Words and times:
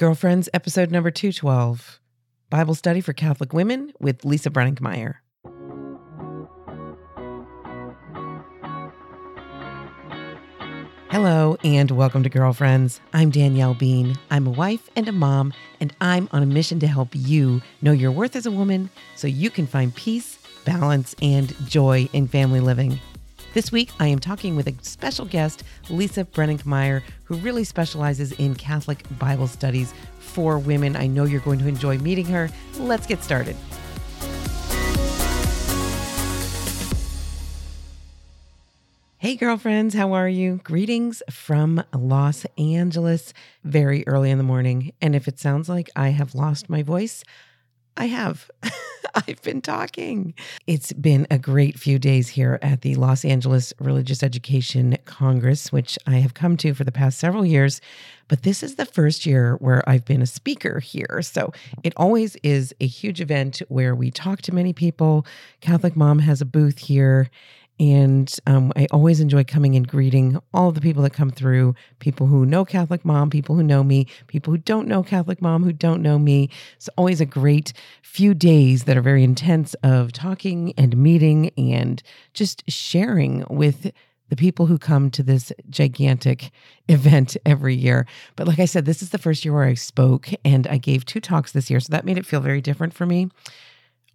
Girlfriends, 0.00 0.48
episode 0.54 0.90
number 0.90 1.10
212 1.10 2.00
Bible 2.48 2.74
Study 2.74 3.02
for 3.02 3.12
Catholic 3.12 3.52
Women 3.52 3.92
with 4.00 4.24
Lisa 4.24 4.48
Brenninkmeyer. 4.48 5.16
Hello, 11.10 11.58
and 11.62 11.90
welcome 11.90 12.22
to 12.22 12.30
Girlfriends. 12.30 13.02
I'm 13.12 13.28
Danielle 13.28 13.74
Bean. 13.74 14.16
I'm 14.30 14.46
a 14.46 14.50
wife 14.50 14.88
and 14.96 15.06
a 15.06 15.12
mom, 15.12 15.52
and 15.80 15.94
I'm 16.00 16.30
on 16.32 16.42
a 16.42 16.46
mission 16.46 16.80
to 16.80 16.86
help 16.86 17.10
you 17.12 17.60
know 17.82 17.92
your 17.92 18.10
worth 18.10 18.36
as 18.36 18.46
a 18.46 18.50
woman 18.50 18.88
so 19.16 19.26
you 19.26 19.50
can 19.50 19.66
find 19.66 19.94
peace, 19.94 20.38
balance, 20.64 21.14
and 21.20 21.54
joy 21.68 22.08
in 22.14 22.26
family 22.26 22.60
living. 22.60 22.98
This 23.52 23.72
week, 23.72 23.90
I 23.98 24.06
am 24.06 24.20
talking 24.20 24.54
with 24.54 24.68
a 24.68 24.74
special 24.80 25.24
guest, 25.24 25.64
Lisa 25.88 26.24
Brenninkmeyer, 26.24 27.02
who 27.24 27.34
really 27.38 27.64
specializes 27.64 28.30
in 28.30 28.54
Catholic 28.54 29.02
Bible 29.18 29.48
studies 29.48 29.92
for 30.20 30.56
women. 30.56 30.94
I 30.94 31.08
know 31.08 31.24
you're 31.24 31.40
going 31.40 31.58
to 31.58 31.66
enjoy 31.66 31.98
meeting 31.98 32.26
her. 32.26 32.48
Let's 32.78 33.08
get 33.08 33.24
started. 33.24 33.56
Hey, 39.18 39.34
girlfriends, 39.34 39.96
how 39.96 40.12
are 40.12 40.28
you? 40.28 40.60
Greetings 40.62 41.20
from 41.28 41.82
Los 41.92 42.46
Angeles, 42.56 43.34
very 43.64 44.06
early 44.06 44.30
in 44.30 44.38
the 44.38 44.44
morning. 44.44 44.92
And 45.02 45.16
if 45.16 45.26
it 45.26 45.40
sounds 45.40 45.68
like 45.68 45.90
I 45.96 46.10
have 46.10 46.36
lost 46.36 46.70
my 46.70 46.84
voice, 46.84 47.24
I 47.96 48.06
have. 48.06 48.50
I've 49.14 49.42
been 49.42 49.60
talking. 49.60 50.34
It's 50.66 50.92
been 50.92 51.26
a 51.30 51.38
great 51.38 51.78
few 51.78 51.98
days 51.98 52.28
here 52.28 52.58
at 52.62 52.82
the 52.82 52.94
Los 52.94 53.24
Angeles 53.24 53.72
Religious 53.80 54.22
Education 54.22 54.96
Congress, 55.04 55.72
which 55.72 55.98
I 56.06 56.18
have 56.18 56.34
come 56.34 56.56
to 56.58 56.74
for 56.74 56.84
the 56.84 56.92
past 56.92 57.18
several 57.18 57.44
years. 57.44 57.80
But 58.28 58.44
this 58.44 58.62
is 58.62 58.76
the 58.76 58.86
first 58.86 59.26
year 59.26 59.56
where 59.56 59.86
I've 59.88 60.04
been 60.04 60.22
a 60.22 60.26
speaker 60.26 60.78
here. 60.78 61.20
So 61.22 61.52
it 61.82 61.92
always 61.96 62.36
is 62.44 62.72
a 62.80 62.86
huge 62.86 63.20
event 63.20 63.60
where 63.68 63.94
we 63.94 64.12
talk 64.12 64.42
to 64.42 64.54
many 64.54 64.72
people. 64.72 65.26
Catholic 65.60 65.96
Mom 65.96 66.20
has 66.20 66.40
a 66.40 66.46
booth 66.46 66.78
here. 66.78 67.28
And 67.80 68.30
um, 68.46 68.74
I 68.76 68.86
always 68.90 69.20
enjoy 69.20 69.42
coming 69.42 69.74
and 69.74 69.88
greeting 69.88 70.38
all 70.52 70.70
the 70.70 70.82
people 70.82 71.02
that 71.02 71.14
come 71.14 71.30
through 71.30 71.74
people 71.98 72.26
who 72.26 72.44
know 72.44 72.62
Catholic 72.62 73.06
Mom, 73.06 73.30
people 73.30 73.56
who 73.56 73.62
know 73.62 73.82
me, 73.82 74.06
people 74.26 74.52
who 74.52 74.58
don't 74.58 74.86
know 74.86 75.02
Catholic 75.02 75.40
Mom, 75.40 75.64
who 75.64 75.72
don't 75.72 76.02
know 76.02 76.18
me. 76.18 76.50
It's 76.76 76.90
always 76.98 77.22
a 77.22 77.26
great 77.26 77.72
few 78.02 78.34
days 78.34 78.84
that 78.84 78.98
are 78.98 79.02
very 79.02 79.24
intense 79.24 79.72
of 79.82 80.12
talking 80.12 80.74
and 80.76 80.94
meeting 80.94 81.52
and 81.56 82.02
just 82.34 82.62
sharing 82.70 83.46
with 83.48 83.90
the 84.28 84.36
people 84.36 84.66
who 84.66 84.76
come 84.76 85.10
to 85.10 85.22
this 85.22 85.50
gigantic 85.70 86.50
event 86.88 87.38
every 87.46 87.74
year. 87.74 88.06
But 88.36 88.46
like 88.46 88.58
I 88.58 88.66
said, 88.66 88.84
this 88.84 89.00
is 89.00 89.08
the 89.08 89.18
first 89.18 89.42
year 89.42 89.54
where 89.54 89.64
I 89.64 89.74
spoke 89.74 90.28
and 90.44 90.66
I 90.66 90.76
gave 90.76 91.06
two 91.06 91.18
talks 91.18 91.52
this 91.52 91.70
year. 91.70 91.80
So 91.80 91.90
that 91.92 92.04
made 92.04 92.18
it 92.18 92.26
feel 92.26 92.40
very 92.40 92.60
different 92.60 92.92
for 92.92 93.06
me 93.06 93.30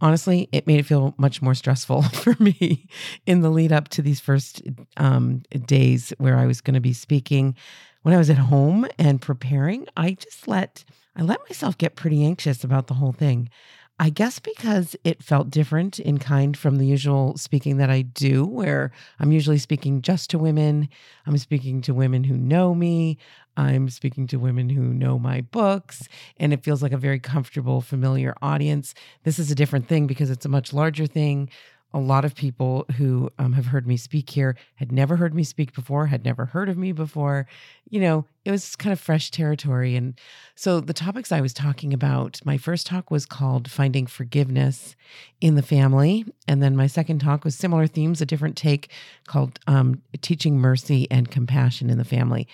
honestly, 0.02 0.50
it 0.52 0.68
made 0.68 0.80
it 0.80 0.86
feel 0.86 1.14
much 1.18 1.42
more 1.42 1.56
stressful 1.56 2.02
for 2.14 2.36
me 2.40 2.88
in 3.26 3.42
the 3.42 3.50
lead 3.50 3.72
up 3.72 3.90
to 3.90 4.02
these 4.02 4.20
first 4.20 4.62
um, 4.98 5.44
days 5.66 6.14
where 6.18 6.38
I 6.38 6.46
was 6.46 6.62
going 6.62 6.76
to 6.76 6.80
be 6.82 6.94
speaking. 6.94 7.56
When 8.04 8.14
I 8.14 8.18
was 8.18 8.30
at 8.30 8.38
home 8.38 8.88
and 9.00 9.22
preparing, 9.22 9.88
I 9.98 10.12
just 10.12 10.48
let 10.48 10.86
I 11.16 11.22
let 11.22 11.40
myself 11.50 11.78
get 11.78 11.96
pretty 11.96 12.26
anxious 12.26 12.64
about 12.64 12.88
the 12.88 12.94
whole 12.96 13.14
thing. 13.14 13.50
I 13.98 14.10
guess 14.10 14.40
because 14.40 14.98
it 15.06 15.24
felt 15.24 15.50
different 15.50 16.00
in 16.00 16.18
kind 16.18 16.58
from 16.58 16.76
the 16.78 16.86
usual 16.86 17.38
speaking 17.38 17.78
that 17.78 17.90
I 17.90 18.02
do, 18.02 18.46
where 18.46 18.92
I'm 19.20 19.32
usually 19.32 19.58
speaking 19.58 20.02
just 20.02 20.30
to 20.32 20.38
women. 20.38 20.90
I'm 21.26 21.38
speaking 21.38 21.82
to 21.84 21.94
women 21.94 22.26
who 22.26 22.36
know 22.36 22.76
me. 22.76 23.18
I'm 23.56 23.90
speaking 23.90 24.28
to 24.28 24.38
women 24.38 24.68
who 24.68 24.82
know 24.82 25.18
my 25.18 25.40
books, 25.40 26.10
and 26.38 26.52
it 26.52 26.62
feels 26.62 26.84
like 26.84 26.92
a 26.92 26.98
very 26.98 27.22
comfortable, 27.22 27.80
familiar 27.80 28.36
audience. 28.42 28.94
This 29.24 29.40
is 29.40 29.50
a 29.50 29.56
different 29.56 29.88
thing 29.88 30.08
because 30.08 30.30
it's 30.30 30.46
a 30.46 30.50
much 30.50 30.74
larger 30.74 31.08
thing 31.08 31.50
a 31.94 32.00
lot 32.00 32.26
of 32.26 32.36
people 32.36 32.86
who 32.98 33.30
um, 33.40 33.54
have 33.54 33.68
heard 33.68 33.88
me 33.88 33.96
speak 33.96 34.30
here 34.30 34.58
had 34.76 34.92
never 34.92 35.16
heard 35.16 35.34
me 35.34 35.44
speak 35.44 35.74
before, 35.74 36.08
had 36.08 36.26
never 36.26 36.46
heard 36.46 36.68
of 36.68 36.78
me 36.78 36.92
before. 36.92 37.48
You 37.90 38.02
know, 38.02 38.26
it 38.44 38.52
was 38.52 38.76
kind 38.76 38.92
of 38.92 39.00
fresh 39.00 39.32
territory. 39.32 39.96
And 39.96 40.20
so 40.56 40.82
the 40.82 40.94
topics 40.94 41.32
I 41.32 41.40
was 41.40 41.54
talking 41.54 41.94
about, 41.94 42.42
my 42.44 42.58
first 42.58 42.86
talk 42.86 43.12
was 43.12 43.26
called 43.26 43.72
Finding 43.72 44.08
Forgiveness 44.08 44.96
in 45.40 45.56
the 45.56 45.62
Family. 45.62 46.26
And 46.50 46.62
then 46.62 46.76
my 46.76 46.88
second 46.88 47.20
talk 47.20 47.46
was 47.46 47.56
similar 47.56 47.88
themes, 47.88 48.20
a 48.20 48.26
different 48.26 48.58
take 48.58 48.92
called 49.26 49.60
um, 49.68 50.02
Teaching 50.22 50.60
Mercy 50.60 51.08
and 51.10 51.32
Compassion 51.32 51.90
in 51.90 51.98
the 51.98 52.04
Family. 52.04 52.46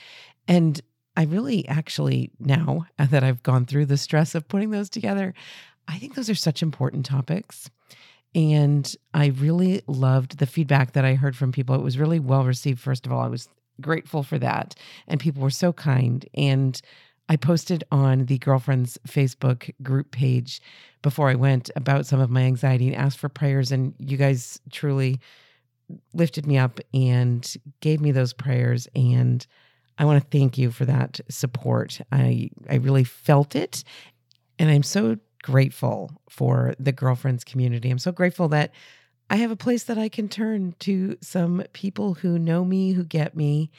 And 0.47 0.79
I 1.17 1.23
really 1.23 1.67
actually, 1.67 2.31
now 2.39 2.85
that 2.97 3.23
I've 3.23 3.43
gone 3.43 3.65
through 3.65 3.87
the 3.87 3.97
stress 3.97 4.35
of 4.35 4.47
putting 4.47 4.69
those 4.69 4.89
together, 4.89 5.33
I 5.87 5.97
think 5.97 6.15
those 6.15 6.29
are 6.29 6.35
such 6.35 6.61
important 6.61 7.05
topics. 7.05 7.69
And 8.33 8.93
I 9.13 9.27
really 9.27 9.81
loved 9.87 10.37
the 10.37 10.45
feedback 10.45 10.93
that 10.93 11.05
I 11.05 11.15
heard 11.15 11.35
from 11.35 11.51
people. 11.51 11.75
It 11.75 11.81
was 11.81 11.97
really 11.97 12.19
well 12.19 12.45
received, 12.45 12.79
first 12.79 13.05
of 13.05 13.11
all. 13.11 13.21
I 13.21 13.27
was 13.27 13.49
grateful 13.81 14.23
for 14.23 14.39
that. 14.39 14.75
And 15.07 15.19
people 15.19 15.41
were 15.41 15.49
so 15.49 15.73
kind. 15.73 16.25
And 16.33 16.79
I 17.27 17.35
posted 17.35 17.83
on 17.91 18.25
the 18.25 18.37
girlfriend's 18.37 18.97
Facebook 19.07 19.71
group 19.81 20.11
page 20.11 20.61
before 21.01 21.29
I 21.29 21.35
went 21.35 21.69
about 21.75 22.05
some 22.05 22.19
of 22.19 22.29
my 22.29 22.41
anxiety 22.41 22.87
and 22.87 22.95
asked 22.95 23.19
for 23.19 23.29
prayers. 23.29 23.71
And 23.71 23.93
you 23.99 24.17
guys 24.17 24.59
truly 24.71 25.19
lifted 26.13 26.45
me 26.45 26.57
up 26.57 26.79
and 26.93 27.55
gave 27.81 28.01
me 28.01 28.11
those 28.11 28.33
prayers. 28.33 28.87
And 28.95 29.45
I 29.97 30.05
want 30.05 30.21
to 30.23 30.37
thank 30.37 30.57
you 30.57 30.71
for 30.71 30.85
that 30.85 31.19
support. 31.29 32.01
I 32.11 32.49
I 32.69 32.75
really 32.75 33.03
felt 33.03 33.55
it. 33.55 33.83
And 34.57 34.69
I'm 34.69 34.83
so 34.83 35.17
grateful 35.41 36.11
for 36.29 36.75
the 36.79 36.91
girlfriends 36.91 37.43
community. 37.43 37.89
I'm 37.89 37.99
so 37.99 38.11
grateful 38.11 38.47
that 38.49 38.71
I 39.29 39.37
have 39.37 39.51
a 39.51 39.55
place 39.55 39.83
that 39.85 39.97
I 39.97 40.09
can 40.09 40.27
turn 40.27 40.75
to 40.79 41.17
some 41.21 41.63
people 41.71 42.15
who 42.15 42.37
know 42.37 42.65
me, 42.65 42.91
who 42.91 43.05
get 43.05 43.35
me, 43.35 43.71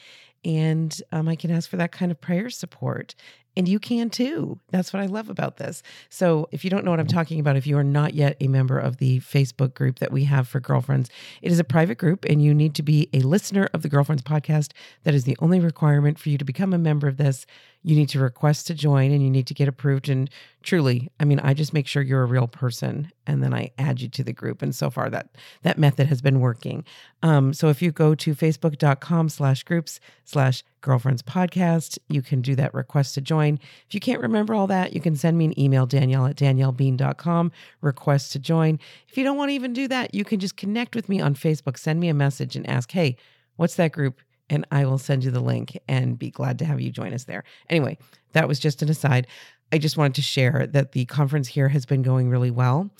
and 0.43 0.99
um, 1.11 1.27
I 1.27 1.35
can 1.35 1.51
ask 1.51 1.69
for 1.69 1.77
that 1.77 1.91
kind 1.91 2.11
of 2.11 2.19
prayer 2.19 2.49
support. 2.49 3.15
And 3.55 3.67
you 3.67 3.77
can 3.77 4.09
too. 4.09 4.59
That's 4.71 4.91
what 4.91 5.01
I 5.03 5.05
love 5.05 5.29
about 5.29 5.57
this. 5.57 5.83
So, 6.09 6.49
if 6.51 6.63
you 6.63 6.71
don't 6.71 6.83
know 6.83 6.89
what 6.89 6.99
I'm 6.99 7.05
talking 7.05 7.39
about, 7.39 7.55
if 7.55 7.67
you 7.67 7.77
are 7.77 7.83
not 7.83 8.15
yet 8.15 8.35
a 8.41 8.47
member 8.47 8.79
of 8.79 8.97
the 8.97 9.19
Facebook 9.19 9.75
group 9.75 9.99
that 9.99 10.11
we 10.11 10.23
have 10.23 10.47
for 10.47 10.59
girlfriends, 10.59 11.11
it 11.43 11.51
is 11.51 11.59
a 11.59 11.63
private 11.63 11.99
group 11.99 12.25
and 12.25 12.41
you 12.41 12.51
need 12.55 12.73
to 12.73 12.83
be 12.83 13.09
a 13.13 13.19
listener 13.19 13.69
of 13.71 13.83
the 13.83 13.89
Girlfriends 13.89 14.23
podcast. 14.23 14.71
That 15.03 15.13
is 15.13 15.25
the 15.25 15.37
only 15.37 15.59
requirement 15.59 16.17
for 16.17 16.29
you 16.29 16.39
to 16.39 16.45
become 16.45 16.73
a 16.73 16.79
member 16.79 17.07
of 17.07 17.17
this 17.17 17.45
you 17.83 17.95
need 17.95 18.09
to 18.09 18.19
request 18.19 18.67
to 18.67 18.73
join 18.73 19.11
and 19.11 19.21
you 19.21 19.29
need 19.29 19.47
to 19.47 19.53
get 19.53 19.67
approved. 19.67 20.07
And 20.07 20.29
truly, 20.63 21.11
I 21.19 21.25
mean, 21.25 21.39
I 21.41 21.53
just 21.53 21.73
make 21.73 21.85
sure 21.85 22.01
you're 22.01 22.23
a 22.23 22.27
real 22.27 22.47
person 22.47 23.11
and 23.27 23.43
then 23.43 23.53
I 23.53 23.71
add 23.77 23.99
you 23.99 24.07
to 24.09 24.23
the 24.23 24.31
group. 24.31 24.61
And 24.61 24.73
so 24.73 24.89
far 24.89 25.09
that 25.09 25.35
that 25.63 25.77
method 25.77 26.07
has 26.07 26.21
been 26.21 26.39
working. 26.39 26.85
Um, 27.21 27.53
so 27.53 27.67
if 27.67 27.81
you 27.81 27.91
go 27.91 28.15
to 28.15 28.33
facebook.com 28.33 29.27
slash 29.29 29.63
groups 29.63 29.99
slash 30.23 30.63
girlfriends 30.79 31.21
podcast, 31.21 31.99
you 32.07 32.21
can 32.21 32.41
do 32.41 32.55
that 32.55 32.73
request 32.73 33.15
to 33.15 33.21
join. 33.21 33.59
If 33.87 33.93
you 33.93 33.99
can't 33.99 34.21
remember 34.21 34.53
all 34.53 34.67
that, 34.67 34.93
you 34.93 35.01
can 35.01 35.17
send 35.17 35.37
me 35.37 35.45
an 35.45 35.59
email, 35.59 35.85
Danielle 35.85 36.27
at 36.27 36.37
daniellebean.com, 36.37 37.51
request 37.81 38.31
to 38.31 38.39
join. 38.39 38.79
If 39.09 39.17
you 39.17 39.25
don't 39.25 39.37
want 39.37 39.49
to 39.49 39.55
even 39.55 39.73
do 39.73 39.89
that, 39.89 40.15
you 40.15 40.23
can 40.23 40.39
just 40.39 40.55
connect 40.55 40.95
with 40.95 41.09
me 41.09 41.19
on 41.19 41.35
Facebook, 41.35 41.77
send 41.77 41.99
me 41.99 42.07
a 42.07 42.13
message 42.13 42.55
and 42.55 42.67
ask, 42.69 42.91
hey, 42.91 43.17
what's 43.57 43.75
that 43.75 43.91
group? 43.91 44.21
And 44.49 44.65
I 44.71 44.85
will 44.85 44.97
send 44.97 45.23
you 45.23 45.31
the 45.31 45.39
link 45.39 45.77
and 45.87 46.17
be 46.17 46.29
glad 46.29 46.59
to 46.59 46.65
have 46.65 46.81
you 46.81 46.91
join 46.91 47.13
us 47.13 47.23
there. 47.25 47.43
Anyway, 47.69 47.97
that 48.33 48.47
was 48.47 48.59
just 48.59 48.81
an 48.81 48.89
aside. 48.89 49.27
I 49.71 49.77
just 49.77 49.97
wanted 49.97 50.15
to 50.15 50.21
share 50.21 50.67
that 50.67 50.91
the 50.91 51.05
conference 51.05 51.47
here 51.47 51.69
has 51.69 51.85
been 51.85 52.01
going 52.01 52.29
really 52.29 52.51
well. 52.51 52.91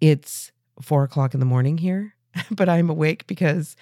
It's 0.00 0.52
four 0.80 1.04
o'clock 1.04 1.34
in 1.34 1.40
the 1.40 1.46
morning 1.46 1.78
here, 1.78 2.14
but 2.50 2.68
I'm 2.68 2.90
awake 2.90 3.26
because 3.26 3.76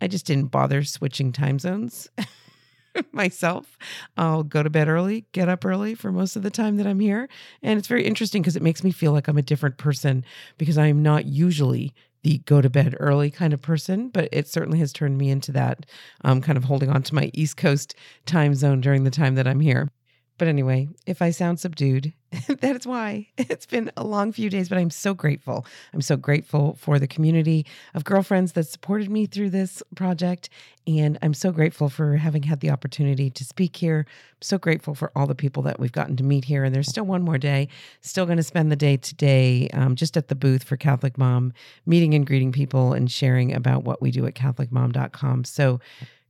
I 0.00 0.08
just 0.08 0.26
didn't 0.26 0.46
bother 0.46 0.82
switching 0.82 1.32
time 1.32 1.58
zones 1.58 2.10
myself. 3.12 3.78
I'll 4.16 4.42
go 4.42 4.62
to 4.62 4.70
bed 4.70 4.88
early, 4.88 5.26
get 5.32 5.48
up 5.48 5.64
early 5.64 5.94
for 5.94 6.10
most 6.10 6.34
of 6.34 6.42
the 6.42 6.50
time 6.50 6.76
that 6.78 6.86
I'm 6.86 7.00
here. 7.00 7.28
And 7.62 7.78
it's 7.78 7.88
very 7.88 8.04
interesting 8.04 8.42
because 8.42 8.56
it 8.56 8.62
makes 8.62 8.82
me 8.82 8.90
feel 8.90 9.12
like 9.12 9.28
I'm 9.28 9.38
a 9.38 9.42
different 9.42 9.78
person 9.78 10.24
because 10.58 10.78
I 10.78 10.86
am 10.86 11.02
not 11.02 11.26
usually 11.26 11.94
the 12.22 12.38
go 12.38 12.60
to 12.60 12.70
bed 12.70 12.96
early 13.00 13.30
kind 13.30 13.52
of 13.52 13.60
person, 13.60 14.08
but 14.08 14.28
it 14.32 14.48
certainly 14.48 14.78
has 14.78 14.92
turned 14.92 15.18
me 15.18 15.30
into 15.30 15.52
that, 15.52 15.86
um, 16.24 16.40
kind 16.40 16.56
of 16.56 16.64
holding 16.64 16.90
on 16.90 17.02
to 17.02 17.14
my 17.14 17.30
East 17.34 17.56
Coast 17.56 17.94
time 18.26 18.54
zone 18.54 18.80
during 18.80 19.04
the 19.04 19.10
time 19.10 19.34
that 19.34 19.46
I'm 19.46 19.60
here. 19.60 19.90
But 20.38 20.48
anyway, 20.48 20.88
if 21.06 21.20
I 21.20 21.30
sound 21.30 21.60
subdued, 21.60 22.12
that 22.60 22.76
is 22.76 22.86
why. 22.86 23.26
It's 23.36 23.66
been 23.66 23.90
a 23.96 24.04
long 24.04 24.32
few 24.32 24.48
days, 24.48 24.68
but 24.68 24.78
I'm 24.78 24.90
so 24.90 25.12
grateful. 25.12 25.66
I'm 25.92 26.00
so 26.00 26.16
grateful 26.16 26.76
for 26.80 26.98
the 26.98 27.06
community 27.06 27.66
of 27.94 28.04
girlfriends 28.04 28.52
that 28.52 28.64
supported 28.64 29.10
me 29.10 29.26
through 29.26 29.50
this 29.50 29.82
project. 29.94 30.48
And 30.86 31.18
I'm 31.20 31.34
so 31.34 31.52
grateful 31.52 31.88
for 31.88 32.16
having 32.16 32.44
had 32.44 32.60
the 32.60 32.70
opportunity 32.70 33.28
to 33.30 33.44
speak 33.44 33.76
here. 33.76 34.06
I'm 34.08 34.42
so 34.42 34.56
grateful 34.56 34.94
for 34.94 35.12
all 35.14 35.26
the 35.26 35.34
people 35.34 35.62
that 35.64 35.78
we've 35.78 35.92
gotten 35.92 36.16
to 36.16 36.24
meet 36.24 36.44
here. 36.44 36.64
And 36.64 36.74
there's 36.74 36.88
still 36.88 37.04
one 37.04 37.22
more 37.22 37.38
day. 37.38 37.68
Still 38.00 38.24
going 38.24 38.38
to 38.38 38.42
spend 38.42 38.72
the 38.72 38.76
day 38.76 38.96
today 38.96 39.68
um, 39.74 39.94
just 39.94 40.16
at 40.16 40.28
the 40.28 40.34
booth 40.34 40.64
for 40.64 40.76
Catholic 40.76 41.18
Mom, 41.18 41.52
meeting 41.84 42.14
and 42.14 42.26
greeting 42.26 42.52
people 42.52 42.94
and 42.94 43.10
sharing 43.10 43.52
about 43.54 43.84
what 43.84 44.00
we 44.00 44.10
do 44.10 44.26
at 44.26 44.34
CatholicMom.com. 44.34 45.44
So 45.44 45.80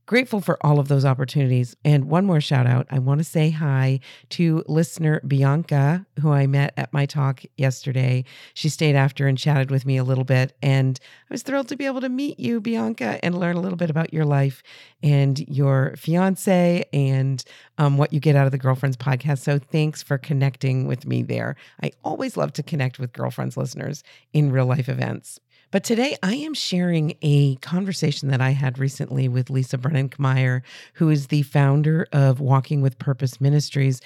grateful 0.05 0.41
for 0.41 0.57
all 0.65 0.79
of 0.79 0.87
those 0.87 1.05
opportunities. 1.05 1.75
And 1.85 2.09
one 2.09 2.25
more 2.25 2.41
shout 2.41 2.67
out 2.67 2.87
I 2.89 2.99
want 2.99 3.19
to 3.19 3.23
say 3.23 3.49
hi 3.49 3.99
to 4.29 4.63
listener 4.67 5.21
Bianca, 5.25 6.05
who 6.19 6.31
I 6.31 6.47
met 6.47 6.73
at 6.77 6.91
my 6.91 7.05
talk 7.05 7.41
yesterday. 7.57 8.25
She 8.53 8.69
stayed 8.69 8.95
after 8.95 9.27
and 9.27 9.37
chatted 9.37 9.71
with 9.71 9.85
me 9.85 9.97
a 9.97 10.03
little 10.03 10.23
bit. 10.23 10.55
And 10.61 10.99
I 11.29 11.33
was 11.33 11.43
thrilled 11.43 11.69
to 11.69 11.75
be 11.75 11.85
able 11.85 12.01
to 12.01 12.09
meet 12.09 12.39
you, 12.39 12.59
Bianca, 12.59 13.19
and 13.23 13.39
learn 13.39 13.55
a 13.55 13.61
little 13.61 13.77
bit 13.77 13.89
about 13.89 14.13
your 14.13 14.25
life 14.25 14.61
and 15.01 15.39
your 15.47 15.95
fiance 15.97 16.83
and 16.91 17.43
um, 17.77 17.97
what 17.97 18.13
you 18.13 18.19
get 18.19 18.35
out 18.35 18.45
of 18.45 18.51
the 18.51 18.57
Girlfriends 18.57 18.97
podcast. 18.97 19.39
So 19.39 19.59
thanks 19.59 20.03
for 20.03 20.17
connecting 20.17 20.87
with 20.87 21.05
me 21.05 21.23
there. 21.23 21.55
I 21.81 21.91
always 22.03 22.37
love 22.37 22.53
to 22.53 22.63
connect 22.63 22.99
with 22.99 23.13
Girlfriends 23.13 23.57
listeners 23.57 24.03
in 24.33 24.51
real 24.51 24.65
life 24.65 24.89
events. 24.89 25.39
But 25.73 25.83
today 25.83 26.15
I 26.21 26.35
am 26.35 26.53
sharing 26.53 27.15
a 27.23 27.55
conversation 27.55 28.29
that 28.29 28.39
I 28.39 28.51
had 28.51 28.77
recently 28.77 29.27
with 29.27 29.49
Lisa 29.49 29.79
Brenninkmeyer, 29.79 30.61
who 30.93 31.09
is 31.09 31.27
the 31.27 31.41
founder 31.41 32.05
of 32.11 32.39
Walking 32.39 32.81
with 32.81 32.99
Purpose 32.99 33.41
Ministries. 33.41 33.99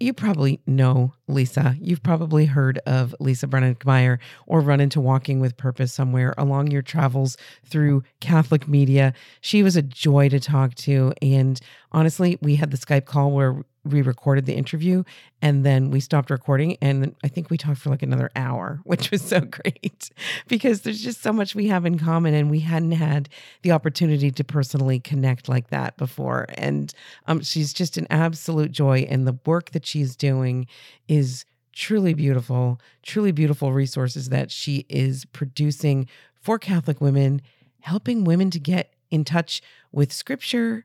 You 0.00 0.14
probably 0.14 0.62
know 0.66 1.12
Lisa. 1.28 1.76
You've 1.78 2.02
probably 2.02 2.46
heard 2.46 2.78
of 2.86 3.14
Lisa 3.20 3.46
Brenninkmeyer 3.46 4.18
or 4.46 4.62
run 4.62 4.80
into 4.80 4.98
Walking 4.98 5.40
with 5.40 5.58
Purpose 5.58 5.92
somewhere 5.92 6.32
along 6.38 6.70
your 6.70 6.80
travels 6.80 7.36
through 7.66 8.02
Catholic 8.20 8.66
media. 8.66 9.12
She 9.42 9.62
was 9.62 9.76
a 9.76 9.82
joy 9.82 10.30
to 10.30 10.40
talk 10.40 10.74
to. 10.76 11.12
And 11.20 11.60
honestly, 11.92 12.38
we 12.40 12.56
had 12.56 12.70
the 12.70 12.78
Skype 12.78 13.04
call 13.04 13.30
where 13.32 13.60
we 13.84 14.02
recorded 14.02 14.44
the 14.46 14.54
interview 14.54 15.02
and 15.40 15.64
then 15.64 15.90
we 15.90 16.00
stopped 16.00 16.30
recording 16.30 16.76
and 16.82 17.14
i 17.24 17.28
think 17.28 17.50
we 17.50 17.56
talked 17.56 17.78
for 17.78 17.90
like 17.90 18.02
another 18.02 18.30
hour 18.36 18.80
which 18.84 19.10
was 19.10 19.22
so 19.22 19.40
great 19.40 20.10
because 20.48 20.82
there's 20.82 21.02
just 21.02 21.22
so 21.22 21.32
much 21.32 21.54
we 21.54 21.68
have 21.68 21.86
in 21.86 21.98
common 21.98 22.34
and 22.34 22.50
we 22.50 22.60
hadn't 22.60 22.92
had 22.92 23.28
the 23.62 23.70
opportunity 23.70 24.30
to 24.30 24.44
personally 24.44 25.00
connect 25.00 25.48
like 25.48 25.68
that 25.68 25.96
before 25.96 26.46
and 26.54 26.92
um, 27.26 27.40
she's 27.40 27.72
just 27.72 27.96
an 27.96 28.06
absolute 28.10 28.70
joy 28.70 29.06
and 29.08 29.26
the 29.26 29.38
work 29.46 29.70
that 29.70 29.86
she's 29.86 30.16
doing 30.16 30.66
is 31.08 31.44
truly 31.72 32.14
beautiful 32.14 32.80
truly 33.02 33.32
beautiful 33.32 33.72
resources 33.72 34.28
that 34.28 34.50
she 34.50 34.84
is 34.88 35.24
producing 35.26 36.06
for 36.34 36.58
catholic 36.58 37.00
women 37.00 37.40
helping 37.80 38.24
women 38.24 38.50
to 38.50 38.58
get 38.58 38.92
in 39.10 39.24
touch 39.24 39.62
with 39.92 40.12
scripture 40.12 40.84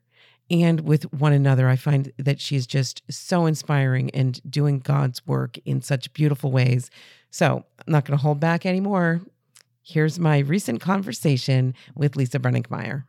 and 0.50 0.82
with 0.82 1.12
one 1.14 1.34
another. 1.34 1.68
I 1.68 1.76
find 1.76 2.12
that 2.18 2.40
she's 2.40 2.68
just 2.68 3.02
so 3.10 3.46
inspiring 3.46 4.10
and 4.12 4.40
doing 4.50 4.80
God's 4.80 5.26
work 5.26 5.58
in 5.66 5.82
such 5.82 6.14
beautiful 6.14 6.52
ways. 6.52 6.90
So 7.32 7.66
I'm 7.86 7.92
not 7.92 8.06
going 8.06 8.18
to 8.18 8.22
hold 8.22 8.40
back 8.40 8.66
anymore. 8.66 9.22
Here's 9.82 10.20
my 10.20 10.40
recent 10.40 10.82
conversation 10.82 11.74
with 11.96 12.16
Lisa 12.16 12.40
Brenninkmeyer. 12.40 13.04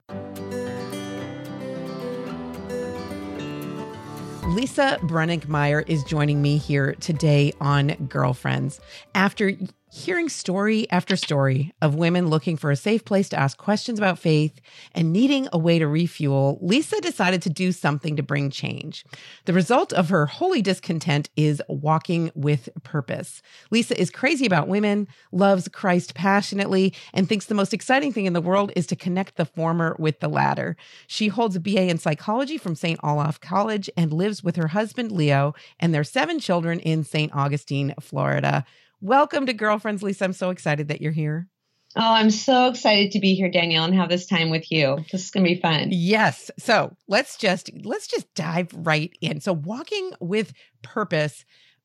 Lisa 4.48 4.98
Brenninkmeyer 5.02 5.88
is 5.88 6.04
joining 6.04 6.40
me 6.40 6.56
here 6.56 6.94
today 7.00 7.52
on 7.60 7.88
Girlfriends. 8.08 8.80
After 9.14 9.52
hearing 9.96 10.28
story 10.28 10.86
after 10.90 11.16
story 11.16 11.72
of 11.80 11.94
women 11.94 12.28
looking 12.28 12.54
for 12.54 12.70
a 12.70 12.76
safe 12.76 13.02
place 13.02 13.30
to 13.30 13.38
ask 13.38 13.56
questions 13.56 13.98
about 13.98 14.18
faith 14.18 14.60
and 14.94 15.10
needing 15.10 15.48
a 15.54 15.58
way 15.58 15.78
to 15.78 15.86
refuel, 15.86 16.58
Lisa 16.60 17.00
decided 17.00 17.40
to 17.40 17.48
do 17.48 17.72
something 17.72 18.14
to 18.14 18.22
bring 18.22 18.50
change. 18.50 19.06
The 19.46 19.54
result 19.54 19.94
of 19.94 20.10
her 20.10 20.26
holy 20.26 20.60
discontent 20.60 21.30
is 21.34 21.62
walking 21.66 22.30
with 22.34 22.68
purpose. 22.82 23.40
Lisa 23.70 23.98
is 23.98 24.10
crazy 24.10 24.44
about 24.44 24.68
women, 24.68 25.08
loves 25.32 25.66
Christ 25.68 26.14
passionately, 26.14 26.92
and 27.14 27.26
thinks 27.26 27.46
the 27.46 27.54
most 27.54 27.72
exciting 27.72 28.12
thing 28.12 28.26
in 28.26 28.34
the 28.34 28.42
world 28.42 28.72
is 28.76 28.86
to 28.88 28.96
connect 28.96 29.36
the 29.36 29.46
former 29.46 29.96
with 29.98 30.20
the 30.20 30.28
latter. 30.28 30.76
She 31.06 31.28
holds 31.28 31.56
a 31.56 31.60
BA 31.60 31.88
in 31.88 31.96
psychology 31.96 32.58
from 32.58 32.74
St. 32.74 33.00
Olaf 33.02 33.40
College 33.40 33.88
and 33.96 34.12
lives 34.12 34.44
with 34.44 34.56
her 34.56 34.68
husband, 34.68 35.10
Leo, 35.10 35.54
and 35.80 35.94
their 35.94 36.04
seven 36.04 36.38
children 36.38 36.80
in 36.80 37.02
St. 37.02 37.34
Augustine, 37.34 37.94
Florida. 37.98 38.66
Welcome 39.06 39.46
to 39.46 39.52
Girlfriends, 39.52 40.02
Lisa. 40.02 40.24
I'm 40.24 40.32
so 40.32 40.50
excited 40.50 40.88
that 40.88 41.00
you're 41.00 41.12
here. 41.12 41.46
Oh, 41.94 42.12
I'm 42.14 42.28
so 42.28 42.66
excited 42.66 43.12
to 43.12 43.20
be 43.20 43.36
here, 43.36 43.48
Danielle, 43.48 43.84
and 43.84 43.94
have 43.94 44.08
this 44.08 44.26
time 44.26 44.50
with 44.50 44.72
you. 44.72 44.96
This 45.12 45.26
is 45.26 45.30
going 45.30 45.46
to 45.46 45.54
be 45.54 45.60
fun. 45.60 45.90
Yes. 45.92 46.50
So 46.58 46.96
let's 47.06 47.36
just 47.36 47.70
let's 47.84 48.08
just 48.08 48.34
dive 48.34 48.68
right 48.74 49.16
in. 49.20 49.40
So 49.40 49.52
walking 49.52 50.10
with 50.18 50.52
purpose. 50.82 51.44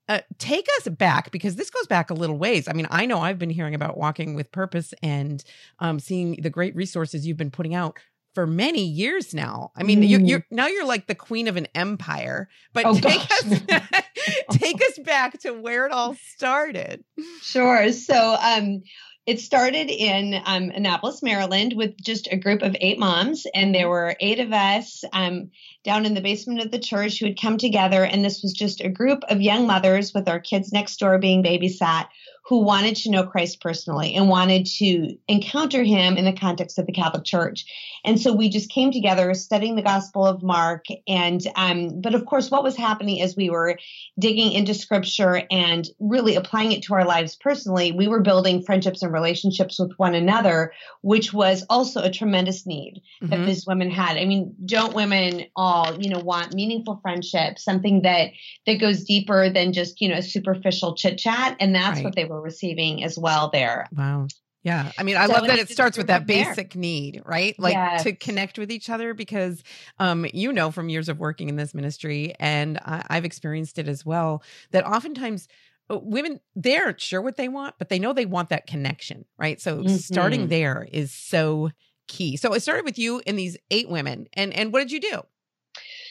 Uh, 0.10 0.22
take 0.40 0.66
us 0.80 0.88
back 0.88 1.30
because 1.30 1.58
this 1.58 1.70
goes 1.70 1.86
back 1.86 2.10
a 2.10 2.16
little 2.16 2.40
ways. 2.40 2.68
I 2.68 2.74
mean, 2.74 2.88
I 2.90 3.06
know 3.06 3.20
I've 3.20 3.38
been 3.38 3.52
hearing 3.52 3.76
about 3.76 3.98
walking 3.98 4.34
with 4.34 4.52
purpose 4.52 4.92
and 5.04 5.44
um, 5.78 6.00
seeing 6.00 6.42
the 6.42 6.50
great 6.50 6.76
resources 6.76 7.28
you've 7.28 7.38
been 7.38 7.52
putting 7.52 7.76
out 7.76 7.98
for 8.34 8.48
many 8.48 8.84
years 8.84 9.34
now. 9.34 9.72
I 9.76 9.84
mean, 9.84 10.02
mm. 10.02 10.10
you're, 10.10 10.22
you're, 10.22 10.46
now 10.52 10.68
you're 10.68 10.86
like 10.86 11.08
the 11.08 11.16
queen 11.16 11.48
of 11.48 11.58
an 11.58 11.68
empire. 11.76 12.50
But 12.74 12.86
oh, 12.86 12.94
take 12.96 13.28
gosh. 13.28 13.52
us 13.52 13.62
take 14.52 14.82
us 14.82 15.00
back 15.00 15.40
to 15.42 15.52
where 15.52 15.86
it 15.86 15.92
all 15.92 16.16
started. 16.16 17.04
Sure. 17.42 17.92
So, 17.92 18.36
um, 18.36 18.84
it 19.28 19.40
started 19.40 19.92
in 19.92 20.42
um, 20.46 20.72
Annapolis, 20.72 21.22
Maryland, 21.22 21.74
with 21.76 21.96
just 22.02 22.28
a 22.32 22.38
group 22.38 22.64
of 22.64 22.76
eight 22.82 22.98
moms, 22.98 23.46
and 23.54 23.74
there 23.74 23.88
were 23.88 24.16
eight 24.20 24.40
of 24.40 24.52
us 24.52 25.04
um, 25.14 25.52
down 25.84 26.08
in 26.08 26.16
the 26.16 26.22
basement 26.22 26.62
of 26.62 26.72
the 26.72 26.80
church 26.80 27.20
who 27.20 27.28
had 27.28 27.40
come 27.40 27.60
together. 27.60 28.04
And 28.04 28.26
this 28.26 28.42
was 28.42 28.52
just 28.52 28.82
a 28.82 28.90
group 28.90 29.20
of 29.30 29.40
young 29.40 29.68
mothers 29.68 30.12
with 30.14 30.28
our 30.28 30.40
kids 30.40 30.74
next 30.74 30.98
door 30.98 31.20
being 31.20 31.44
babysat 31.44 32.08
who 32.44 32.64
wanted 32.64 32.96
to 32.96 33.12
know 33.12 33.26
Christ 33.26 33.62
personally 33.62 34.16
and 34.16 34.28
wanted 34.28 34.66
to 34.78 35.16
encounter 35.28 35.84
him 35.84 36.18
in 36.18 36.26
the 36.26 36.34
context 36.34 36.80
of 36.80 36.86
the 36.86 36.92
Catholic 36.92 37.24
Church. 37.24 37.66
And 38.04 38.20
so 38.20 38.34
we 38.34 38.50
just 38.50 38.72
came 38.72 38.92
together 38.92 39.34
studying 39.36 39.76
the 39.76 39.84
Gospel 39.84 40.26
of 40.26 40.42
Mark. 40.42 40.86
And, 41.08 41.42
um, 41.56 42.02
but 42.02 42.16
of 42.16 42.26
course, 42.26 42.50
what 42.50 42.64
was 42.64 42.76
happening 42.76 43.22
as 43.22 43.36
we 43.36 43.52
were 43.52 43.78
digging 44.18 44.54
into 44.54 44.74
scripture 44.74 45.44
and 45.52 45.88
really 46.00 46.36
applying 46.36 46.72
it 46.72 46.82
to 46.84 46.96
our 46.96 47.06
lives 47.06 47.36
personally, 47.36 47.92
we 47.92 48.08
were 48.08 48.22
building 48.22 48.64
friendships 48.64 49.04
and 49.04 49.14
relationships 49.14 49.78
with 49.80 49.92
one 49.98 50.16
another, 50.16 50.74
which 51.02 51.32
was 51.32 51.64
also 51.70 52.02
a 52.02 52.12
tremendous 52.12 52.66
need 52.66 53.02
mm-hmm. 53.22 53.30
that 53.30 53.46
these 53.46 53.68
women 53.68 53.92
had. 53.92 54.18
I 54.18 54.26
mean, 54.26 54.56
don't 54.66 54.96
women 54.96 55.46
all, 55.56 56.02
you 56.02 56.10
know, 56.10 56.20
want 56.20 56.56
meaningful 56.56 57.00
friendship, 57.04 57.60
something 57.60 58.02
that, 58.02 58.32
that 58.66 58.82
goes 58.82 59.04
deeper 59.04 59.50
than 59.50 59.74
just, 59.74 60.02
you 60.02 60.10
know, 60.10 60.18
a 60.18 60.24
superficial 60.24 60.96
chit 60.96 61.20
chat. 61.20 61.56
And 61.60 61.76
that's 61.76 61.98
right. 61.98 62.06
what 62.06 62.16
they 62.16 62.31
were 62.32 62.42
receiving 62.42 63.04
as 63.04 63.18
well 63.18 63.50
there. 63.52 63.88
Wow. 63.96 64.28
Yeah. 64.64 64.92
I 64.98 65.04
mean, 65.04 65.18
I 65.18 65.26
so 65.26 65.34
love 65.34 65.48
that 65.48 65.58
it 65.58 65.70
starts 65.70 65.98
with 65.98 66.08
that 66.08 66.28
basic 66.28 66.74
there. 66.74 66.82
need, 66.82 67.24
right? 67.26 67.58
Like 67.58 67.74
yes. 67.74 68.04
to 68.04 68.14
connect 68.14 68.60
with 68.60 68.72
each 68.72 68.90
other 68.90 69.14
because 69.14 69.64
um, 69.98 70.26
you 70.34 70.54
know 70.54 70.70
from 70.70 70.90
years 70.90 71.10
of 71.10 71.20
working 71.20 71.50
in 71.50 71.56
this 71.56 71.74
ministry, 71.74 72.36
and 72.40 72.78
I, 72.78 73.04
I've 73.10 73.26
experienced 73.26 73.80
it 73.80 73.88
as 73.88 74.06
well, 74.06 74.44
that 74.70 74.86
oftentimes 74.86 75.48
uh, 75.90 75.98
women 75.98 76.40
they 76.56 76.78
aren't 76.78 77.02
sure 77.02 77.22
what 77.22 77.38
they 77.38 77.50
want, 77.50 77.76
but 77.80 77.90
they 77.90 77.98
know 77.98 78.14
they 78.14 78.28
want 78.28 78.50
that 78.50 78.68
connection, 78.68 79.26
right? 79.38 79.60
So 79.60 79.80
mm-hmm. 79.80 79.96
starting 79.96 80.48
there 80.48 80.88
is 80.92 81.12
so 81.12 81.72
key. 82.08 82.38
So 82.38 82.54
it 82.54 82.62
started 82.62 82.86
with 82.86 83.00
you 83.00 83.22
and 83.26 83.40
these 83.40 83.58
eight 83.72 83.90
women. 83.90 84.28
And 84.34 84.54
and 84.54 84.72
what 84.72 84.80
did 84.80 84.92
you 84.92 85.00
do? 85.00 85.22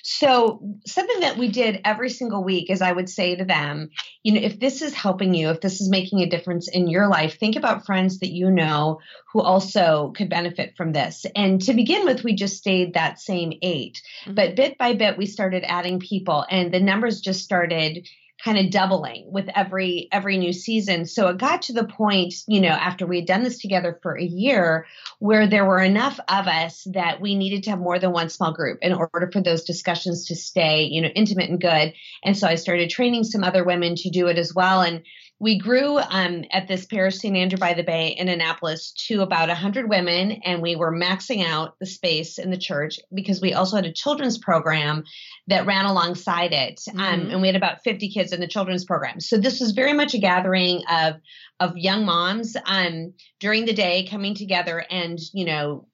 So, 0.03 0.61
something 0.87 1.21
that 1.21 1.37
we 1.37 1.49
did 1.49 1.81
every 1.85 2.11
single 2.11 2.45
week 2.45 2.71
is 2.71 2.83
I 2.83 2.93
would 2.93 3.09
say 3.09 3.37
to 3.37 3.45
them, 3.45 3.91
you 4.23 4.33
know, 4.33 4.41
if 4.41 4.59
this 4.59 4.83
is 4.83 4.95
helping 4.95 5.35
you, 5.35 5.51
if 5.51 5.61
this 5.61 5.81
is 5.81 5.91
making 5.91 6.21
a 6.21 6.29
difference 6.29 6.69
in 6.69 6.89
your 6.89 7.09
life, 7.09 7.39
think 7.39 7.57
about 7.57 7.87
friends 7.87 8.21
that 8.21 8.33
you 8.33 8.51
know 8.51 9.01
who 9.33 9.41
also 9.41 10.13
could 10.17 10.29
benefit 10.29 10.75
from 10.77 10.93
this. 10.93 11.25
And 11.37 11.61
to 11.63 11.75
begin 11.75 12.05
with, 12.05 12.25
we 12.25 12.35
just 12.35 12.57
stayed 12.57 12.95
that 12.95 13.21
same 13.21 13.53
8 13.63 14.03
mm-hmm. 14.25 14.35
But 14.35 14.57
bit 14.57 14.79
by 14.79 14.95
bit, 14.95 15.19
we 15.19 15.27
started 15.27 15.65
adding 15.67 16.01
people, 16.01 16.45
and 16.49 16.73
the 16.73 16.81
numbers 16.81 17.21
just 17.21 17.45
started 17.45 18.09
kind 18.45 18.59
of 18.59 18.71
doubling 18.71 19.31
with 19.31 19.49
every 19.55 20.09
every 20.13 20.39
new 20.39 20.53
season. 20.53 21.07
So 21.07 21.29
it 21.29 21.39
got 21.39 21.63
to 21.63 21.73
the 21.73 21.85
point 21.85 22.35
you 22.47 22.61
know 22.61 22.69
after 22.69 23.07
we 23.07 23.17
had 23.17 23.27
done 23.27 23.43
this 23.43 23.59
together 23.59 23.99
for 24.03 24.19
a 24.19 24.25
year 24.25 24.87
where 25.19 25.47
there 25.47 25.65
were 25.65 25.81
enough 25.81 26.19
of 26.29 26.47
us 26.47 26.87
that 26.93 27.21
we 27.21 27.35
needed 27.35 27.65
to 27.65 27.71
have 27.71 27.79
more 27.79 27.99
than 27.99 28.13
one 28.13 28.31
small 28.31 28.53
group 28.53 28.79
in 28.83 28.93
order 28.93 29.31
for 29.33 29.41
those 29.41 29.65
discussions 29.65 30.27
to 30.27 30.37
stay 30.37 30.85
you 30.85 31.03
know 31.03 31.09
intimate 31.09 31.51
and 31.51 31.61
good. 31.61 31.93
And 32.25 32.37
so 32.37 32.47
i 32.47 32.55
started 32.55 32.91
training 32.91 33.25
some 33.25 33.45
other 33.45 33.65
women 33.65 33.95
to 33.97 34.11
do 34.11 34.29
it 34.29 34.39
as 34.39 34.55
well. 34.55 34.83
And 34.83 35.03
we 35.41 35.59
grew 35.59 35.99
um, 35.99 36.45
at 36.53 36.69
this 36.69 36.85
parish 36.85 37.17
St. 37.17 37.35
Andrew 37.35 37.59
by 37.59 37.73
the 37.73 37.83
Bay 37.83 38.09
in 38.09 38.29
Annapolis 38.29 38.93
to 39.09 39.23
about 39.23 39.49
100 39.49 39.89
women, 39.89 40.33
and 40.45 40.61
we 40.61 40.77
were 40.77 40.95
maxing 40.95 41.43
out 41.43 41.79
the 41.81 41.87
space 41.87 42.39
in 42.39 42.51
the 42.51 42.59
church 42.59 43.01
because 43.15 43.41
we 43.41 43.55
also 43.55 43.77
had 43.77 43.87
a 43.87 43.93
children's 43.93 44.37
program 44.37 45.03
that 45.47 45.65
ran 45.65 45.87
alongside 45.87 46.53
it. 46.53 46.83
Um, 46.91 46.97
mm-hmm. 46.97 47.01
Um, 47.01 47.31
and 47.31 47.41
we 47.41 47.49
had 47.49 47.57
about 47.57 47.83
50 47.83 48.11
kids 48.11 48.33
in 48.33 48.41
the 48.41 48.47
children's 48.47 48.85
program. 48.85 49.19
So 49.19 49.39
this 49.39 49.61
was 49.61 49.71
very 49.71 49.95
much 49.95 50.13
a 50.13 50.19
gathering 50.19 50.83
of, 50.91 51.15
of 51.59 51.77
young 51.77 52.05
moms 52.05 52.55
um, 52.67 53.15
during 53.41 53.65
the 53.65 53.73
day 53.73 54.07
coming 54.11 54.35
together 54.35 54.85
and, 54.91 55.19
you 55.33 55.47
know, 55.47 55.89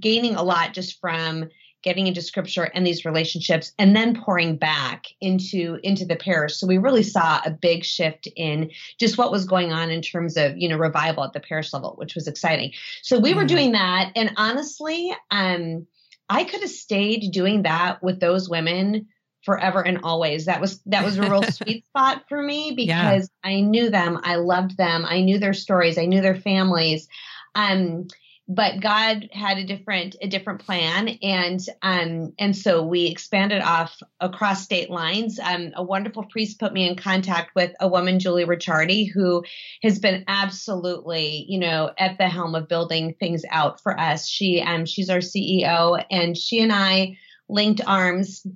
gaining 0.00 0.34
a 0.34 0.42
lot 0.42 0.72
just 0.72 0.98
from 0.98 1.50
getting 1.82 2.06
into 2.06 2.20
scripture 2.20 2.64
and 2.64 2.86
these 2.86 3.04
relationships 3.04 3.72
and 3.78 3.94
then 3.94 4.14
pouring 4.14 4.56
back 4.56 5.06
into 5.20 5.78
into 5.82 6.04
the 6.04 6.16
parish 6.16 6.56
so 6.56 6.66
we 6.66 6.78
really 6.78 7.02
saw 7.02 7.40
a 7.44 7.50
big 7.50 7.84
shift 7.84 8.28
in 8.36 8.70
just 8.98 9.16
what 9.16 9.30
was 9.30 9.44
going 9.44 9.72
on 9.72 9.90
in 9.90 10.02
terms 10.02 10.36
of 10.36 10.56
you 10.56 10.68
know 10.68 10.76
revival 10.76 11.24
at 11.24 11.32
the 11.32 11.40
parish 11.40 11.72
level 11.72 11.94
which 11.98 12.14
was 12.14 12.26
exciting 12.26 12.72
so 13.02 13.18
we 13.18 13.30
mm-hmm. 13.30 13.38
were 13.38 13.46
doing 13.46 13.72
that 13.72 14.10
and 14.16 14.32
honestly 14.36 15.14
um 15.30 15.86
I 16.28 16.44
could 16.44 16.60
have 16.60 16.70
stayed 16.70 17.32
doing 17.32 17.62
that 17.62 18.02
with 18.02 18.20
those 18.20 18.48
women 18.48 19.08
forever 19.42 19.80
and 19.80 20.00
always. 20.02 20.44
That 20.44 20.60
was 20.60 20.80
that 20.86 21.04
was 21.04 21.16
a 21.16 21.22
real 21.22 21.42
sweet 21.50 21.86
spot 21.86 22.24
for 22.28 22.42
me 22.42 22.72
because 22.76 23.30
yeah. 23.44 23.50
I 23.50 23.60
knew 23.60 23.90
them, 23.90 24.20
I 24.22 24.36
loved 24.36 24.76
them, 24.76 25.04
I 25.06 25.22
knew 25.22 25.38
their 25.38 25.54
stories, 25.54 25.98
I 25.98 26.06
knew 26.06 26.20
their 26.20 26.36
families. 26.36 27.08
Um, 27.54 28.08
but 28.48 28.80
God 28.80 29.28
had 29.30 29.58
a 29.58 29.64
different 29.64 30.16
a 30.22 30.26
different 30.26 30.64
plan, 30.64 31.08
and 31.22 31.60
um, 31.82 32.32
and 32.38 32.56
so 32.56 32.82
we 32.82 33.06
expanded 33.06 33.60
off 33.60 34.00
across 34.20 34.62
state 34.62 34.88
lines. 34.88 35.38
Um, 35.38 35.72
a 35.76 35.82
wonderful 35.82 36.24
priest 36.24 36.58
put 36.58 36.72
me 36.72 36.88
in 36.88 36.96
contact 36.96 37.54
with 37.54 37.72
a 37.78 37.86
woman, 37.86 38.18
Julie 38.18 38.46
Ricciardi, 38.46 39.12
who 39.12 39.44
has 39.82 39.98
been 39.98 40.24
absolutely, 40.28 41.44
you 41.46 41.58
know, 41.58 41.90
at 41.98 42.16
the 42.16 42.28
helm 42.28 42.54
of 42.54 42.68
building 42.68 43.14
things 43.20 43.44
out 43.50 43.82
for 43.82 43.98
us. 43.98 44.26
She 44.26 44.62
um 44.62 44.86
she's 44.86 45.10
our 45.10 45.18
CEO, 45.18 46.02
and 46.10 46.36
she 46.36 46.60
and 46.60 46.72
I 46.72 47.18
linked 47.50 47.82
arms 47.86 48.46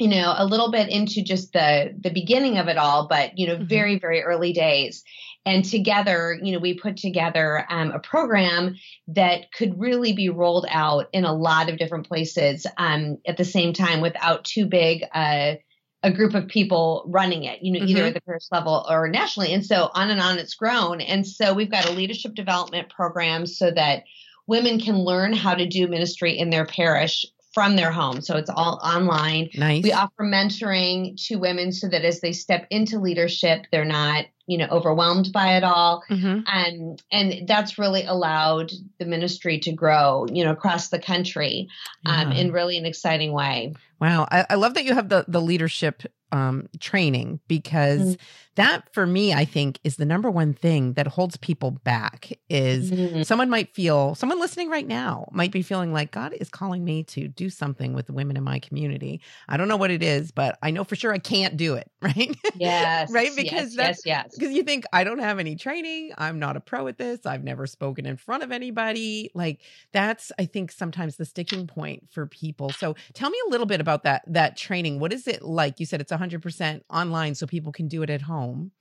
you 0.00 0.08
know 0.08 0.34
a 0.36 0.46
little 0.46 0.72
bit 0.72 0.88
into 0.88 1.22
just 1.22 1.52
the 1.52 1.94
the 2.00 2.10
beginning 2.10 2.58
of 2.58 2.68
it 2.68 2.78
all 2.78 3.06
but 3.06 3.36
you 3.36 3.46
know 3.46 3.56
mm-hmm. 3.56 3.66
very 3.66 3.98
very 3.98 4.22
early 4.22 4.52
days 4.52 5.04
and 5.46 5.64
together 5.64 6.38
you 6.42 6.52
know 6.52 6.58
we 6.58 6.74
put 6.74 6.96
together 6.96 7.64
um, 7.70 7.92
a 7.92 7.98
program 7.98 8.76
that 9.08 9.52
could 9.52 9.78
really 9.78 10.12
be 10.12 10.28
rolled 10.28 10.66
out 10.68 11.06
in 11.12 11.24
a 11.24 11.32
lot 11.32 11.68
of 11.68 11.78
different 11.78 12.06
places 12.06 12.66
um, 12.76 13.18
at 13.26 13.36
the 13.36 13.44
same 13.44 13.72
time 13.72 14.00
without 14.00 14.44
too 14.44 14.66
big 14.66 15.04
uh, 15.14 15.54
a 16.02 16.10
group 16.10 16.34
of 16.34 16.48
people 16.48 17.04
running 17.06 17.44
it, 17.44 17.62
you 17.62 17.72
know, 17.72 17.80
mm-hmm. 17.80 17.88
either 17.88 18.04
at 18.04 18.14
the 18.14 18.20
parish 18.22 18.46
level 18.50 18.86
or 18.88 19.08
nationally. 19.08 19.52
And 19.52 19.64
so 19.64 19.90
on 19.94 20.10
and 20.10 20.20
on 20.20 20.38
it's 20.38 20.54
grown. 20.54 21.00
And 21.00 21.26
so 21.26 21.52
we've 21.52 21.70
got 21.70 21.88
a 21.88 21.92
leadership 21.92 22.34
development 22.34 22.88
program 22.88 23.46
so 23.46 23.70
that 23.70 24.04
women 24.46 24.80
can 24.80 24.96
learn 24.96 25.32
how 25.32 25.54
to 25.54 25.66
do 25.66 25.86
ministry 25.88 26.38
in 26.38 26.50
their 26.50 26.64
parish 26.64 27.26
from 27.52 27.76
their 27.76 27.90
home. 27.90 28.20
So 28.20 28.36
it's 28.36 28.50
all 28.50 28.80
online. 28.82 29.50
Nice. 29.54 29.82
We 29.82 29.92
offer 29.92 30.22
mentoring 30.22 31.16
to 31.26 31.36
women 31.36 31.72
so 31.72 31.88
that 31.88 32.04
as 32.04 32.20
they 32.20 32.32
step 32.32 32.66
into 32.70 32.98
leadership, 32.98 33.66
they're 33.72 33.84
not, 33.84 34.26
you 34.46 34.58
know, 34.58 34.68
overwhelmed 34.70 35.32
by 35.32 35.56
it 35.56 35.64
all. 35.64 36.04
Mm-hmm. 36.08 36.40
And 36.46 37.02
and 37.10 37.48
that's 37.48 37.78
really 37.78 38.04
allowed 38.04 38.70
the 38.98 39.06
ministry 39.06 39.58
to 39.60 39.72
grow, 39.72 40.26
you 40.32 40.44
know, 40.44 40.52
across 40.52 40.88
the 40.88 41.00
country 41.00 41.68
um, 42.06 42.32
in 42.32 42.52
really 42.52 42.78
an 42.78 42.86
exciting 42.86 43.32
way. 43.32 43.74
Wow. 44.00 44.28
I, 44.30 44.46
I 44.50 44.54
love 44.54 44.74
that 44.74 44.84
you 44.84 44.94
have 44.94 45.08
the 45.08 45.24
the 45.26 45.40
leadership 45.40 46.04
um, 46.32 46.68
training 46.78 47.40
because 47.48 48.00
mm-hmm. 48.00 48.22
that 48.56 48.92
for 48.92 49.06
me 49.06 49.32
i 49.32 49.44
think 49.44 49.78
is 49.84 49.96
the 49.96 50.04
number 50.04 50.30
one 50.30 50.52
thing 50.52 50.92
that 50.94 51.06
holds 51.06 51.36
people 51.36 51.70
back 51.70 52.32
is 52.48 52.90
mm-hmm. 52.90 53.22
someone 53.22 53.50
might 53.50 53.74
feel 53.74 54.14
someone 54.14 54.38
listening 54.38 54.68
right 54.68 54.86
now 54.86 55.28
might 55.32 55.52
be 55.52 55.62
feeling 55.62 55.92
like 55.92 56.10
god 56.10 56.32
is 56.34 56.48
calling 56.48 56.84
me 56.84 57.02
to 57.02 57.28
do 57.28 57.50
something 57.50 57.92
with 57.94 58.06
the 58.06 58.12
women 58.12 58.36
in 58.36 58.42
my 58.42 58.58
community. 58.58 59.20
I 59.48 59.56
don't 59.56 59.68
know 59.68 59.76
what 59.76 59.90
it 59.90 60.02
is 60.02 60.30
but 60.30 60.58
i 60.62 60.70
know 60.70 60.84
for 60.84 60.96
sure 60.96 61.12
i 61.12 61.18
can't 61.18 61.56
do 61.56 61.74
it 61.74 61.90
right? 62.02 62.36
Yes 62.56 63.10
right? 63.10 63.30
because 63.34 63.74
yes, 63.74 63.76
that's 63.76 64.06
yes, 64.06 64.24
yes. 64.26 64.36
because 64.36 64.54
you 64.54 64.62
think 64.62 64.84
i 64.92 65.04
don't 65.04 65.18
have 65.18 65.38
any 65.38 65.56
training. 65.56 66.12
I'm 66.16 66.38
not 66.38 66.56
a 66.56 66.60
pro 66.60 66.86
at 66.88 66.98
this. 66.98 67.26
I've 67.26 67.44
never 67.44 67.66
spoken 67.66 68.06
in 68.06 68.16
front 68.16 68.42
of 68.42 68.52
anybody. 68.52 69.30
Like 69.34 69.60
that's 69.92 70.32
i 70.38 70.44
think 70.44 70.72
sometimes 70.72 71.16
the 71.16 71.24
sticking 71.24 71.66
point 71.66 72.08
for 72.10 72.26
people. 72.26 72.70
So 72.70 72.94
tell 73.14 73.30
me 73.30 73.38
a 73.46 73.50
little 73.50 73.66
bit 73.66 73.80
about 73.80 74.04
that 74.04 74.22
that 74.26 74.56
training. 74.56 75.00
What 75.00 75.12
is 75.12 75.26
it 75.26 75.42
like? 75.42 75.80
You 75.80 75.86
said 75.86 76.00
it's 76.00 76.12
100% 76.20 76.82
online 76.90 77.34
so 77.34 77.46
people 77.46 77.72
can 77.72 77.88
do 77.88 78.02
it 78.02 78.10
at 78.10 78.22
home. 78.22 78.72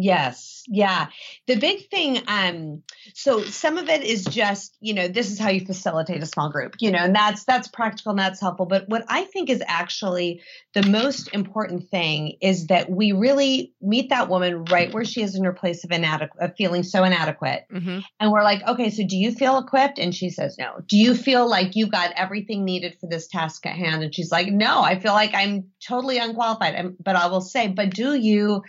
Yes. 0.00 0.62
Yeah. 0.68 1.08
The 1.48 1.56
big 1.56 1.90
thing, 1.90 2.22
um, 2.28 2.84
so 3.14 3.42
some 3.42 3.78
of 3.78 3.88
it 3.88 4.04
is 4.04 4.24
just, 4.24 4.76
you 4.80 4.94
know, 4.94 5.08
this 5.08 5.32
is 5.32 5.40
how 5.40 5.48
you 5.48 5.66
facilitate 5.66 6.22
a 6.22 6.26
small 6.26 6.52
group, 6.52 6.76
you 6.78 6.92
know, 6.92 7.00
and 7.00 7.12
that's 7.12 7.42
that's 7.42 7.66
practical 7.66 8.10
and 8.10 8.18
that's 8.18 8.40
helpful. 8.40 8.66
But 8.66 8.88
what 8.88 9.04
I 9.08 9.24
think 9.24 9.50
is 9.50 9.60
actually 9.66 10.42
the 10.72 10.86
most 10.86 11.34
important 11.34 11.88
thing 11.88 12.36
is 12.40 12.68
that 12.68 12.88
we 12.88 13.10
really 13.10 13.72
meet 13.82 14.10
that 14.10 14.28
woman 14.28 14.66
right 14.66 14.94
where 14.94 15.04
she 15.04 15.20
is 15.20 15.34
in 15.34 15.42
her 15.42 15.52
place 15.52 15.82
of 15.82 15.90
inadequate 15.90 16.44
of 16.44 16.54
feeling 16.56 16.84
so 16.84 17.02
inadequate. 17.02 17.64
Mm-hmm. 17.72 17.98
And 18.20 18.30
we're 18.30 18.44
like, 18.44 18.64
okay, 18.68 18.90
so 18.90 19.02
do 19.04 19.16
you 19.16 19.32
feel 19.32 19.58
equipped? 19.58 19.98
And 19.98 20.14
she 20.14 20.30
says 20.30 20.56
no. 20.58 20.76
Do 20.86 20.96
you 20.96 21.16
feel 21.16 21.48
like 21.48 21.74
you've 21.74 21.90
got 21.90 22.12
everything 22.12 22.64
needed 22.64 22.98
for 23.00 23.08
this 23.08 23.26
task 23.26 23.66
at 23.66 23.74
hand? 23.74 24.04
And 24.04 24.14
she's 24.14 24.30
like, 24.30 24.46
no, 24.46 24.80
I 24.80 25.00
feel 25.00 25.12
like 25.12 25.34
I'm 25.34 25.70
totally 25.84 26.18
unqualified. 26.18 26.94
But 27.02 27.16
I 27.16 27.26
will 27.26 27.40
say, 27.40 27.66
but 27.66 27.90
do 27.90 28.14
you 28.14 28.62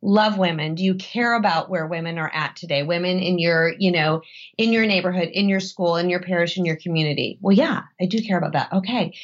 love 0.00 0.38
women? 0.38 0.74
Do 0.74 0.84
you 0.84 0.94
care 0.94 1.34
about 1.34 1.70
where 1.70 1.86
women 1.86 2.18
are 2.18 2.30
at 2.32 2.56
today? 2.56 2.82
Women 2.82 3.18
in 3.18 3.38
your, 3.38 3.74
you 3.78 3.90
know, 3.90 4.22
in 4.56 4.72
your 4.72 4.86
neighborhood, 4.86 5.28
in 5.32 5.48
your 5.48 5.60
school, 5.60 5.96
in 5.96 6.08
your 6.08 6.20
parish, 6.20 6.56
in 6.56 6.64
your 6.64 6.76
community. 6.76 7.38
Well, 7.40 7.56
yeah, 7.56 7.82
I 8.00 8.06
do 8.06 8.22
care 8.22 8.38
about 8.38 8.52
that. 8.52 8.72
Okay. 8.72 9.14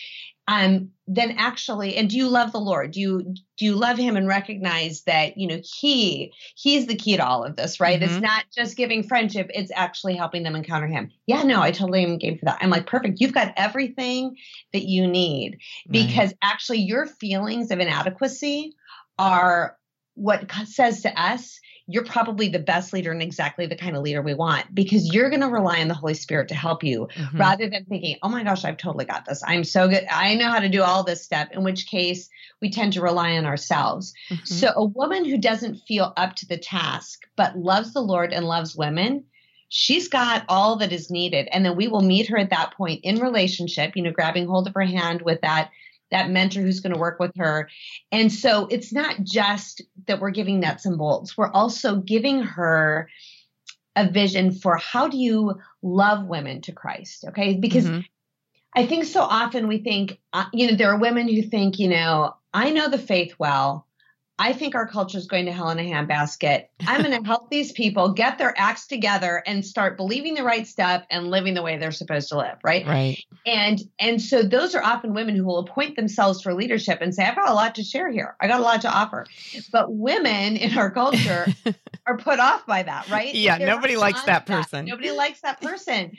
Um, 0.46 0.90
then 1.06 1.36
actually, 1.38 1.96
and 1.96 2.10
do 2.10 2.18
you 2.18 2.28
love 2.28 2.52
the 2.52 2.60
Lord? 2.60 2.90
Do 2.90 3.00
you 3.00 3.34
do 3.56 3.64
you 3.64 3.76
love 3.76 3.96
him 3.96 4.16
and 4.16 4.28
recognize 4.28 5.02
that, 5.04 5.38
you 5.38 5.46
know, 5.46 5.60
he 5.62 6.34
he's 6.54 6.86
the 6.86 6.96
key 6.96 7.16
to 7.16 7.26
all 7.26 7.44
of 7.44 7.56
this, 7.56 7.80
right? 7.80 7.98
Mm-hmm. 7.98 8.12
It's 8.12 8.22
not 8.22 8.44
just 8.54 8.76
giving 8.76 9.02
friendship, 9.02 9.50
it's 9.54 9.72
actually 9.74 10.16
helping 10.16 10.42
them 10.42 10.54
encounter 10.54 10.86
him. 10.86 11.10
Yeah, 11.26 11.44
no, 11.44 11.62
I 11.62 11.70
totally 11.70 12.04
am 12.04 12.18
game 12.18 12.36
for 12.36 12.44
that. 12.46 12.58
I'm 12.60 12.68
like, 12.68 12.86
perfect. 12.86 13.20
You've 13.20 13.32
got 13.32 13.54
everything 13.56 14.36
that 14.74 14.84
you 14.84 15.06
need 15.06 15.58
because 15.90 16.30
right. 16.30 16.38
actually 16.42 16.80
your 16.80 17.06
feelings 17.06 17.70
of 17.70 17.80
inadequacy 17.80 18.74
are 19.18 19.78
what 20.14 20.50
says 20.66 21.02
to 21.02 21.20
us, 21.20 21.60
you're 21.86 22.04
probably 22.04 22.48
the 22.48 22.58
best 22.58 22.92
leader 22.92 23.12
and 23.12 23.20
exactly 23.20 23.66
the 23.66 23.76
kind 23.76 23.94
of 23.94 24.02
leader 24.02 24.22
we 24.22 24.32
want 24.32 24.74
because 24.74 25.12
you're 25.12 25.28
going 25.28 25.42
to 25.42 25.48
rely 25.48 25.80
on 25.80 25.88
the 25.88 25.94
Holy 25.94 26.14
Spirit 26.14 26.48
to 26.48 26.54
help 26.54 26.82
you 26.82 27.08
mm-hmm. 27.14 27.38
rather 27.38 27.68
than 27.68 27.84
thinking, 27.84 28.16
oh 28.22 28.28
my 28.28 28.42
gosh, 28.42 28.64
I've 28.64 28.78
totally 28.78 29.04
got 29.04 29.26
this. 29.26 29.42
I'm 29.46 29.64
so 29.64 29.86
good. 29.86 30.06
I 30.10 30.34
know 30.34 30.48
how 30.48 30.60
to 30.60 30.68
do 30.70 30.82
all 30.82 31.04
this 31.04 31.22
stuff, 31.22 31.48
in 31.52 31.62
which 31.62 31.86
case 31.86 32.30
we 32.62 32.70
tend 32.70 32.94
to 32.94 33.02
rely 33.02 33.36
on 33.36 33.44
ourselves. 33.44 34.14
Mm-hmm. 34.30 34.44
So 34.46 34.72
a 34.74 34.84
woman 34.84 35.26
who 35.26 35.36
doesn't 35.36 35.82
feel 35.86 36.14
up 36.16 36.36
to 36.36 36.46
the 36.46 36.56
task 36.56 37.20
but 37.36 37.58
loves 37.58 37.92
the 37.92 38.00
Lord 38.00 38.32
and 38.32 38.46
loves 38.46 38.74
women, 38.74 39.24
she's 39.68 40.08
got 40.08 40.44
all 40.48 40.76
that 40.76 40.92
is 40.92 41.10
needed. 41.10 41.48
And 41.52 41.66
then 41.66 41.76
we 41.76 41.88
will 41.88 42.00
meet 42.00 42.28
her 42.28 42.38
at 42.38 42.50
that 42.50 42.72
point 42.74 43.00
in 43.02 43.18
relationship, 43.18 43.94
you 43.94 44.02
know, 44.02 44.12
grabbing 44.12 44.46
hold 44.46 44.66
of 44.66 44.74
her 44.74 44.82
hand 44.82 45.20
with 45.20 45.42
that 45.42 45.70
that 46.14 46.30
mentor 46.30 46.60
who's 46.60 46.78
going 46.78 46.94
to 46.94 46.98
work 46.98 47.18
with 47.18 47.32
her. 47.36 47.68
And 48.12 48.32
so 48.32 48.68
it's 48.70 48.92
not 48.92 49.24
just 49.24 49.82
that 50.06 50.20
we're 50.20 50.30
giving 50.30 50.60
nuts 50.60 50.86
and 50.86 50.96
bolts, 50.96 51.36
we're 51.36 51.50
also 51.50 51.96
giving 51.96 52.40
her 52.40 53.10
a 53.96 54.08
vision 54.08 54.52
for 54.52 54.76
how 54.76 55.08
do 55.08 55.18
you 55.18 55.60
love 55.82 56.26
women 56.26 56.60
to 56.62 56.72
Christ, 56.72 57.24
okay? 57.28 57.56
Because 57.56 57.86
mm-hmm. 57.86 58.00
I 58.76 58.86
think 58.86 59.06
so 59.06 59.22
often 59.22 59.66
we 59.66 59.78
think, 59.78 60.20
uh, 60.32 60.46
you 60.52 60.70
know, 60.70 60.76
there 60.76 60.92
are 60.92 60.98
women 60.98 61.26
who 61.26 61.42
think, 61.42 61.80
you 61.80 61.88
know, 61.88 62.34
I 62.52 62.70
know 62.70 62.88
the 62.88 62.98
faith 62.98 63.34
well. 63.38 63.83
I 64.36 64.52
think 64.52 64.74
our 64.74 64.88
culture 64.88 65.16
is 65.16 65.26
going 65.26 65.46
to 65.46 65.52
hell 65.52 65.70
in 65.70 65.78
a 65.78 65.82
handbasket. 65.82 66.66
I'm 66.86 67.02
going 67.02 67.16
to 67.22 67.26
help 67.26 67.50
these 67.50 67.70
people 67.70 68.12
get 68.12 68.36
their 68.38 68.52
acts 68.56 68.88
together 68.88 69.42
and 69.46 69.64
start 69.64 69.96
believing 69.96 70.34
the 70.34 70.42
right 70.42 70.66
stuff 70.66 71.04
and 71.08 71.30
living 71.30 71.54
the 71.54 71.62
way 71.62 71.78
they're 71.78 71.92
supposed 71.92 72.28
to 72.30 72.38
live, 72.38 72.58
right? 72.64 72.84
Right. 72.84 73.24
And 73.46 73.80
and 74.00 74.20
so 74.20 74.42
those 74.42 74.74
are 74.74 74.82
often 74.82 75.14
women 75.14 75.36
who 75.36 75.44
will 75.44 75.58
appoint 75.58 75.94
themselves 75.94 76.42
for 76.42 76.52
leadership 76.52 76.98
and 77.00 77.14
say, 77.14 77.24
I've 77.24 77.36
got 77.36 77.48
a 77.48 77.54
lot 77.54 77.76
to 77.76 77.84
share 77.84 78.10
here. 78.10 78.36
I 78.40 78.48
got 78.48 78.58
a 78.58 78.62
lot 78.62 78.80
to 78.82 78.92
offer. 78.92 79.26
But 79.70 79.92
women 79.92 80.56
in 80.56 80.76
our 80.76 80.90
culture 80.90 81.46
are 82.06 82.18
put 82.18 82.40
off 82.40 82.66
by 82.66 82.82
that, 82.82 83.08
right? 83.08 83.32
Yeah, 83.32 83.58
nobody 83.58 83.96
likes 83.96 84.24
that 84.24 84.46
person. 84.46 84.84
That. 84.84 84.90
Nobody 84.90 85.12
likes 85.12 85.42
that 85.42 85.60
person. 85.60 86.16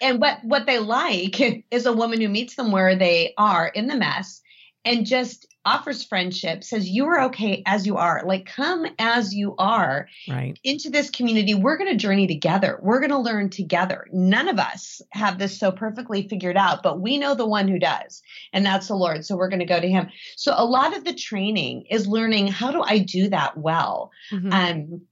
and 0.00 0.20
what 0.20 0.38
what 0.44 0.66
they 0.66 0.78
like 0.78 1.40
is 1.72 1.86
a 1.86 1.92
woman 1.92 2.20
who 2.20 2.28
meets 2.28 2.54
them 2.54 2.70
where 2.70 2.94
they 2.94 3.34
are 3.36 3.66
in 3.66 3.88
the 3.88 3.96
mess 3.96 4.40
and 4.84 5.04
just 5.04 5.48
offers 5.66 6.04
friendship, 6.04 6.64
says 6.64 6.88
you 6.88 7.04
are 7.06 7.20
okay 7.24 7.62
as 7.66 7.86
you 7.86 7.96
are. 7.96 8.22
Like 8.24 8.46
come 8.46 8.86
as 8.98 9.34
you 9.34 9.54
are 9.58 10.08
right. 10.28 10.58
into 10.64 10.88
this 10.88 11.10
community. 11.10 11.54
We're 11.54 11.76
going 11.76 11.90
to 11.90 11.96
journey 11.96 12.26
together. 12.26 12.78
We're 12.80 13.00
going 13.00 13.10
to 13.10 13.18
learn 13.18 13.50
together. 13.50 14.06
None 14.12 14.48
of 14.48 14.58
us 14.58 15.02
have 15.10 15.38
this 15.38 15.58
so 15.58 15.72
perfectly 15.72 16.28
figured 16.28 16.56
out, 16.56 16.82
but 16.82 17.00
we 17.00 17.18
know 17.18 17.34
the 17.34 17.46
one 17.46 17.68
who 17.68 17.78
does, 17.78 18.22
and 18.52 18.64
that's 18.64 18.88
the 18.88 18.94
Lord. 18.94 19.26
So 19.26 19.36
we're 19.36 19.50
going 19.50 19.58
to 19.58 19.66
go 19.66 19.80
to 19.80 19.88
him. 19.88 20.08
So 20.36 20.54
a 20.56 20.64
lot 20.64 20.96
of 20.96 21.04
the 21.04 21.14
training 21.14 21.86
is 21.90 22.06
learning 22.06 22.48
how 22.48 22.70
do 22.70 22.82
I 22.82 22.98
do 22.98 23.28
that 23.28 23.58
well. 23.58 24.12
Mm-hmm. 24.32 24.52
Um, 24.52 25.02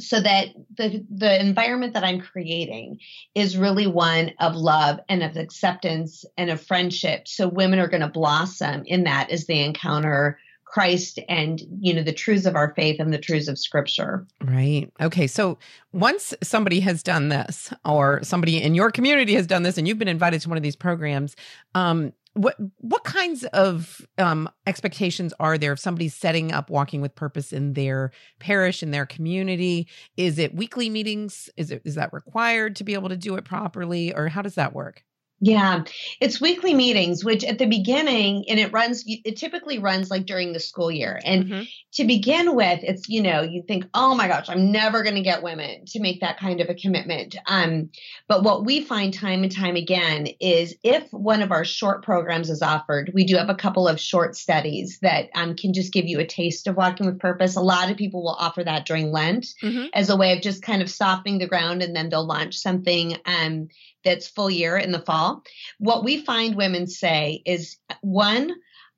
so 0.00 0.20
that 0.20 0.48
the 0.76 1.04
the 1.10 1.40
environment 1.40 1.94
that 1.94 2.04
I'm 2.04 2.20
creating 2.20 2.98
is 3.34 3.56
really 3.56 3.86
one 3.86 4.32
of 4.40 4.54
love 4.54 5.00
and 5.08 5.22
of 5.22 5.36
acceptance 5.36 6.24
and 6.36 6.50
of 6.50 6.60
friendship. 6.60 7.28
So 7.28 7.48
women 7.48 7.78
are 7.78 7.88
going 7.88 8.02
to 8.02 8.08
blossom 8.08 8.82
in 8.86 9.04
that 9.04 9.30
as 9.30 9.46
they 9.46 9.64
encounter 9.64 10.38
Christ 10.74 11.20
and 11.28 11.62
you 11.78 11.94
know 11.94 12.02
the 12.02 12.12
truths 12.12 12.46
of 12.46 12.56
our 12.56 12.74
faith 12.74 12.98
and 12.98 13.12
the 13.14 13.18
truths 13.18 13.46
of 13.46 13.58
scripture. 13.58 14.26
Right. 14.40 14.90
Okay. 15.00 15.28
So 15.28 15.56
once 15.92 16.34
somebody 16.42 16.80
has 16.80 17.02
done 17.02 17.28
this 17.28 17.72
or 17.84 18.20
somebody 18.24 18.60
in 18.60 18.74
your 18.74 18.90
community 18.90 19.34
has 19.34 19.46
done 19.46 19.62
this 19.62 19.78
and 19.78 19.86
you've 19.86 20.00
been 20.00 20.08
invited 20.08 20.40
to 20.40 20.48
one 20.48 20.56
of 20.56 20.64
these 20.64 20.74
programs, 20.74 21.36
um, 21.76 22.12
what 22.34 22.56
what 22.78 23.04
kinds 23.04 23.44
of 23.44 24.04
um, 24.18 24.48
expectations 24.66 25.32
are 25.40 25.56
there 25.56 25.72
if 25.72 25.78
somebody's 25.78 26.14
setting 26.14 26.52
up 26.52 26.68
walking 26.68 27.00
with 27.00 27.14
purpose 27.14 27.52
in 27.52 27.72
their 27.72 28.10
parish 28.40 28.82
in 28.82 28.90
their 28.90 29.06
community? 29.06 29.88
Is 30.16 30.38
it 30.38 30.54
weekly 30.54 30.90
meetings? 30.90 31.48
Is 31.56 31.70
it 31.70 31.82
is 31.84 31.94
that 31.94 32.12
required 32.12 32.76
to 32.76 32.84
be 32.84 32.94
able 32.94 33.08
to 33.08 33.16
do 33.16 33.36
it 33.36 33.44
properly? 33.44 34.12
Or 34.12 34.28
how 34.28 34.42
does 34.42 34.56
that 34.56 34.74
work 34.74 35.04
Yeah, 35.44 35.84
it's 36.22 36.40
weekly 36.40 36.72
meetings, 36.72 37.22
which 37.22 37.44
at 37.44 37.58
the 37.58 37.66
beginning, 37.66 38.46
and 38.48 38.58
it 38.58 38.72
runs, 38.72 39.04
it 39.06 39.36
typically 39.36 39.78
runs 39.78 40.10
like 40.10 40.24
during 40.24 40.54
the 40.54 40.58
school 40.58 40.90
year. 40.90 41.20
And 41.22 41.44
mm-hmm. 41.44 41.62
to 41.94 42.04
begin 42.04 42.56
with, 42.56 42.80
it's, 42.82 43.10
you 43.10 43.20
know, 43.20 43.42
you 43.42 43.62
think, 43.68 43.84
oh 43.92 44.14
my 44.14 44.26
gosh, 44.26 44.48
I'm 44.48 44.72
never 44.72 45.02
going 45.02 45.16
to 45.16 45.20
get 45.20 45.42
women 45.42 45.84
to 45.88 46.00
make 46.00 46.22
that 46.22 46.40
kind 46.40 46.62
of 46.62 46.70
a 46.70 46.74
commitment. 46.74 47.36
Um, 47.46 47.90
but 48.26 48.42
what 48.42 48.64
we 48.64 48.80
find 48.80 49.12
time 49.12 49.42
and 49.42 49.54
time 49.54 49.76
again 49.76 50.28
is 50.40 50.76
if 50.82 51.12
one 51.12 51.42
of 51.42 51.52
our 51.52 51.66
short 51.66 52.02
programs 52.02 52.48
is 52.48 52.62
offered, 52.62 53.12
we 53.12 53.26
do 53.26 53.36
have 53.36 53.50
a 53.50 53.54
couple 53.54 53.86
of 53.86 54.00
short 54.00 54.36
studies 54.36 54.98
that 55.02 55.28
um, 55.34 55.56
can 55.56 55.74
just 55.74 55.92
give 55.92 56.06
you 56.06 56.20
a 56.20 56.26
taste 56.26 56.66
of 56.68 56.76
walking 56.78 57.04
with 57.04 57.20
purpose. 57.20 57.54
A 57.54 57.60
lot 57.60 57.90
of 57.90 57.98
people 57.98 58.22
will 58.22 58.36
offer 58.38 58.64
that 58.64 58.86
during 58.86 59.12
Lent 59.12 59.48
mm-hmm. 59.62 59.88
as 59.92 60.08
a 60.08 60.16
way 60.16 60.34
of 60.34 60.40
just 60.40 60.62
kind 60.62 60.80
of 60.80 60.90
softening 60.90 61.36
the 61.36 61.46
ground, 61.46 61.82
and 61.82 61.94
then 61.94 62.08
they'll 62.08 62.26
launch 62.26 62.56
something 62.56 63.18
um, 63.26 63.68
that's 64.04 64.28
full 64.28 64.50
year 64.50 64.76
in 64.76 64.92
the 64.92 65.00
fall, 65.00 65.42
what 65.78 66.04
we 66.04 66.24
find 66.24 66.56
women 66.56 66.86
say 66.86 67.42
is 67.44 67.76
one, 68.02 68.52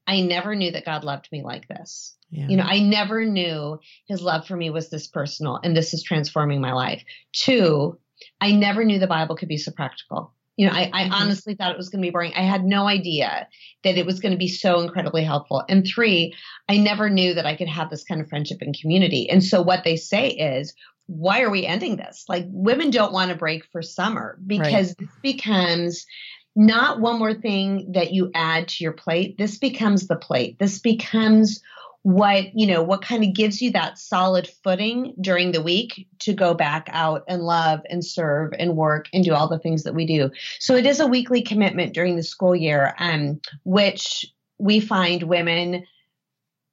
I 0.07 0.21
never 0.21 0.55
knew 0.55 0.71
that 0.73 0.85
God 0.85 1.05
loved 1.05 1.29
me 1.33 1.43
like 1.43 1.69
this. 1.69 2.17
Yeah. 2.31 2.49
You 2.49 2.57
know, 2.57 2.65
I 2.67 2.81
never 2.81 3.25
knew 3.25 3.79
his 4.07 4.21
love 4.21 4.47
for 4.47 4.57
me 4.57 4.71
was 4.71 4.91
this 4.91 5.07
personal 5.07 5.61
and 5.63 5.77
this 5.77 5.95
is 5.95 6.03
transforming 6.03 6.61
my 6.61 6.73
life. 6.73 7.03
Two, 7.33 7.99
I 8.41 8.53
never 8.53 8.85
knew 8.85 8.99
the 8.99 9.07
Bible 9.07 9.37
could 9.37 9.49
be 9.49 9.59
so 9.59 9.73
practical. 9.73 10.33
You 10.57 10.67
know, 10.67 10.73
I, 10.73 10.91
I 10.93 11.05
mm-hmm. 11.05 11.13
honestly 11.13 11.55
thought 11.55 11.73
it 11.73 11.77
was 11.77 11.91
going 11.91 12.01
to 12.01 12.07
be 12.07 12.11
boring. 12.11 12.33
I 12.35 12.43
had 12.43 12.65
no 12.65 12.87
idea 12.89 13.47
that 13.85 13.99
it 13.99 14.07
was 14.07 14.21
going 14.21 14.33
to 14.33 14.39
be 14.39 14.49
so 14.49 14.81
incredibly 14.81 15.23
helpful. 15.23 15.63
And 15.69 15.87
three, 15.87 16.35
I 16.69 16.79
never 16.79 17.11
knew 17.11 17.35
that 17.35 17.47
I 17.47 17.57
could 17.57 17.69
have 17.69 17.91
this 17.91 18.05
kind 18.05 18.21
of 18.21 18.29
friendship 18.29 18.59
and 18.63 18.79
community. 18.79 19.29
And 19.29 19.45
so 19.45 19.61
what 19.61 19.85
they 19.85 19.97
say 19.97 20.29
is, 20.29 20.75
why 21.07 21.43
are 21.43 21.51
we 21.51 21.67
ending 21.67 21.97
this? 21.97 22.25
Like 22.29 22.47
women 22.49 22.91
don't 22.91 23.13
want 23.13 23.31
to 23.31 23.37
break 23.37 23.65
for 23.71 23.83
summer 23.83 24.39
because 24.47 24.89
right. 24.89 24.99
this 24.99 25.09
becomes 25.23 26.07
not 26.57 27.01
one 27.01 27.19
more 27.19 27.35
thing 27.35 27.93
that 27.93 28.13
you 28.13 28.31
add 28.35 28.69
to 28.69 28.85
your 28.85 28.93
plate. 28.93 29.37
This 29.39 29.59
becomes 29.59 30.09
the 30.09 30.17
plate. 30.17 30.59
This 30.59 30.79
becomes 30.79 31.61
what, 32.03 32.55
you 32.55 32.67
know, 32.67 32.83
what 32.83 33.03
kind 33.03 33.25
of 33.25 33.35
gives 33.35 33.61
you 33.61 33.73
that 33.73 33.99
solid 33.99 34.49
footing 34.63 35.13
during 35.21 35.53
the 35.53 35.61
week 35.61 36.07
to 36.21 36.33
go 36.33 36.55
back 36.55 36.89
out 36.93 37.25
and 37.29 37.43
love 37.43 37.81
and 37.91 38.05
serve 38.05 38.53
and 38.59 38.77
work 38.77 39.09
and 39.13 39.25
do 39.25 39.35
all 39.35 39.49
the 39.49 39.59
things 39.59 39.83
that 39.83 39.95
we 39.95 40.07
do. 40.07 40.31
So 40.61 40.77
it 40.77 40.87
is 40.87 41.01
a 41.01 41.07
weekly 41.07 41.43
commitment 41.43 41.95
during 41.95 42.17
the 42.17 42.23
school 42.23 42.55
year, 42.55 42.95
um, 42.99 43.41
which 43.65 44.25
we 44.59 44.81
find 44.81 45.25
women 45.25 45.85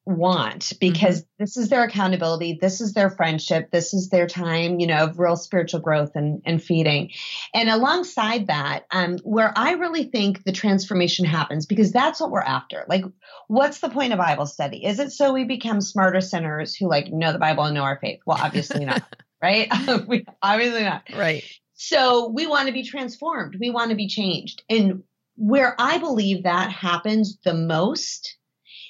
want 0.06 0.74
because 0.82 1.22
mm-hmm. 1.22 1.44
this 1.44 1.56
is 1.56 1.70
their 1.70 1.84
accountability 1.86 2.58
this 2.60 2.82
is 2.82 2.94
their 2.94 3.10
friendship 3.10 3.72
this 3.72 3.94
is 3.94 4.10
their 4.10 4.28
time 4.28 4.80
you 4.82 4.88
know 4.88 5.06
of 5.06 5.18
real 5.18 5.38
spiritual 5.38 5.80
growth 5.80 6.12
and, 6.16 6.42
and 6.46 6.62
feeding. 6.62 7.10
And 7.54 7.70
alongside 7.70 8.48
that 8.48 8.86
um, 8.92 9.18
where 9.20 9.54
i 9.56 9.72
really 9.72 10.04
think 10.04 10.44
the 10.44 10.52
transformation 10.52 11.26
happens 11.26 11.66
because 11.66 11.92
that's 11.92 12.20
what 12.20 12.32
we're 12.32 12.42
after. 12.42 12.86
Like 12.90 13.06
what's 13.48 13.80
the 13.80 13.90
point 13.90 14.12
of 14.12 14.20
bible 14.20 14.46
study? 14.46 14.86
Is 14.86 15.00
it 15.00 15.12
so 15.12 15.32
we 15.32 15.46
become 15.46 15.80
smarter 15.80 16.22
sinners 16.22 16.76
who 16.76 16.90
like 16.90 17.08
know 17.12 17.32
the 17.32 17.40
bible 17.40 17.64
and 17.64 17.76
know 17.76 17.84
our 17.84 18.00
faith? 18.00 18.20
Well 18.26 18.40
obviously 18.40 18.86
not 18.86 19.04
right? 19.42 19.70
We, 20.08 20.26
obviously 20.42 20.84
not. 20.84 21.04
Right. 21.16 21.44
So 21.76 22.30
we 22.30 22.48
want 22.48 22.68
to 22.68 22.74
be 22.74 22.84
transformed. 22.84 23.58
We 23.60 23.70
want 23.70 23.90
to 23.90 23.96
be 23.96 24.08
changed. 24.08 24.64
And 24.70 25.04
where 25.36 25.76
i 25.80 25.98
believe 25.98 26.44
that 26.44 26.72
happens 26.72 27.38
the 27.44 27.54
most 27.54 28.38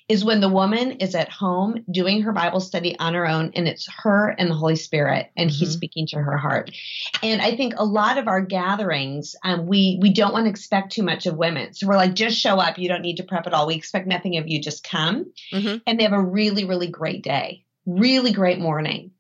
is 0.10 0.26
when 0.26 0.42
the 0.42 0.50
woman 0.50 0.92
is 0.94 1.16
at 1.16 1.30
home 1.30 1.84
doing 1.90 2.22
her 2.22 2.32
Bible 2.32 2.60
study 2.60 2.98
on 3.00 3.14
her 3.14 3.28
own 3.28 3.52
and 3.56 3.68
it's 3.68 3.88
her 4.04 4.30
and 4.30 4.50
the 4.50 4.56
Holy 4.56 4.76
Spirit 4.76 5.32
and 5.38 5.50
mm-hmm. 5.50 5.58
he's 5.58 5.72
speaking 5.72 6.08
to 6.08 6.18
her 6.18 6.38
heart. 6.38 6.72
And 7.22 7.42
I 7.42 7.56
think 7.56 7.76
a 7.78 7.86
lot 7.86 8.18
of 8.18 8.28
our 8.28 8.42
gatherings, 8.42 9.36
um, 9.44 9.66
we, 9.66 9.98
we 10.02 10.14
don't 10.14 10.34
want 10.34 10.46
to 10.46 10.50
expect 10.50 10.92
too 10.92 11.04
much 11.04 11.26
of 11.26 11.38
women. 11.38 11.74
So 11.74 11.88
we're 11.88 11.96
like, 11.96 12.14
just 12.14 12.38
show 12.38 12.58
up. 12.58 12.78
You 12.78 12.90
don't 12.90 13.02
need 13.02 13.18
to 13.18 13.24
prep 13.24 13.48
at 13.48 13.54
all. 13.54 13.68
We 13.68 13.76
expect 13.76 14.08
nothing 14.08 14.38
of 14.38 14.48
you. 14.48 14.62
Just 14.62 14.84
come. 14.84 15.32
Mm-hmm. 15.52 15.78
And 15.88 16.00
they 16.00 16.04
have 16.04 16.14
a 16.14 16.22
really, 16.22 16.66
really 16.66 16.88
great 16.88 17.24
day, 17.24 17.66
really 17.86 18.34
great 18.34 18.60
morning 18.60 19.13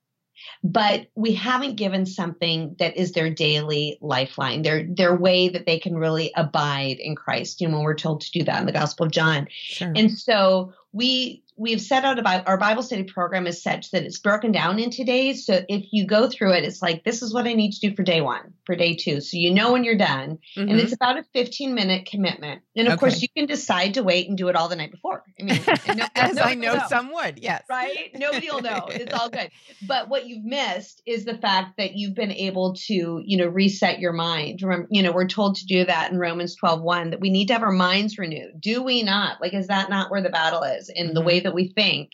but 0.63 1.07
we 1.15 1.33
haven't 1.33 1.75
given 1.75 2.05
something 2.05 2.75
that 2.79 2.95
is 2.97 3.11
their 3.11 3.29
daily 3.29 3.97
lifeline, 4.01 4.61
their 4.61 4.85
their 4.87 5.15
way 5.15 5.49
that 5.49 5.65
they 5.65 5.79
can 5.79 5.97
really 5.97 6.31
abide 6.35 6.97
in 6.99 7.15
Christ. 7.15 7.61
You 7.61 7.67
know, 7.67 7.75
when 7.77 7.83
we're 7.83 7.95
told 7.95 8.21
to 8.21 8.31
do 8.31 8.43
that 8.43 8.59
in 8.59 8.65
the 8.65 8.71
Gospel 8.71 9.05
of 9.05 9.11
John. 9.11 9.47
Sure. 9.49 9.91
And 9.95 10.11
so 10.11 10.73
we 10.93 11.43
we've 11.55 11.81
set 11.81 12.03
out 12.03 12.19
about 12.19 12.47
our 12.47 12.57
Bible 12.57 12.81
study 12.81 13.03
program 13.03 13.45
is 13.47 13.61
such 13.61 13.91
that 13.91 14.03
it's 14.03 14.19
broken 14.19 14.51
down 14.51 14.79
into 14.79 15.03
days. 15.03 15.45
So 15.45 15.63
if 15.69 15.85
you 15.91 16.07
go 16.07 16.27
through 16.27 16.53
it, 16.53 16.63
it's 16.63 16.81
like 16.81 17.03
this 17.03 17.21
is 17.21 17.33
what 17.33 17.45
I 17.45 17.53
need 17.53 17.73
to 17.73 17.89
do 17.89 17.95
for 17.95 18.03
day 18.03 18.21
one, 18.21 18.53
for 18.65 18.75
day 18.75 18.95
two. 18.95 19.21
So 19.21 19.37
you 19.37 19.53
know 19.53 19.71
when 19.71 19.83
you're 19.83 19.97
done. 19.97 20.39
Mm-hmm. 20.57 20.69
And 20.69 20.79
it's 20.79 20.93
about 20.93 21.17
a 21.17 21.23
15 21.33 21.73
minute 21.73 22.05
commitment. 22.05 22.61
And 22.75 22.87
of 22.87 22.93
okay. 22.93 22.99
course 22.99 23.21
you 23.21 23.27
can 23.35 23.45
decide 23.45 23.95
to 23.95 24.03
wait 24.03 24.27
and 24.27 24.37
do 24.37 24.47
it 24.47 24.55
all 24.55 24.67
the 24.67 24.75
night 24.75 24.91
before. 24.91 25.23
I 25.39 25.43
mean, 25.43 25.59
no, 25.95 26.05
as 26.15 26.37
I 26.37 26.55
know, 26.55 26.75
know 26.75 26.83
some 26.87 27.13
would, 27.13 27.39
yes. 27.39 27.63
Right? 27.69 28.11
Nobody 28.15 28.49
will 28.49 28.61
know. 28.61 28.87
It's 28.89 29.13
all 29.13 29.29
good. 29.29 29.49
But 29.87 30.09
what 30.09 30.27
you've 30.27 30.43
missed 30.43 31.01
is 31.05 31.25
the 31.25 31.37
fact 31.37 31.77
that 31.77 31.95
you've 31.95 32.15
been 32.15 32.31
able 32.31 32.73
to, 32.87 33.21
you 33.23 33.37
know, 33.37 33.47
reset 33.47 33.99
your 33.99 34.13
mind. 34.13 34.61
Remember, 34.61 34.87
you 34.89 35.03
know, 35.03 35.11
we're 35.11 35.27
told 35.27 35.55
to 35.57 35.65
do 35.65 35.85
that 35.85 36.11
in 36.11 36.17
Romans 36.17 36.55
12, 36.55 36.81
1, 36.81 37.09
that 37.11 37.19
we 37.19 37.29
need 37.29 37.47
to 37.47 37.53
have 37.53 37.63
our 37.63 37.71
minds 37.71 38.17
renewed. 38.17 38.59
Do 38.59 38.81
we 38.81 39.03
not? 39.03 39.39
Like, 39.41 39.53
is 39.53 39.67
that 39.67 39.89
not 39.89 40.09
where 40.09 40.21
the 40.21 40.29
battle 40.29 40.63
is 40.63 40.82
in 40.89 41.07
mm-hmm. 41.07 41.15
the 41.15 41.21
way 41.21 41.39
that 41.39 41.53
we 41.53 41.69
think 41.69 42.11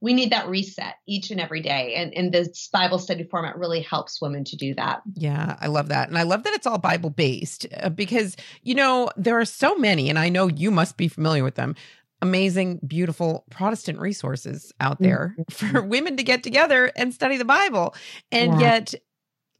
we 0.00 0.14
need 0.14 0.30
that 0.30 0.48
reset 0.48 0.94
each 1.06 1.30
and 1.30 1.40
every 1.40 1.60
day. 1.60 1.94
And, 1.94 2.12
and 2.14 2.32
this 2.32 2.68
Bible 2.72 2.98
study 2.98 3.24
format 3.24 3.58
really 3.58 3.80
helps 3.80 4.20
women 4.20 4.44
to 4.44 4.56
do 4.56 4.74
that. 4.74 5.02
Yeah, 5.14 5.56
I 5.60 5.66
love 5.66 5.88
that. 5.88 6.08
And 6.08 6.16
I 6.16 6.22
love 6.22 6.44
that 6.44 6.54
it's 6.54 6.66
all 6.66 6.78
Bible 6.78 7.10
based 7.10 7.66
uh, 7.80 7.88
because, 7.88 8.36
you 8.62 8.74
know, 8.74 9.10
there 9.16 9.38
are 9.38 9.44
so 9.44 9.74
many, 9.76 10.08
and 10.08 10.18
I 10.18 10.28
know 10.28 10.46
you 10.46 10.70
must 10.70 10.96
be 10.96 11.08
familiar 11.08 11.42
with 11.42 11.56
them. 11.56 11.74
Amazing, 12.20 12.80
beautiful 12.86 13.44
Protestant 13.50 13.98
resources 13.98 14.72
out 14.80 15.00
there 15.00 15.34
mm-hmm. 15.38 15.72
for 15.72 15.82
women 15.82 16.16
to 16.16 16.22
get 16.22 16.42
together 16.42 16.92
and 16.96 17.12
study 17.12 17.36
the 17.36 17.44
Bible. 17.44 17.94
And 18.30 18.60
yeah. 18.60 18.74
yet, 18.74 18.94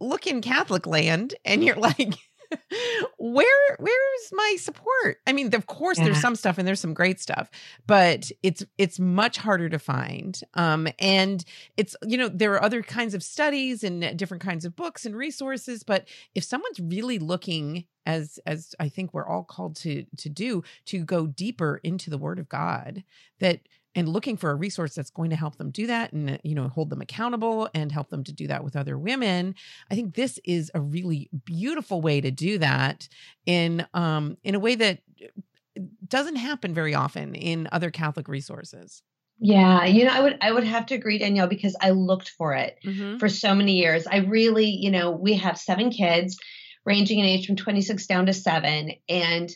look 0.01 0.27
in 0.29 0.41
Catholic 0.41 0.87
land, 0.87 1.35
and 1.45 1.65
you're 1.65 1.77
like, 1.99 2.15
where 3.19 3.77
where's 3.79 4.33
my 4.33 4.57
support 4.59 5.19
i 5.27 5.33
mean 5.33 5.55
of 5.55 5.67
course 5.67 5.99
yeah. 5.99 6.05
there's 6.05 6.21
some 6.21 6.35
stuff 6.35 6.59
and 6.59 6.67
there's 6.67 6.81
some 6.81 6.95
great 6.95 7.21
stuff 7.21 7.51
but 7.87 8.31
it's 8.43 8.65
it's 8.79 8.99
much 8.99 9.37
harder 9.37 9.69
to 9.69 9.79
find 9.79 10.41
um 10.55 10.89
and 10.99 11.45
it's 11.77 11.95
you 12.07 12.17
know 12.17 12.29
there 12.29 12.53
are 12.55 12.63
other 12.63 12.83
kinds 12.83 13.15
of 13.15 13.23
studies 13.23 13.85
and 13.85 14.17
different 14.17 14.43
kinds 14.43 14.65
of 14.65 14.75
books 14.77 15.05
and 15.05 15.17
resources 15.17 15.83
but 15.83 16.09
if 16.35 16.45
someone's 16.45 16.81
really 16.81 17.19
looking 17.19 17.85
as 18.07 18.39
as 18.47 18.75
i 18.81 18.89
think 18.89 19.13
we're 19.13 19.27
all 19.27 19.45
called 19.45 19.77
to 19.77 20.05
to 20.17 20.29
do 20.29 20.63
to 20.87 21.05
go 21.05 21.27
deeper 21.27 21.81
into 21.83 22.11
the 22.11 22.19
word 22.19 22.39
of 22.39 22.49
god 22.49 23.05
that 23.41 23.61
and 23.99 24.09
looking 24.09 24.37
for 24.37 24.51
a 24.51 24.55
resource 24.55 24.95
that's 24.95 25.11
going 25.11 25.31
to 25.31 25.37
help 25.37 25.57
them 25.57 25.71
do 25.71 25.89
that 25.89 26.13
and 26.13 26.39
you 26.45 26.55
know 26.55 26.69
hold 26.69 26.89
them 26.89 27.01
accountable 27.01 27.69
and 27.75 27.91
help 27.91 28.09
them 28.11 28.23
to 28.23 28.33
do 28.33 28.47
that 28.47 28.63
with 28.63 28.77
other 28.77 28.97
women 28.97 29.55
i 29.91 29.95
think 29.95 30.15
this 30.15 30.39
is 30.45 30.71
a 30.73 30.81
really 30.81 31.29
beautiful 31.45 32.01
way 32.01 32.21
to 32.21 32.31
do 32.31 32.59
that 32.59 33.09
in 33.45 33.85
um 33.95 34.39
in 34.45 34.55
a 34.55 34.61
way 34.61 34.77
that 34.77 35.01
uh, 35.23 35.83
doesn't 36.07 36.37
happen 36.37 36.73
very 36.73 36.95
often 36.95 37.35
in 37.35 37.69
other 37.73 37.91
catholic 37.91 38.29
resources 38.29 39.03
yeah, 39.41 39.85
you 39.85 40.05
know, 40.05 40.11
I 40.11 40.21
would 40.21 40.39
I 40.41 40.51
would 40.51 40.65
have 40.65 40.87
to 40.87 40.97
agree, 40.97 41.19
Danielle, 41.19 41.47
because 41.47 41.77
I 41.81 41.91
looked 41.91 42.31
for 42.31 42.55
it 42.55 42.77
mm-hmm. 42.85 43.19
for 43.19 43.29
so 43.29 43.55
many 43.55 43.75
years. 43.75 44.05
I 44.05 44.17
really, 44.17 44.67
you 44.67 44.91
know, 44.91 45.13
we 45.13 45.35
have 45.35 45.57
seven 45.57 45.91
kids, 45.91 46.37
ranging 46.85 47.21
in 47.21 47.25
age 47.25 47.47
from 47.47 47.55
26 47.55 48.05
down 48.09 48.27
to 48.27 48.33
seven, 48.33 48.95
and 49.09 49.49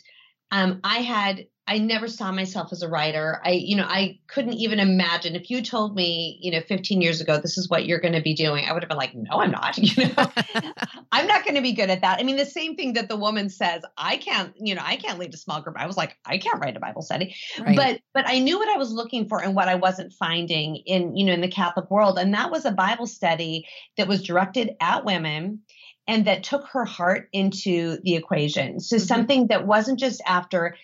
um, 0.53 0.79
I 0.83 0.99
had 0.99 1.47
I 1.65 1.77
never 1.77 2.09
saw 2.09 2.29
myself 2.31 2.73
as 2.73 2.81
a 2.81 2.89
writer. 2.89 3.39
I, 3.45 3.51
you 3.51 3.77
know, 3.77 3.85
I 3.85 4.19
couldn't 4.27 4.55
even 4.55 4.79
imagine 4.79 5.33
if 5.33 5.49
you 5.49 5.61
told 5.61 5.95
me, 5.95 6.37
you 6.41 6.51
know, 6.51 6.59
15 6.59 6.99
years 6.99 7.21
ago, 7.21 7.39
this 7.39 7.57
is 7.57 7.69
what 7.69 7.85
you're 7.85 8.01
going 8.01 8.15
to 8.15 8.21
be 8.21 8.33
doing. 8.33 8.65
I 8.65 8.73
would 8.73 8.83
have 8.83 8.89
been 8.89 8.97
like, 8.97 9.15
no, 9.15 9.39
I'm 9.39 9.51
not. 9.51 9.77
You 9.83 10.07
know, 10.07 10.31
I'm 11.11 11.27
not 11.27 11.45
going 11.45 11.55
to 11.55 11.61
be 11.61 11.71
good 11.71 11.89
at 11.89 12.01
that. 12.01 12.19
I 12.19 12.23
mean, 12.23 12.35
the 12.35 12.45
same 12.45 12.75
thing 12.75 12.93
that 12.93 13.07
the 13.07 13.15
woman 13.15 13.49
says, 13.49 13.83
I 13.97 14.17
can't, 14.17 14.53
you 14.59 14.75
know, 14.75 14.81
I 14.83 14.97
can't 14.97 15.19
lead 15.19 15.33
a 15.33 15.37
small 15.37 15.61
group. 15.61 15.75
I 15.77 15.87
was 15.87 15.97
like, 15.97 16.17
I 16.25 16.37
can't 16.37 16.59
write 16.59 16.75
a 16.75 16.79
Bible 16.79 17.01
study, 17.01 17.35
right. 17.59 17.75
but, 17.75 18.01
but 18.13 18.27
I 18.27 18.39
knew 18.39 18.57
what 18.57 18.69
I 18.69 18.77
was 18.77 18.91
looking 18.91 19.27
for 19.27 19.41
and 19.41 19.55
what 19.55 19.67
I 19.67 19.75
wasn't 19.75 20.13
finding 20.13 20.77
in, 20.85 21.15
you 21.15 21.25
know, 21.25 21.33
in 21.33 21.41
the 21.41 21.47
Catholic 21.47 21.89
world. 21.89 22.17
And 22.17 22.33
that 22.33 22.51
was 22.51 22.65
a 22.65 22.71
Bible 22.71 23.07
study 23.07 23.67
that 23.97 24.07
was 24.07 24.23
directed 24.23 24.71
at 24.81 25.05
women 25.05 25.61
and 26.07 26.25
that 26.25 26.43
took 26.43 26.67
her 26.67 26.85
heart 26.85 27.29
into 27.31 27.97
the 28.03 28.15
equation. 28.15 28.79
So 28.79 28.97
mm-hmm. 28.97 29.05
something 29.05 29.47
that 29.47 29.65
wasn't 29.65 29.99
just 29.99 30.21
after 30.25 30.75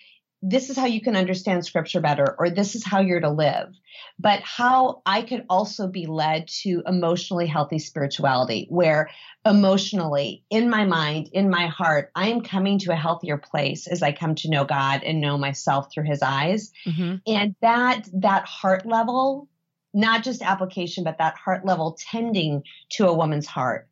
this 0.42 0.70
is 0.70 0.78
how 0.78 0.86
you 0.86 1.02
can 1.02 1.18
understand 1.18 1.66
scripture 1.66 2.00
better, 2.00 2.36
or 2.40 2.50
this 2.50 2.76
is 2.76 2.86
how 2.86 3.02
you're 3.02 3.20
to 3.20 3.30
live, 3.30 3.74
but 4.18 4.40
how 4.42 5.02
I 5.06 5.22
could 5.22 5.46
also 5.50 5.88
be 5.88 6.06
led 6.06 6.48
to 6.62 6.82
emotionally 6.88 7.46
healthy 7.46 7.78
spirituality, 7.80 8.66
where 8.70 9.10
emotionally, 9.46 10.46
in 10.50 10.70
my 10.70 10.86
mind, 10.86 11.30
in 11.34 11.50
my 11.50 11.68
heart, 11.68 12.12
I 12.16 12.30
am 12.30 12.40
coming 12.42 12.80
to 12.80 12.94
a 12.94 12.96
healthier 12.96 13.38
place 13.38 13.86
as 13.86 14.02
I 14.02 14.14
come 14.14 14.36
to 14.36 14.50
know 14.50 14.64
God 14.64 15.04
and 15.04 15.20
know 15.20 15.38
myself 15.38 15.92
through 15.92 16.06
his 16.06 16.22
eyes. 16.22 16.72
Mm-hmm. 16.88 17.16
And 17.28 17.56
that, 17.62 18.08
that 18.14 18.46
heart 18.46 18.86
level, 18.86 19.50
not 19.94 20.24
just 20.24 20.42
application, 20.42 21.04
but 21.04 21.18
that 21.18 21.36
heart 21.36 21.66
level 21.66 21.98
tending 22.12 22.64
to 22.92 23.08
a 23.08 23.14
woman's 23.14 23.48
heart 23.48 23.89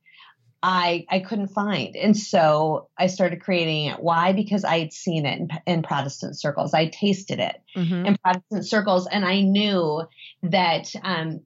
I 0.64 1.06
I 1.10 1.20
couldn't 1.20 1.50
find, 1.50 1.96
and 1.96 2.18
so 2.18 2.90
I 2.98 3.08
started 3.08 3.42
creating 3.42 3.86
it. 3.86 4.02
Why? 4.02 4.34
Because 4.34 4.64
I 4.64 4.80
had 4.80 4.92
seen 4.92 5.26
it 5.26 5.40
in, 5.40 5.50
in 5.66 5.84
Protestant 5.84 6.40
circles. 6.40 6.74
I 6.74 6.88
tasted 6.88 7.40
it 7.40 7.62
mm-hmm. 7.76 8.06
in 8.06 8.18
Protestant 8.24 8.66
circles, 8.66 9.08
and 9.08 9.24
I 9.24 9.42
knew 9.42 10.04
that 10.44 10.92
um, 11.04 11.42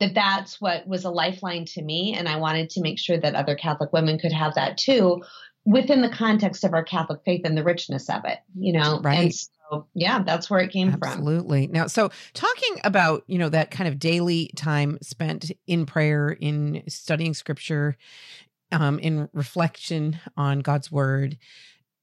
that 0.00 0.14
that's 0.14 0.60
what 0.60 0.86
was 0.86 1.04
a 1.04 1.10
lifeline 1.10 1.64
to 1.66 1.82
me, 1.82 2.14
and 2.18 2.28
I 2.28 2.36
wanted 2.36 2.70
to 2.70 2.80
make 2.80 2.98
sure 2.98 3.18
that 3.18 3.34
other 3.34 3.54
Catholic 3.54 3.92
women 3.92 4.18
could 4.18 4.32
have 4.32 4.54
that 4.56 4.78
too, 4.78 5.22
within 5.64 6.02
the 6.02 6.10
context 6.10 6.64
of 6.64 6.74
our 6.74 6.84
Catholic 6.84 7.20
faith 7.24 7.42
and 7.44 7.56
the 7.56 7.64
richness 7.64 8.10
of 8.10 8.24
it. 8.24 8.38
You 8.58 8.72
know, 8.72 9.00
right. 9.02 9.18
And 9.18 9.34
so, 9.34 9.86
yeah, 9.94 10.22
that's 10.22 10.48
where 10.48 10.60
it 10.60 10.70
came 10.70 10.88
Absolutely. 10.88 10.98
from. 10.98 11.18
Absolutely. 11.18 11.66
Now, 11.68 11.86
so 11.86 12.10
talking 12.34 12.76
about, 12.84 13.24
you 13.26 13.38
know, 13.38 13.48
that 13.48 13.70
kind 13.70 13.88
of 13.88 13.98
daily 13.98 14.50
time 14.56 14.98
spent 15.02 15.50
in 15.66 15.86
prayer, 15.86 16.30
in 16.30 16.82
studying 16.88 17.34
scripture, 17.34 17.96
um, 18.72 18.98
in 18.98 19.28
reflection 19.32 20.18
on 20.36 20.60
God's 20.60 20.90
word, 20.90 21.38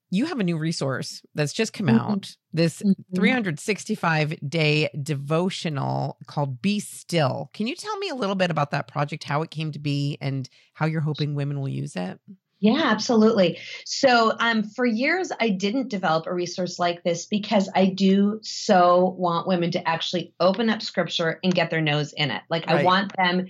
you 0.09 0.25
have 0.27 0.39
a 0.39 0.43
new 0.43 0.57
resource 0.57 1.23
that's 1.33 1.53
just 1.53 1.73
come 1.73 1.87
mm-hmm. 1.87 1.97
out 1.97 2.35
this 2.53 2.83
mm-hmm. 2.83 3.15
365 3.15 4.35
day 4.47 4.89
devotional 5.01 6.17
called 6.27 6.61
Be 6.61 6.79
Still. 6.79 7.49
Can 7.53 7.65
you 7.65 7.75
tell 7.75 7.97
me 7.97 8.09
a 8.09 8.15
little 8.15 8.35
bit 8.35 8.51
about 8.51 8.71
that 8.71 8.87
project, 8.87 9.23
how 9.23 9.41
it 9.41 9.49
came 9.49 9.71
to 9.71 9.79
be, 9.79 10.17
and 10.21 10.47
how 10.73 10.85
you're 10.85 11.01
hoping 11.01 11.33
women 11.33 11.59
will 11.59 11.69
use 11.69 11.95
it? 11.95 12.19
Yeah, 12.63 12.83
absolutely. 12.85 13.57
So, 13.85 14.37
um, 14.39 14.63
for 14.63 14.85
years, 14.85 15.33
I 15.37 15.49
didn't 15.49 15.89
develop 15.89 16.27
a 16.27 16.33
resource 16.33 16.79
like 16.79 17.03
this 17.03 17.25
because 17.25 17.69
I 17.75 17.87
do 17.87 18.39
so 18.41 19.15
want 19.17 19.49
women 19.49 19.71
to 19.71 19.85
actually 19.85 20.33
open 20.39 20.69
up 20.69 20.81
scripture 20.81 21.41
and 21.43 21.53
get 21.53 21.71
their 21.71 21.81
nose 21.81 22.13
in 22.13 22.31
it. 22.31 22.41
Like, 22.49 22.67
right. 22.67 22.79
I 22.79 22.83
want 22.83 23.11
them, 23.17 23.47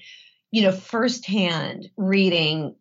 you 0.50 0.64
know, 0.64 0.72
firsthand 0.72 1.92
reading, 1.96 2.74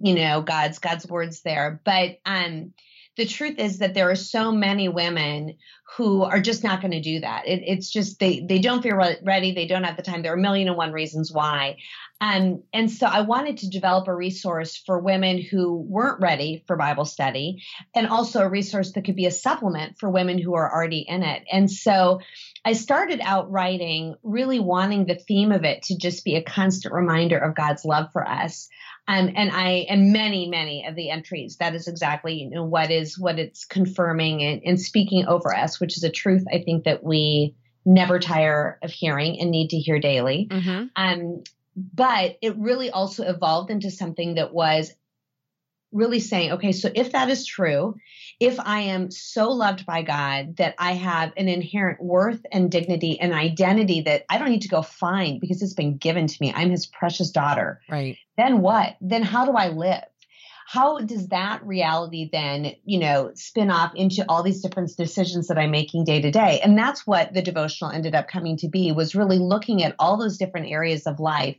you 0.00 0.14
know, 0.14 0.40
God's 0.40 0.78
God's 0.78 1.06
words 1.06 1.42
there. 1.42 1.80
But 1.84 2.18
um, 2.24 2.72
the 3.16 3.26
truth 3.26 3.58
is 3.58 3.78
that 3.78 3.94
there 3.94 4.10
are 4.10 4.16
so 4.16 4.50
many 4.50 4.88
women 4.88 5.56
who 5.96 6.24
are 6.24 6.40
just 6.40 6.64
not 6.64 6.80
going 6.80 6.90
to 6.90 7.00
do 7.00 7.20
that. 7.20 7.46
It, 7.46 7.62
it's 7.64 7.90
just 7.90 8.18
they 8.18 8.40
they 8.40 8.58
don't 8.58 8.82
feel 8.82 8.96
ready. 9.22 9.54
They 9.54 9.66
don't 9.66 9.84
have 9.84 9.96
the 9.96 10.02
time. 10.02 10.22
There 10.22 10.32
are 10.32 10.36
a 10.36 10.40
million 10.40 10.68
and 10.68 10.76
one 10.76 10.92
reasons 10.92 11.30
why. 11.30 11.76
Um, 12.20 12.62
and 12.72 12.90
so 12.90 13.06
I 13.06 13.20
wanted 13.20 13.58
to 13.58 13.68
develop 13.68 14.08
a 14.08 14.14
resource 14.14 14.76
for 14.76 14.98
women 14.98 15.38
who 15.38 15.76
weren't 15.76 16.20
ready 16.20 16.64
for 16.66 16.76
Bible 16.76 17.04
study, 17.04 17.62
and 17.94 18.08
also 18.08 18.40
a 18.40 18.48
resource 18.48 18.92
that 18.92 19.04
could 19.04 19.16
be 19.16 19.26
a 19.26 19.30
supplement 19.30 19.98
for 19.98 20.10
women 20.10 20.38
who 20.38 20.54
are 20.54 20.72
already 20.72 21.04
in 21.06 21.22
it. 21.22 21.44
And 21.52 21.70
so 21.70 22.20
I 22.64 22.72
started 22.72 23.20
out 23.22 23.50
writing, 23.50 24.14
really 24.22 24.58
wanting 24.58 25.04
the 25.04 25.16
theme 25.16 25.52
of 25.52 25.64
it 25.64 25.82
to 25.84 25.98
just 25.98 26.24
be 26.24 26.36
a 26.36 26.42
constant 26.42 26.94
reminder 26.94 27.38
of 27.38 27.54
God's 27.54 27.84
love 27.84 28.10
for 28.12 28.26
us. 28.26 28.68
Um, 29.06 29.30
and 29.36 29.50
I 29.52 29.86
and 29.90 30.12
many 30.12 30.48
many 30.48 30.86
of 30.86 30.94
the 30.94 31.10
entries 31.10 31.58
that 31.58 31.74
is 31.74 31.88
exactly 31.88 32.34
you 32.34 32.48
know 32.48 32.64
what 32.64 32.90
is 32.90 33.18
what 33.18 33.38
it's 33.38 33.66
confirming 33.66 34.42
and, 34.42 34.62
and 34.64 34.80
speaking 34.80 35.26
over 35.26 35.54
us, 35.54 35.78
which 35.78 35.98
is 35.98 36.04
a 36.04 36.10
truth 36.10 36.44
I 36.50 36.62
think 36.62 36.84
that 36.84 37.04
we 37.04 37.54
never 37.84 38.18
tire 38.18 38.78
of 38.82 38.90
hearing 38.90 39.38
and 39.40 39.50
need 39.50 39.70
to 39.70 39.78
hear 39.78 39.98
daily. 39.98 40.48
Mm-hmm. 40.50 40.86
Um, 40.96 41.44
but 41.76 42.38
it 42.40 42.56
really 42.56 42.90
also 42.90 43.24
evolved 43.24 43.70
into 43.70 43.90
something 43.90 44.36
that 44.36 44.54
was 44.54 44.92
really 45.94 46.20
saying, 46.20 46.52
okay, 46.52 46.72
so 46.72 46.90
if 46.94 47.12
that 47.12 47.30
is 47.30 47.46
true, 47.46 47.94
if 48.40 48.58
I 48.60 48.80
am 48.80 49.10
so 49.10 49.50
loved 49.50 49.86
by 49.86 50.02
God 50.02 50.56
that 50.56 50.74
I 50.78 50.92
have 50.92 51.32
an 51.36 51.48
inherent 51.48 52.02
worth 52.02 52.44
and 52.52 52.70
dignity 52.70 53.18
and 53.18 53.32
identity 53.32 54.02
that 54.02 54.24
I 54.28 54.38
don't 54.38 54.50
need 54.50 54.62
to 54.62 54.68
go 54.68 54.82
find 54.82 55.40
because 55.40 55.62
it's 55.62 55.74
been 55.74 55.96
given 55.96 56.26
to 56.26 56.36
me, 56.40 56.52
I'm 56.52 56.70
his 56.70 56.86
precious 56.86 57.30
daughter. 57.30 57.80
Right. 57.88 58.18
Then 58.36 58.60
what? 58.60 58.96
Then 59.00 59.22
how 59.22 59.46
do 59.46 59.52
I 59.52 59.68
live? 59.68 60.02
How 60.66 60.98
does 60.98 61.28
that 61.28 61.64
reality 61.64 62.28
then, 62.32 62.72
you 62.84 62.98
know, 62.98 63.32
spin 63.34 63.70
off 63.70 63.92
into 63.94 64.24
all 64.28 64.42
these 64.42 64.62
different 64.62 64.96
decisions 64.96 65.48
that 65.48 65.58
I'm 65.58 65.70
making 65.70 66.04
day 66.04 66.22
to 66.22 66.30
day? 66.30 66.60
And 66.64 66.76
that's 66.76 67.06
what 67.06 67.34
the 67.34 67.42
devotional 67.42 67.90
ended 67.90 68.14
up 68.14 68.28
coming 68.28 68.56
to 68.58 68.68
be 68.68 68.90
was 68.90 69.14
really 69.14 69.38
looking 69.38 69.82
at 69.82 69.94
all 69.98 70.16
those 70.16 70.38
different 70.38 70.70
areas 70.70 71.06
of 71.06 71.20
life 71.20 71.56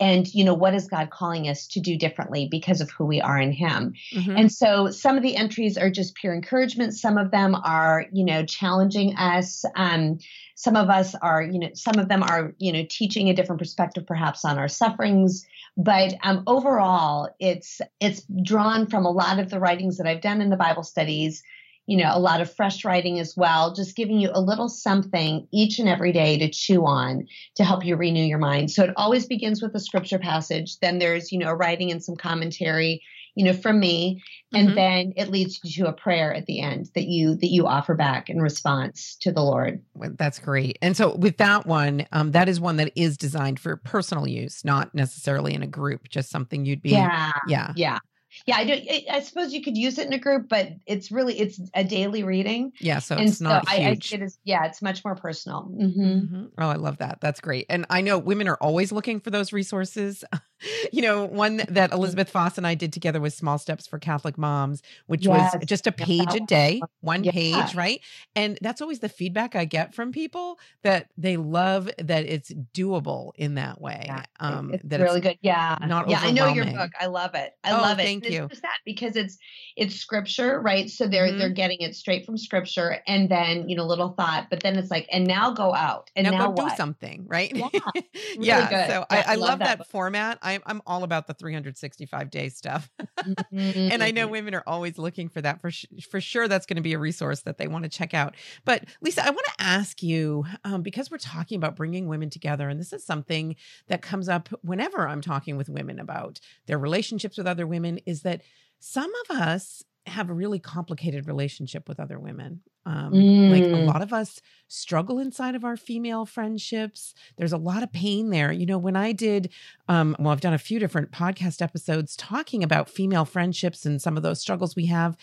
and 0.00 0.32
you 0.34 0.44
know 0.44 0.54
what 0.54 0.74
is 0.74 0.88
god 0.88 1.10
calling 1.10 1.48
us 1.48 1.66
to 1.68 1.80
do 1.80 1.96
differently 1.96 2.48
because 2.50 2.80
of 2.80 2.90
who 2.90 3.04
we 3.04 3.20
are 3.20 3.38
in 3.38 3.52
him? 3.52 3.94
Mm-hmm. 4.12 4.36
and 4.36 4.52
so 4.52 4.90
some 4.90 5.16
of 5.16 5.22
the 5.22 5.36
entries 5.36 5.78
are 5.78 5.90
just 5.90 6.14
pure 6.14 6.34
encouragement. 6.34 6.94
Some 6.94 7.18
of 7.18 7.30
them 7.30 7.54
are 7.54 8.06
you 8.12 8.24
know 8.24 8.44
challenging 8.44 9.16
us. 9.16 9.64
Um, 9.76 10.18
some 10.56 10.76
of 10.76 10.88
us 10.88 11.14
are 11.16 11.42
you 11.42 11.58
know 11.58 11.70
some 11.74 11.98
of 11.98 12.08
them 12.08 12.22
are 12.22 12.54
you 12.58 12.72
know 12.72 12.86
teaching 12.88 13.28
a 13.28 13.34
different 13.34 13.60
perspective 13.60 14.06
perhaps 14.06 14.44
on 14.44 14.58
our 14.58 14.68
sufferings. 14.68 15.46
But 15.76 16.14
um, 16.22 16.44
overall 16.46 17.34
it's 17.40 17.80
it's 18.00 18.22
drawn 18.42 18.86
from 18.86 19.04
a 19.04 19.10
lot 19.10 19.38
of 19.38 19.50
the 19.50 19.60
writings 19.60 19.96
that 19.96 20.06
i've 20.06 20.20
done 20.20 20.40
in 20.40 20.50
the 20.50 20.56
bible 20.56 20.82
studies 20.82 21.42
you 21.86 21.98
know, 21.98 22.10
a 22.12 22.18
lot 22.18 22.40
of 22.40 22.54
fresh 22.54 22.84
writing 22.84 23.18
as 23.18 23.36
well, 23.36 23.74
just 23.74 23.96
giving 23.96 24.18
you 24.18 24.30
a 24.32 24.40
little 24.40 24.68
something 24.68 25.46
each 25.52 25.78
and 25.78 25.88
every 25.88 26.12
day 26.12 26.38
to 26.38 26.50
chew 26.50 26.86
on 26.86 27.26
to 27.56 27.64
help 27.64 27.84
you 27.84 27.96
renew 27.96 28.24
your 28.24 28.38
mind. 28.38 28.70
So 28.70 28.84
it 28.84 28.94
always 28.96 29.26
begins 29.26 29.60
with 29.60 29.74
a 29.74 29.80
scripture 29.80 30.18
passage. 30.18 30.78
Then 30.78 30.98
there's, 30.98 31.30
you 31.30 31.38
know, 31.38 31.52
writing 31.52 31.90
and 31.90 32.02
some 32.02 32.16
commentary, 32.16 33.02
you 33.34 33.44
know, 33.44 33.52
from 33.52 33.80
me. 33.80 34.22
And 34.54 34.68
mm-hmm. 34.68 34.76
then 34.76 35.12
it 35.16 35.28
leads 35.28 35.60
you 35.62 35.84
to 35.84 35.90
a 35.90 35.92
prayer 35.92 36.32
at 36.32 36.46
the 36.46 36.60
end 36.60 36.88
that 36.94 37.04
you 37.04 37.34
that 37.36 37.48
you 37.48 37.66
offer 37.66 37.94
back 37.94 38.30
in 38.30 38.40
response 38.40 39.16
to 39.20 39.30
the 39.30 39.42
Lord. 39.42 39.82
That's 39.94 40.38
great. 40.38 40.78
And 40.80 40.96
so 40.96 41.16
with 41.16 41.36
that 41.36 41.66
one, 41.66 42.06
um, 42.12 42.32
that 42.32 42.48
is 42.48 42.60
one 42.60 42.76
that 42.76 42.92
is 42.96 43.18
designed 43.18 43.60
for 43.60 43.76
personal 43.76 44.26
use, 44.26 44.64
not 44.64 44.94
necessarily 44.94 45.52
in 45.52 45.62
a 45.62 45.66
group, 45.66 46.08
just 46.08 46.30
something 46.30 46.64
you'd 46.64 46.82
be 46.82 46.90
Yeah. 46.90 47.32
Yeah. 47.46 47.72
Yeah 47.76 47.98
yeah 48.46 48.56
i 48.56 48.64
do 48.64 48.80
i 49.10 49.20
suppose 49.20 49.52
you 49.52 49.62
could 49.62 49.76
use 49.76 49.98
it 49.98 50.06
in 50.06 50.12
a 50.12 50.18
group 50.18 50.48
but 50.48 50.68
it's 50.86 51.10
really 51.10 51.38
it's 51.38 51.60
a 51.74 51.84
daily 51.84 52.22
reading 52.22 52.72
yeah 52.80 52.98
so 52.98 53.16
and 53.16 53.28
it's 53.28 53.38
so 53.38 53.44
not 53.44 53.64
I, 53.68 53.76
huge. 53.76 54.12
I, 54.12 54.16
it 54.16 54.22
is 54.22 54.38
yeah 54.44 54.64
it's 54.66 54.82
much 54.82 55.04
more 55.04 55.14
personal 55.14 55.70
mm-hmm. 55.70 56.02
Mm-hmm. 56.02 56.44
oh 56.58 56.68
i 56.68 56.76
love 56.76 56.98
that 56.98 57.18
that's 57.20 57.40
great 57.40 57.66
and 57.68 57.86
i 57.90 58.00
know 58.00 58.18
women 58.18 58.48
are 58.48 58.58
always 58.60 58.92
looking 58.92 59.20
for 59.20 59.30
those 59.30 59.52
resources 59.52 60.24
you 60.92 61.02
know 61.02 61.24
one 61.24 61.62
that 61.68 61.92
elizabeth 61.92 62.30
foss 62.30 62.56
and 62.56 62.66
i 62.66 62.74
did 62.74 62.92
together 62.92 63.20
was 63.20 63.34
small 63.34 63.58
steps 63.58 63.86
for 63.86 63.98
catholic 63.98 64.38
moms 64.38 64.82
which 65.06 65.26
yes. 65.26 65.54
was 65.54 65.64
just 65.64 65.86
a 65.86 65.92
page 65.92 66.34
a 66.34 66.40
day 66.40 66.80
one 67.00 67.24
yeah. 67.24 67.32
page 67.32 67.74
right? 67.74 68.00
And 68.36 68.58
that's 68.60 68.80
always 68.80 69.00
the 69.00 69.08
feedback 69.08 69.56
i 69.56 69.64
get 69.64 69.94
from 69.94 70.12
people 70.12 70.58
that 70.82 71.10
they 71.16 71.36
love 71.36 71.90
that 71.98 72.26
it's 72.26 72.52
doable 72.72 73.32
in 73.36 73.54
that 73.54 73.80
way 73.80 74.02
yeah. 74.06 74.24
um 74.40 74.72
it's 74.74 74.82
that 74.84 75.00
really 75.00 75.18
it's 75.18 75.26
good. 75.26 75.38
Yeah. 75.42 75.76
not 75.86 76.08
yeah 76.08 76.20
i 76.22 76.30
know 76.30 76.48
your 76.48 76.64
book. 76.64 76.90
I 76.98 77.06
love 77.06 77.34
it. 77.34 77.52
I 77.62 77.72
oh, 77.72 77.80
love 77.80 77.98
it. 77.98 78.04
thank 78.04 78.28
you. 78.28 78.48
that 78.62 78.78
because 78.84 79.16
it's 79.16 79.38
it's 79.76 79.96
scripture 79.96 80.60
right? 80.60 80.88
So 80.88 81.06
they're 81.06 81.28
mm-hmm. 81.28 81.38
they're 81.38 81.50
getting 81.50 81.80
it 81.80 81.94
straight 81.94 82.24
from 82.24 82.36
scripture 82.36 82.98
and 83.06 83.28
then 83.28 83.68
you 83.68 83.76
know 83.76 83.84
little 83.84 84.10
thought 84.10 84.46
but 84.50 84.60
then 84.60 84.76
it's 84.76 84.90
like 84.90 85.08
and 85.10 85.26
now 85.26 85.52
go 85.52 85.74
out. 85.74 86.10
And 86.16 86.26
now, 86.30 86.52
now 86.52 86.52
do 86.52 86.68
something 86.76 87.26
right? 87.26 87.54
Yeah, 87.54 87.68
really 88.14 88.46
yeah 88.46 88.88
so 88.88 89.06
I, 89.10 89.22
I, 89.22 89.34
love, 89.34 89.50
love 89.50 89.58
that, 89.60 89.78
that 89.78 89.86
format 89.88 90.38
I'm, 90.44 90.62
I'm 90.66 90.82
all 90.86 91.02
about 91.02 91.26
the 91.26 91.34
365 91.34 92.30
day 92.30 92.48
stuff 92.48 92.90
mm-hmm. 93.18 93.62
and 93.92 94.02
i 94.02 94.10
know 94.10 94.28
women 94.28 94.54
are 94.54 94.62
always 94.66 94.98
looking 94.98 95.28
for 95.28 95.40
that 95.40 95.60
for, 95.60 95.70
sh- 95.70 95.86
for 96.10 96.20
sure 96.20 96.46
that's 96.46 96.66
going 96.66 96.76
to 96.76 96.82
be 96.82 96.92
a 96.92 96.98
resource 96.98 97.40
that 97.42 97.58
they 97.58 97.66
want 97.66 97.84
to 97.84 97.90
check 97.90 98.14
out 98.14 98.34
but 98.64 98.84
lisa 99.00 99.24
i 99.24 99.30
want 99.30 99.46
to 99.46 99.64
ask 99.64 100.02
you 100.02 100.44
um, 100.64 100.82
because 100.82 101.10
we're 101.10 101.18
talking 101.18 101.56
about 101.56 101.76
bringing 101.76 102.06
women 102.06 102.30
together 102.30 102.68
and 102.68 102.78
this 102.78 102.92
is 102.92 103.04
something 103.04 103.56
that 103.88 104.02
comes 104.02 104.28
up 104.28 104.48
whenever 104.62 105.08
i'm 105.08 105.20
talking 105.20 105.56
with 105.56 105.68
women 105.68 105.98
about 105.98 106.40
their 106.66 106.78
relationships 106.78 107.38
with 107.38 107.46
other 107.46 107.66
women 107.66 107.98
is 108.06 108.22
that 108.22 108.42
some 108.80 109.10
of 109.24 109.36
us 109.36 109.82
have 110.06 110.28
a 110.28 110.34
really 110.34 110.58
complicated 110.58 111.26
relationship 111.26 111.88
with 111.88 111.98
other 111.98 112.18
women. 112.18 112.60
Um, 112.86 113.12
mm. 113.12 113.50
Like 113.50 113.62
a 113.62 113.82
mm. 113.82 113.86
lot 113.86 114.02
of 114.02 114.12
us 114.12 114.40
struggle 114.68 115.18
inside 115.18 115.54
of 115.54 115.64
our 115.64 115.76
female 115.76 116.26
friendships. 116.26 117.14
There's 117.38 117.52
a 117.52 117.58
lot 117.58 117.82
of 117.82 117.92
pain 117.92 118.30
there. 118.30 118.52
You 118.52 118.66
know, 118.66 118.78
when 118.78 118.96
I 118.96 119.12
did, 119.12 119.50
um, 119.88 120.14
well, 120.18 120.32
I've 120.32 120.42
done 120.42 120.52
a 120.52 120.58
few 120.58 120.78
different 120.78 121.10
podcast 121.10 121.62
episodes 121.62 122.16
talking 122.16 122.62
about 122.62 122.90
female 122.90 123.24
friendships 123.24 123.86
and 123.86 124.00
some 124.00 124.16
of 124.16 124.22
those 124.22 124.40
struggles 124.40 124.76
we 124.76 124.86
have. 124.86 125.16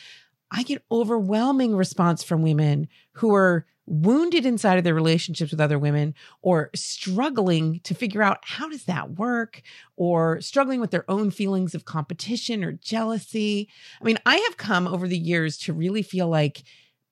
I 0.50 0.64
get 0.64 0.84
overwhelming 0.92 1.76
response 1.76 2.24
from 2.24 2.42
women 2.42 2.88
who 3.14 3.34
are 3.36 3.66
wounded 3.92 4.46
inside 4.46 4.78
of 4.78 4.86
their 4.86 4.96
relationships 4.96 5.52
with 5.52 5.60
other 5.60 5.78
women 5.78 6.16
or 6.42 6.70
struggling 6.74 7.82
to 7.82 7.94
figure 7.94 8.24
out 8.24 8.38
how 8.44 8.70
does 8.70 8.86
that 8.86 9.12
work 9.12 9.62
or 9.98 10.40
struggling 10.40 10.80
with 10.80 10.92
their 10.92 11.10
own 11.12 11.30
feelings 11.30 11.76
of 11.76 11.84
competition 11.84 12.64
or 12.64 12.72
jealousy. 12.72 13.68
I 14.02 14.06
mean, 14.06 14.18
I 14.26 14.38
have 14.38 14.56
come 14.56 14.88
over 14.88 15.10
the 15.10 15.18
years 15.18 15.58
to 15.60 15.74
really 15.74 16.04
feel 16.04 16.30
like 16.30 16.64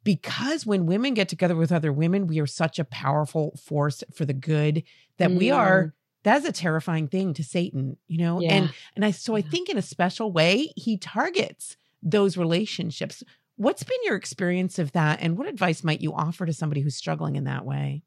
because 0.05 0.65
when 0.65 0.85
women 0.85 1.13
get 1.13 1.27
together 1.27 1.55
with 1.55 1.73
other 1.73 1.91
women, 1.91 2.27
we 2.27 2.39
are 2.39 2.47
such 2.47 2.79
a 2.79 2.85
powerful 2.85 3.57
force 3.61 4.01
for 4.13 4.23
the 4.23 4.33
good 4.33 4.83
that 5.17 5.31
we 5.31 5.51
are 5.51 5.83
mm. 5.83 5.91
that's 6.23 6.45
a 6.45 6.53
terrifying 6.53 7.09
thing 7.09 7.33
to 7.33 7.43
Satan, 7.43 7.97
you 8.07 8.19
know? 8.19 8.39
Yeah. 8.39 8.53
And 8.53 8.73
and 8.95 9.03
I 9.03 9.11
so 9.11 9.35
I 9.35 9.41
think 9.41 9.67
in 9.67 9.77
a 9.77 9.81
special 9.81 10.31
way 10.31 10.71
he 10.77 10.97
targets 10.97 11.75
those 12.01 12.37
relationships. 12.37 13.23
What's 13.59 13.83
been 13.83 13.97
your 14.05 14.15
experience 14.15 14.79
of 14.79 14.93
that? 14.93 15.19
And 15.21 15.37
what 15.37 15.45
advice 15.45 15.83
might 15.83 15.99
you 15.99 16.13
offer 16.13 16.45
to 16.45 16.53
somebody 16.53 16.79
who's 16.79 16.95
struggling 16.95 17.35
in 17.35 17.43
that 17.43 17.65
way? 17.65 18.03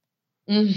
Mm. 0.49 0.75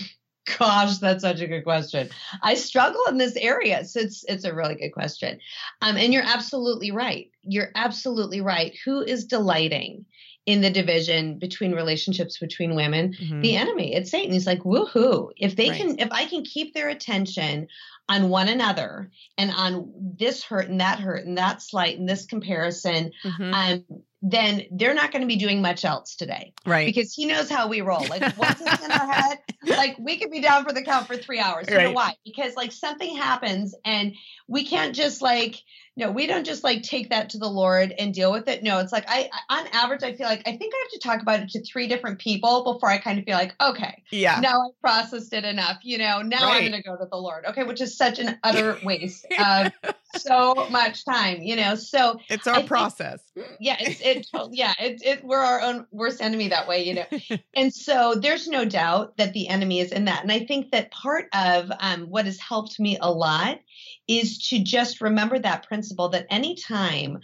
Gosh, 0.60 0.98
that's 0.98 1.22
such 1.22 1.40
a 1.40 1.48
good 1.48 1.64
question. 1.64 2.10
I 2.44 2.56
struggle 2.56 3.00
in 3.08 3.18
this 3.18 3.38
area, 3.38 3.86
so 3.86 4.02
it's 4.02 4.26
it's 4.26 4.44
a 4.44 4.54
really 4.54 4.76
good 4.76 4.92
question. 4.92 5.40
Um, 5.82 5.96
and 5.96 6.14
you're 6.14 6.26
absolutely 6.26 6.92
right. 6.92 7.32
You're 7.42 7.72
absolutely 7.74 8.42
right. 8.42 8.76
Who 8.84 9.02
is 9.02 9.24
delighting 9.24 10.06
in 10.46 10.60
the 10.60 10.70
division 10.70 11.40
between 11.40 11.72
relationships 11.72 12.38
between 12.38 12.76
women? 12.76 13.14
Mm-hmm. 13.14 13.42
The 13.42 13.56
enemy. 13.56 13.96
It's 13.96 14.12
Satan. 14.12 14.34
He's 14.34 14.46
like, 14.46 14.64
woohoo! 14.64 15.30
If 15.38 15.56
they 15.56 15.70
right. 15.70 15.80
can, 15.80 16.00
if 16.00 16.10
I 16.12 16.26
can 16.26 16.44
keep 16.44 16.74
their 16.74 16.90
attention 16.90 17.70
on 18.10 18.28
one 18.28 18.50
another 18.50 19.10
and 19.38 19.52
on 19.52 19.94
this 20.20 20.44
hurt 20.44 20.68
and 20.68 20.82
that 20.82 21.00
hurt 21.00 21.26
and 21.26 21.38
that 21.38 21.62
slight 21.62 21.98
and 21.98 22.10
this 22.10 22.26
comparison, 22.26 23.14
mm-hmm. 23.24 23.54
um, 23.54 23.86
then 24.28 24.64
they're 24.72 24.96
not 24.96 25.12
going 25.12 25.22
to 25.22 25.28
be 25.28 25.36
doing 25.36 25.62
much 25.62 25.86
else 25.86 26.16
today. 26.16 26.52
Right. 26.66 26.88
Because 26.88 27.14
he 27.14 27.26
knows 27.26 27.48
how 27.48 27.68
we 27.68 27.82
roll. 27.82 28.04
Like 28.08 28.36
once 28.38 28.60
it's 28.60 28.84
in 28.84 28.92
our 28.92 29.06
head, 29.14 29.38
like 29.66 29.98
we 30.00 30.18
could 30.18 30.32
be 30.32 30.42
down 30.42 30.66
for 30.66 30.74
the 30.74 30.82
count 30.82 31.08
for 31.08 31.18
three 31.18 31.40
hours. 31.40 31.68
You 31.70 31.78
right. 31.78 31.84
know 31.84 31.92
why? 31.92 32.14
Because 32.24 32.56
like 32.56 32.72
something 32.72 33.16
happens 33.16 33.76
and 33.84 34.16
we 34.48 34.66
can't 34.66 34.96
just 34.96 35.22
like, 35.22 35.62
no, 35.98 36.12
we 36.12 36.28
don't 36.28 36.46
just 36.46 36.64
like 36.64 36.84
take 36.84 37.10
that 37.10 37.30
to 37.30 37.38
the 37.38 37.48
Lord 37.48 37.94
and 37.98 38.14
deal 38.14 38.32
with 38.32 38.50
it. 38.50 38.64
No, 38.64 38.80
it's 38.80 38.92
like 38.92 39.06
I, 39.08 39.30
on 39.50 39.66
average, 39.72 40.04
I 40.04 40.14
feel 40.14 40.28
like 40.28 40.42
I 40.46 40.58
think 40.58 40.74
I 40.76 40.78
have 40.84 40.92
to 40.92 41.00
talk 41.00 41.22
about 41.22 41.40
it 41.40 41.50
to 41.52 41.64
three 41.64 41.88
different 41.88 42.20
people 42.20 42.74
before 42.74 42.90
I 42.90 42.98
kind 42.98 43.18
of 43.18 43.24
feel 43.24 43.38
like, 43.38 43.56
okay, 43.62 44.04
yeah, 44.12 44.40
now 44.42 44.68
I've 44.68 44.82
processed 44.82 45.32
it 45.32 45.46
enough. 45.46 45.78
You 45.84 45.98
know, 46.00 46.22
now 46.22 46.48
right. 46.48 46.64
I'm 46.64 46.70
going 46.70 46.82
to 46.82 46.88
go 46.88 46.98
to 46.98 47.08
the 47.10 47.18
Lord. 47.18 47.46
Okay, 47.46 47.64
which 47.64 47.80
is 47.80 47.98
such 47.98 48.20
an 48.20 48.38
utter 48.44 48.78
waste 48.84 49.26
of 49.40 49.72
so 50.18 50.68
much 50.70 51.06
time. 51.06 51.42
You 51.42 51.56
know, 51.56 51.76
so 51.76 52.20
it's 52.28 52.46
our 52.46 52.56
I 52.56 52.64
process. 52.64 53.22
Think, 53.34 53.48
yeah, 53.62 53.78
it's 53.80 54.02
it. 54.02 54.28
Yeah, 54.52 54.74
it's 54.78 55.02
it. 55.02 55.24
We're 55.24 55.40
our 55.40 55.62
own 55.62 55.88
worst 55.92 56.22
enemy 56.22 56.50
that 56.50 56.68
way. 56.68 56.84
You 56.84 56.96
know, 56.96 57.38
and 57.56 57.74
so 57.74 58.16
there's 58.16 58.50
no 58.50 58.66
doubt 58.66 59.16
that 59.16 59.32
the 59.32 59.48
enemy 59.56 59.80
is 59.80 59.92
in 59.92 60.06
that, 60.06 60.22
and 60.22 60.32
I 60.32 60.40
think 60.46 60.72
that 60.72 60.92
part 60.92 61.28
of 61.34 61.72
um, 61.80 62.10
what 62.10 62.26
has 62.26 62.40
helped 62.40 62.80
me 62.80 62.98
a 63.02 63.12
lot 63.12 63.60
is 64.08 64.50
to 64.50 64.60
just 64.62 65.02
remember 65.02 65.40
that 65.40 65.68
principle 65.68 66.10
that 66.10 66.28
anytime 66.30 67.20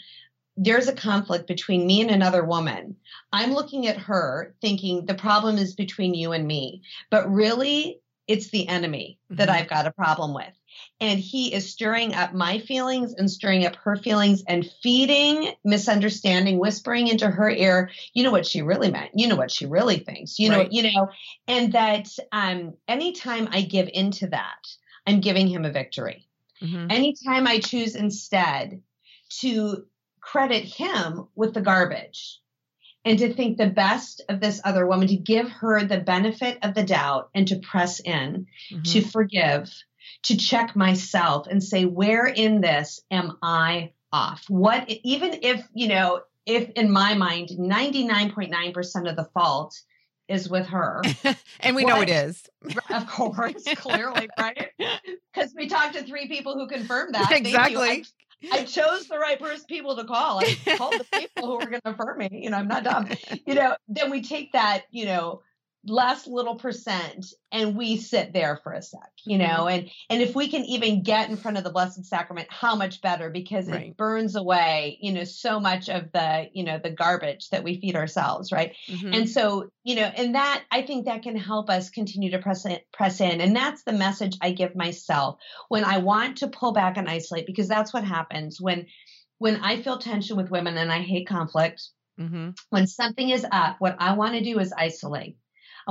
there's 0.57 0.87
a 0.87 0.93
conflict 0.93 1.47
between 1.47 1.85
me 1.85 2.01
and 2.01 2.11
another 2.11 2.43
woman, 2.45 2.95
I'm 3.33 3.53
looking 3.53 3.87
at 3.87 3.97
her 3.97 4.55
thinking 4.61 5.05
the 5.05 5.13
problem 5.13 5.57
is 5.57 5.75
between 5.75 6.13
you 6.13 6.31
and 6.31 6.45
me. 6.47 6.83
But 7.09 7.31
really, 7.31 7.99
it's 8.27 8.49
the 8.49 8.67
enemy 8.67 9.19
that 9.31 9.49
mm-hmm. 9.49 9.57
I've 9.57 9.69
got 9.69 9.87
a 9.87 9.91
problem 9.91 10.33
with. 10.33 10.53
And 11.01 11.19
he 11.19 11.53
is 11.53 11.69
stirring 11.69 12.13
up 12.13 12.33
my 12.33 12.59
feelings 12.59 13.15
and 13.15 13.29
stirring 13.29 13.65
up 13.65 13.75
her 13.77 13.95
feelings 13.95 14.43
and 14.47 14.69
feeding 14.83 15.51
misunderstanding, 15.65 16.59
whispering 16.59 17.07
into 17.07 17.27
her 17.27 17.49
ear, 17.49 17.89
you 18.13 18.23
know 18.23 18.31
what 18.31 18.45
she 18.45 18.61
really 18.61 18.91
meant. 18.91 19.11
You 19.15 19.27
know 19.27 19.35
what 19.35 19.51
she 19.51 19.65
really 19.65 19.97
thinks. 19.97 20.37
You 20.37 20.49
know, 20.49 20.59
right. 20.59 20.71
you 20.71 20.83
know, 20.83 21.09
and 21.47 21.73
that 21.73 22.07
um 22.31 22.75
anytime 22.87 23.49
I 23.51 23.61
give 23.61 23.89
into 23.91 24.27
that, 24.27 24.67
I'm 25.07 25.21
giving 25.21 25.47
him 25.47 25.65
a 25.65 25.71
victory. 25.71 26.27
Mm-hmm. 26.61 26.91
Anytime 26.91 27.47
I 27.47 27.59
choose 27.59 27.95
instead 27.95 28.81
to 29.39 29.85
credit 30.21 30.65
him 30.65 31.27
with 31.35 31.53
the 31.53 31.61
garbage 31.61 32.39
and 33.03 33.17
to 33.19 33.33
think 33.33 33.57
the 33.57 33.69
best 33.69 34.21
of 34.29 34.39
this 34.39 34.61
other 34.63 34.85
woman, 34.85 35.07
to 35.07 35.15
give 35.15 35.49
her 35.49 35.83
the 35.83 35.99
benefit 35.99 36.59
of 36.61 36.75
the 36.75 36.83
doubt 36.83 37.29
and 37.33 37.47
to 37.47 37.57
press 37.57 37.99
in, 37.99 38.45
mm-hmm. 38.71 38.83
to 38.83 39.01
forgive, 39.01 39.73
to 40.23 40.37
check 40.37 40.75
myself 40.75 41.47
and 41.47 41.63
say, 41.63 41.85
where 41.85 42.25
in 42.25 42.61
this 42.61 43.01
am 43.09 43.37
I 43.41 43.93
off? 44.11 44.45
What, 44.47 44.89
even 44.89 45.39
if, 45.41 45.67
you 45.73 45.87
know, 45.87 46.21
if 46.45 46.69
in 46.71 46.91
my 46.91 47.13
mind, 47.13 47.49
99.9% 47.49 49.09
of 49.09 49.15
the 49.15 49.29
fault 49.33 49.79
is 50.27 50.49
with 50.49 50.67
her. 50.67 51.01
and 51.59 51.75
we 51.75 51.83
what, 51.83 51.95
know 51.95 52.01
it 52.01 52.09
is. 52.09 52.47
Of 52.89 53.07
course, 53.07 53.63
clearly, 53.75 54.29
right? 54.39 54.69
Because 55.33 55.53
we 55.55 55.67
talked 55.67 55.95
to 55.95 56.03
three 56.03 56.27
people 56.27 56.53
who 56.53 56.67
confirmed 56.67 57.15
that. 57.15 57.31
Exactly. 57.31 58.05
I, 58.51 58.63
chose 58.63 59.07
the 59.07 59.19
right 59.19 59.39
person, 59.39 59.65
people 59.67 59.95
to 59.97 60.03
call. 60.03 60.39
I 60.39 60.57
called 60.75 60.93
the 60.93 61.05
people 61.19 61.45
who 61.45 61.53
were 61.57 61.69
going 61.69 61.81
to 61.85 61.91
affirm 61.91 62.17
me. 62.17 62.29
You 62.31 62.49
know, 62.49 62.57
I'm 62.57 62.67
not 62.67 62.83
dumb. 62.83 63.07
You 63.45 63.53
know, 63.53 63.75
then 63.87 64.09
we 64.09 64.23
take 64.23 64.53
that, 64.53 64.85
you 64.89 65.05
know, 65.05 65.43
last 65.85 66.27
little 66.27 66.55
percent 66.55 67.25
and 67.51 67.75
we 67.75 67.97
sit 67.97 68.33
there 68.33 68.59
for 68.63 68.71
a 68.71 68.81
sec 68.83 69.01
you 69.25 69.37
mm-hmm. 69.37 69.47
know 69.47 69.67
and 69.67 69.89
and 70.11 70.21
if 70.21 70.35
we 70.35 70.47
can 70.47 70.63
even 70.65 71.01
get 71.01 71.29
in 71.29 71.35
front 71.35 71.57
of 71.57 71.63
the 71.63 71.71
blessed 71.71 72.05
sacrament 72.05 72.47
how 72.51 72.75
much 72.75 73.01
better 73.01 73.31
because 73.31 73.67
right. 73.67 73.87
it 73.87 73.97
burns 73.97 74.35
away 74.35 74.99
you 75.01 75.11
know 75.11 75.23
so 75.23 75.59
much 75.59 75.89
of 75.89 76.11
the 76.11 76.47
you 76.53 76.63
know 76.63 76.79
the 76.83 76.91
garbage 76.91 77.49
that 77.49 77.63
we 77.63 77.81
feed 77.81 77.95
ourselves 77.95 78.51
right 78.51 78.75
mm-hmm. 78.87 79.11
and 79.11 79.29
so 79.29 79.71
you 79.83 79.95
know 79.95 80.03
and 80.03 80.35
that 80.35 80.63
i 80.69 80.83
think 80.83 81.05
that 81.05 81.23
can 81.23 81.35
help 81.35 81.67
us 81.69 81.89
continue 81.89 82.29
to 82.29 82.39
press 82.39 82.63
in, 82.65 82.77
press 82.93 83.19
in 83.19 83.41
and 83.41 83.55
that's 83.55 83.83
the 83.83 83.93
message 83.93 84.37
i 84.39 84.51
give 84.51 84.75
myself 84.75 85.39
when 85.69 85.83
i 85.83 85.97
want 85.97 86.37
to 86.37 86.47
pull 86.47 86.73
back 86.73 86.97
and 86.97 87.09
isolate 87.09 87.47
because 87.47 87.67
that's 87.67 87.91
what 87.91 88.03
happens 88.03 88.61
when 88.61 88.85
when 89.39 89.55
i 89.61 89.81
feel 89.81 89.97
tension 89.97 90.37
with 90.37 90.51
women 90.51 90.77
and 90.77 90.91
i 90.91 90.99
hate 90.99 91.27
conflict 91.27 91.89
mm-hmm. 92.19 92.51
when 92.69 92.85
something 92.85 93.31
is 93.31 93.47
up 93.51 93.77
what 93.79 93.95
i 93.97 94.13
want 94.13 94.35
to 94.35 94.43
do 94.43 94.59
is 94.59 94.71
isolate 94.77 95.37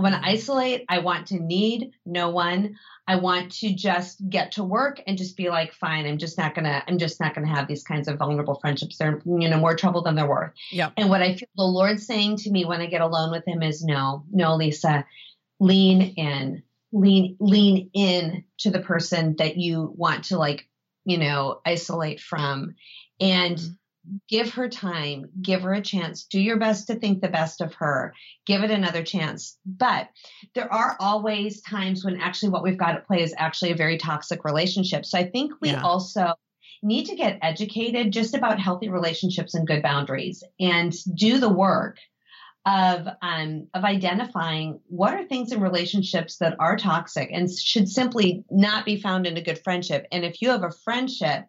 I 0.01 0.03
want 0.03 0.15
to 0.15 0.27
isolate. 0.27 0.87
I 0.89 1.01
want 1.01 1.27
to 1.27 1.39
need 1.39 1.93
no 2.07 2.31
one. 2.31 2.79
I 3.07 3.17
want 3.17 3.53
to 3.57 3.75
just 3.75 4.27
get 4.31 4.53
to 4.53 4.65
work 4.65 5.03
and 5.07 5.19
just 5.19 5.37
be 5.37 5.51
like, 5.51 5.75
fine, 5.75 6.07
I'm 6.07 6.17
just 6.17 6.39
not 6.39 6.55
gonna, 6.55 6.83
I'm 6.89 6.97
just 6.97 7.21
not 7.21 7.35
gonna 7.35 7.55
have 7.55 7.69
these 7.69 7.83
kinds 7.83 8.09
of 8.09 8.17
vulnerable 8.17 8.59
friendships. 8.63 8.97
They're, 8.97 9.21
you 9.27 9.51
know, 9.51 9.59
more 9.59 9.77
trouble 9.77 10.03
than 10.03 10.15
they're 10.15 10.27
worth. 10.27 10.53
Yeah. 10.71 10.91
And 10.97 11.11
what 11.11 11.21
I 11.21 11.35
feel 11.35 11.49
the 11.55 11.65
Lord 11.65 12.01
saying 12.01 12.39
to 12.39 12.51
me 12.51 12.65
when 12.65 12.81
I 12.81 12.87
get 12.87 13.03
alone 13.03 13.31
with 13.31 13.47
him 13.47 13.63
is 13.63 13.85
no, 13.85 14.25
no, 14.33 14.57
Lisa, 14.57 15.05
lean 15.59 16.01
in, 16.17 16.63
lean, 16.93 17.37
lean 17.39 17.91
in 17.93 18.45
to 18.61 18.71
the 18.71 18.81
person 18.81 19.37
that 19.37 19.59
you 19.59 19.93
want 19.95 20.25
to 20.25 20.39
like, 20.39 20.67
you 21.05 21.19
know, 21.19 21.61
isolate 21.67 22.21
from. 22.21 22.75
And 23.21 23.57
mm-hmm 23.59 23.73
give 24.29 24.51
her 24.51 24.69
time, 24.69 25.27
give 25.43 25.63
her 25.63 25.75
a 25.75 25.83
chance, 25.83 26.25
do 26.25 26.41
your 26.41 26.59
best 26.59 26.87
to 26.87 26.95
think 26.95 27.21
the 27.21 27.29
best 27.29 27.61
of 27.61 27.75
her, 27.75 28.15
give 28.47 28.63
it 28.63 28.71
another 28.71 29.03
chance. 29.03 29.59
But 29.67 30.09
there 30.55 30.73
are 30.73 30.97
always 31.01 31.61
times 31.63 32.05
when 32.05 32.21
actually 32.21 32.49
what 32.51 32.63
we've 32.63 32.79
got 32.79 32.95
at 32.95 33.07
play 33.07 33.23
is 33.23 33.35
actually 33.37 33.73
a 33.73 33.77
very 33.77 33.99
toxic 33.99 34.45
relationship. 34.45 35.05
So 35.05 35.19
I 35.19 35.25
think 35.25 35.53
we 35.61 35.71
yeah. 35.71 35.83
also 35.83 36.35
need 36.83 37.07
to 37.07 37.17
get 37.17 37.39
educated 37.43 38.13
just 38.13 38.35
about 38.35 38.59
healthy 38.59 38.89
relationships 38.89 39.55
and 39.55 39.67
good 39.67 39.83
boundaries 39.83 40.43
and 40.59 40.95
do 41.15 41.39
the 41.39 41.49
work 41.49 41.99
of 42.67 43.09
um, 43.23 43.67
of 43.73 43.85
identifying 43.85 44.81
what 44.87 45.15
are 45.15 45.25
things 45.25 45.51
in 45.51 45.61
relationships 45.61 46.37
that 46.39 46.57
are 46.59 46.77
toxic 46.77 47.31
and 47.33 47.51
should 47.51 47.89
simply 47.89 48.45
not 48.51 48.85
be 48.85 49.01
found 49.01 49.27
in 49.27 49.37
a 49.37 49.43
good 49.43 49.59
friendship. 49.59 50.07
And 50.13 50.25
if 50.25 50.43
you 50.43 50.51
have 50.51 50.63
a 50.63 50.71
friendship 50.71 51.47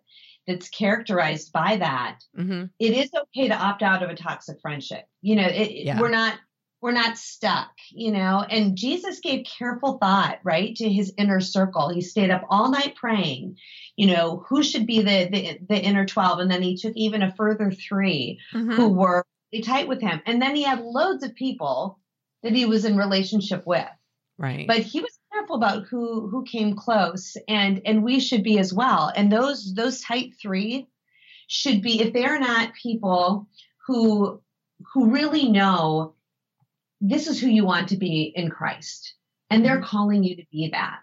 that's 0.52 0.70
characterized 0.70 1.52
by 1.52 1.78
that, 1.78 2.20
mm-hmm. 2.38 2.66
it 2.80 2.94
is 2.94 3.10
okay 3.14 3.48
to 3.48 3.56
opt 3.56 3.82
out 3.82 4.04
of 4.04 4.10
a 4.10 4.16
toxic 4.16 4.60
friendship. 4.62 5.06
You 5.22 5.38
know, 5.38 5.48
it, 5.48 5.72
yeah. 5.72 6.00
we're 6.00 6.10
not 6.10 6.38
we're 6.82 6.92
not 6.92 7.18
stuck, 7.18 7.72
you 7.92 8.12
know. 8.12 8.44
And 8.50 8.76
Jesus 8.76 9.20
gave 9.20 9.46
careful 9.46 10.00
thought, 10.00 10.40
right, 10.44 10.76
to 10.78 10.90
his 10.90 11.14
inner 11.18 11.40
circle. 11.40 11.90
He 11.90 12.02
stayed 12.02 12.32
up 12.32 12.44
all 12.50 12.72
night 12.72 12.96
praying, 12.96 13.58
you 13.96 14.08
know, 14.08 14.44
who 14.50 14.64
should 14.64 14.88
be 14.88 15.02
the 15.02 15.30
the, 15.32 15.60
the 15.70 15.82
inner 15.82 16.06
12 16.06 16.40
and 16.40 16.52
then 16.52 16.62
he 16.62 16.78
took 16.78 16.94
even 16.96 17.22
a 17.22 17.34
further 17.36 17.72
3 17.72 18.40
mm-hmm. 18.54 18.72
who 18.72 18.90
were 18.90 19.26
really 19.52 19.64
tight 19.64 19.88
with 19.88 20.02
him. 20.02 20.22
And 20.26 20.42
then 20.42 20.56
he 20.56 20.64
had 20.64 20.82
loads 20.82 21.24
of 21.24 21.36
people 21.36 22.00
that 22.44 22.54
he 22.54 22.66
was 22.66 22.86
in 22.86 22.98
relationship 22.98 23.66
with. 23.66 23.88
Right. 24.38 24.68
But 24.68 24.80
he 24.80 25.02
was 25.02 25.20
careful 25.32 25.56
about 25.56 25.86
who 25.86 26.28
who 26.28 26.44
came 26.44 26.76
close 26.76 27.38
and 27.48 27.82
and 27.86 28.04
we 28.04 28.20
should 28.20 28.44
be 28.44 28.60
as 28.60 28.74
well 28.74 29.12
and 29.16 29.32
those 29.32 29.74
those 29.74 30.02
type 30.02 30.32
three 30.42 30.88
should 31.48 31.82
be 31.82 32.02
if 32.02 32.14
they're 32.14 32.40
not 32.40 32.74
people 32.74 33.48
who 33.88 34.42
who 34.94 35.10
really 35.10 35.50
know 35.50 36.16
this 37.00 37.28
is 37.28 37.40
who 37.40 37.48
you 37.48 37.66
want 37.66 37.90
to 37.90 37.98
be 37.98 38.32
in 38.36 38.50
Christ 38.50 39.16
and 39.50 39.64
they're 39.66 39.78
mm-hmm. 39.78 39.86
calling 39.86 40.24
you 40.24 40.36
to 40.36 40.44
be 40.52 40.70
that 40.72 41.00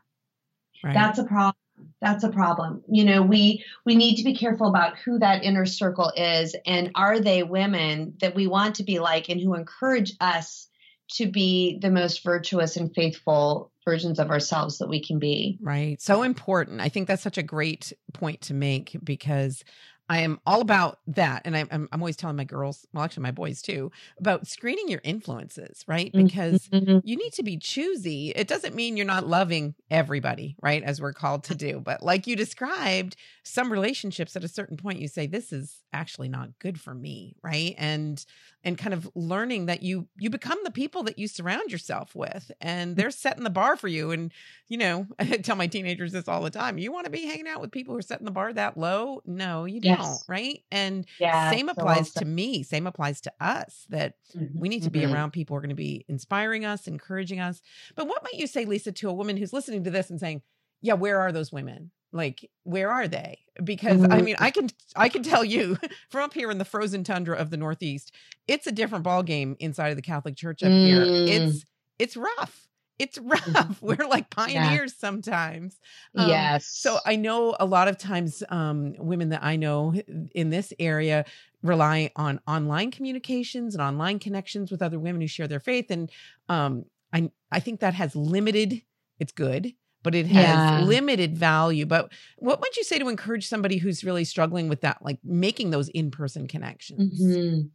right. 0.84 0.94
that's 0.94 1.18
a 1.18 1.24
problem 1.24 1.54
that's 2.00 2.24
a 2.24 2.30
problem 2.30 2.82
you 2.90 3.04
know 3.04 3.22
we 3.22 3.64
we 3.86 3.94
need 3.94 4.16
to 4.16 4.24
be 4.24 4.34
careful 4.34 4.68
about 4.68 4.98
who 4.98 5.18
that 5.18 5.44
inner 5.44 5.66
circle 5.66 6.12
is 6.16 6.54
and 6.66 6.90
are 6.94 7.20
they 7.20 7.42
women 7.42 8.14
that 8.20 8.34
we 8.34 8.46
want 8.46 8.74
to 8.74 8.82
be 8.82 8.98
like 8.98 9.28
and 9.28 9.40
who 9.40 9.54
encourage 9.54 10.12
us 10.20 10.68
to 11.12 11.26
be 11.26 11.78
the 11.80 11.90
most 11.90 12.22
virtuous 12.22 12.76
and 12.76 12.94
faithful 12.94 13.70
versions 13.84 14.18
of 14.18 14.30
ourselves 14.30 14.78
that 14.78 14.88
we 14.88 15.02
can 15.02 15.18
be. 15.18 15.58
Right. 15.60 16.00
So 16.00 16.22
important. 16.22 16.80
I 16.80 16.88
think 16.88 17.08
that's 17.08 17.22
such 17.22 17.38
a 17.38 17.42
great 17.42 17.92
point 18.12 18.42
to 18.42 18.54
make 18.54 18.96
because 19.02 19.64
I 20.10 20.20
am 20.20 20.40
all 20.46 20.62
about 20.62 21.00
that. 21.08 21.42
And 21.44 21.54
I'm, 21.54 21.68
I'm, 21.70 21.88
always 21.92 22.16
telling 22.16 22.36
my 22.36 22.44
girls, 22.44 22.86
well, 22.92 23.04
actually, 23.04 23.24
my 23.24 23.30
boys 23.30 23.60
too, 23.60 23.92
about 24.18 24.46
screening 24.46 24.88
your 24.88 25.02
influences, 25.04 25.84
right? 25.86 26.10
Because 26.12 26.66
mm-hmm. 26.68 27.00
you 27.04 27.16
need 27.16 27.32
to 27.34 27.42
be 27.42 27.58
choosy. 27.58 28.32
It 28.34 28.48
doesn't 28.48 28.74
mean 28.74 28.96
you're 28.96 29.04
not 29.04 29.26
loving 29.26 29.74
everybody, 29.90 30.56
right? 30.62 30.82
As 30.82 31.00
we're 31.00 31.12
called 31.12 31.44
to 31.44 31.54
do. 31.54 31.80
But 31.80 32.02
like 32.02 32.26
you 32.26 32.36
described, 32.36 33.16
some 33.42 33.70
relationships 33.70 34.34
at 34.34 34.44
a 34.44 34.48
certain 34.48 34.78
point, 34.78 35.00
you 35.00 35.08
say, 35.08 35.26
this 35.26 35.52
is 35.52 35.82
actually 35.92 36.28
not 36.28 36.58
good 36.58 36.80
for 36.80 36.94
me, 36.94 37.36
right? 37.42 37.74
And 37.76 38.24
and 38.68 38.76
kind 38.76 38.92
of 38.92 39.10
learning 39.14 39.66
that 39.66 39.82
you 39.82 40.06
you 40.18 40.28
become 40.28 40.58
the 40.62 40.70
people 40.70 41.02
that 41.02 41.18
you 41.18 41.26
surround 41.26 41.72
yourself 41.72 42.14
with 42.14 42.52
and 42.60 42.96
they're 42.96 43.10
setting 43.10 43.42
the 43.42 43.50
bar 43.50 43.76
for 43.76 43.88
you 43.88 44.10
and 44.10 44.30
you 44.68 44.76
know 44.76 45.06
i 45.18 45.24
tell 45.24 45.56
my 45.56 45.66
teenagers 45.66 46.12
this 46.12 46.28
all 46.28 46.42
the 46.42 46.50
time 46.50 46.76
you 46.76 46.92
want 46.92 47.06
to 47.06 47.10
be 47.10 47.26
hanging 47.26 47.48
out 47.48 47.62
with 47.62 47.72
people 47.72 47.94
who 47.94 47.98
are 47.98 48.02
setting 48.02 48.26
the 48.26 48.30
bar 48.30 48.52
that 48.52 48.76
low 48.76 49.22
no 49.24 49.64
you 49.64 49.80
yes. 49.82 49.98
don't 49.98 50.22
right 50.28 50.62
and 50.70 51.06
yeah, 51.18 51.50
same 51.50 51.70
applies 51.70 52.12
so 52.12 52.20
to 52.20 52.26
me 52.26 52.62
same 52.62 52.86
applies 52.86 53.22
to 53.22 53.32
us 53.40 53.86
that 53.88 54.14
mm-hmm. 54.36 54.58
we 54.58 54.68
need 54.68 54.82
to 54.82 54.90
be 54.90 55.00
mm-hmm. 55.00 55.14
around 55.14 55.32
people 55.32 55.54
who 55.54 55.58
are 55.58 55.62
going 55.62 55.70
to 55.70 55.74
be 55.74 56.04
inspiring 56.08 56.66
us 56.66 56.86
encouraging 56.86 57.40
us 57.40 57.62
but 57.96 58.06
what 58.06 58.22
might 58.22 58.38
you 58.38 58.46
say 58.46 58.66
lisa 58.66 58.92
to 58.92 59.08
a 59.08 59.14
woman 59.14 59.36
who's 59.36 59.52
listening 59.54 59.82
to 59.82 59.90
this 59.90 60.10
and 60.10 60.20
saying 60.20 60.42
yeah 60.82 60.92
where 60.94 61.18
are 61.18 61.32
those 61.32 61.50
women 61.50 61.90
like 62.12 62.48
where 62.64 62.90
are 62.90 63.06
they 63.06 63.38
because 63.62 63.98
mm-hmm. 63.98 64.12
i 64.12 64.22
mean 64.22 64.36
i 64.38 64.50
can 64.50 64.68
i 64.96 65.08
can 65.08 65.22
tell 65.22 65.44
you 65.44 65.76
from 66.10 66.24
up 66.24 66.34
here 66.34 66.50
in 66.50 66.58
the 66.58 66.64
frozen 66.64 67.04
tundra 67.04 67.36
of 67.36 67.50
the 67.50 67.56
northeast 67.56 68.12
it's 68.46 68.66
a 68.66 68.72
different 68.72 69.04
ball 69.04 69.22
game 69.22 69.56
inside 69.60 69.88
of 69.88 69.96
the 69.96 70.02
catholic 70.02 70.36
church 70.36 70.62
up 70.62 70.70
mm. 70.70 70.86
here 70.86 71.02
it's 71.04 71.64
it's 71.98 72.16
rough 72.16 72.68
it's 72.98 73.18
mm-hmm. 73.18 73.52
rough 73.52 73.82
we're 73.82 74.06
like 74.08 74.30
pioneers 74.30 74.94
yeah. 74.96 75.00
sometimes 75.00 75.78
um, 76.16 76.28
yes 76.28 76.66
so 76.66 76.98
i 77.04 77.14
know 77.16 77.56
a 77.60 77.66
lot 77.66 77.88
of 77.88 77.98
times 77.98 78.42
um, 78.48 78.94
women 78.98 79.28
that 79.28 79.42
i 79.42 79.56
know 79.56 79.94
in 80.34 80.50
this 80.50 80.72
area 80.78 81.24
rely 81.62 82.10
on 82.16 82.40
online 82.46 82.90
communications 82.90 83.74
and 83.74 83.82
online 83.82 84.18
connections 84.18 84.70
with 84.70 84.80
other 84.80 84.98
women 84.98 85.20
who 85.20 85.26
share 85.26 85.48
their 85.48 85.60
faith 85.60 85.90
and 85.90 86.10
um, 86.48 86.84
i 87.12 87.30
i 87.52 87.60
think 87.60 87.80
that 87.80 87.94
has 87.94 88.16
limited 88.16 88.82
it's 89.18 89.32
good 89.32 89.74
but 90.02 90.14
it 90.14 90.26
has 90.26 90.44
yeah. 90.44 90.80
limited 90.80 91.36
value. 91.36 91.86
But 91.86 92.12
what 92.36 92.60
would 92.60 92.76
you 92.76 92.84
say 92.84 92.98
to 92.98 93.08
encourage 93.08 93.48
somebody 93.48 93.78
who's 93.78 94.04
really 94.04 94.24
struggling 94.24 94.68
with 94.68 94.80
that, 94.82 94.98
like 95.02 95.18
making 95.24 95.70
those 95.70 95.88
in 95.88 96.10
person 96.10 96.46
connections? 96.46 97.20
Mm-hmm. 97.20 97.66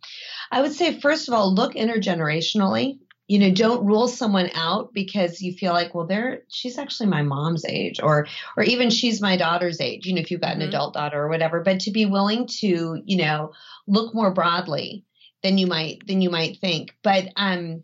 I 0.52 0.62
would 0.62 0.74
say, 0.74 1.00
first 1.00 1.28
of 1.28 1.34
all, 1.34 1.54
look 1.54 1.74
intergenerationally. 1.74 3.00
You 3.28 3.40
know, 3.40 3.52
don't 3.52 3.86
rule 3.86 4.10
someone 4.10 4.50
out 4.54 4.94
because 4.94 5.42
you 5.42 5.54
feel 5.54 5.72
like, 5.72 5.96
well, 5.96 6.06
they're 6.06 6.42
she's 6.50 6.78
actually 6.78 7.08
my 7.08 7.22
mom's 7.22 7.66
age, 7.66 8.02
or 8.04 8.28
or 8.58 8.64
even 8.64 8.90
she's 8.90 9.22
my 9.22 9.38
daughter's 9.38 9.80
age. 9.80 10.06
You 10.06 10.16
know, 10.16 10.22
if 10.22 10.30
you've 10.30 10.42
got 10.42 10.56
an 10.56 10.60
mm-hmm. 10.60 10.70
adult 10.70 10.94
daughter 10.94 11.24
or 11.24 11.30
whatever. 11.30 11.62
But 11.62 11.80
to 11.82 11.92
be 11.92 12.06
willing 12.06 12.48
to, 12.60 13.02
you 13.06 13.18
know, 13.18 13.54
look 13.88 14.14
more 14.14 14.34
broadly 14.34 15.06
than 15.42 15.58
you 15.58 15.68
might 15.68 16.06
than 16.06 16.22
you 16.22 16.30
might 16.30 16.60
think. 16.60 16.96
But 17.02 17.30
um, 17.38 17.84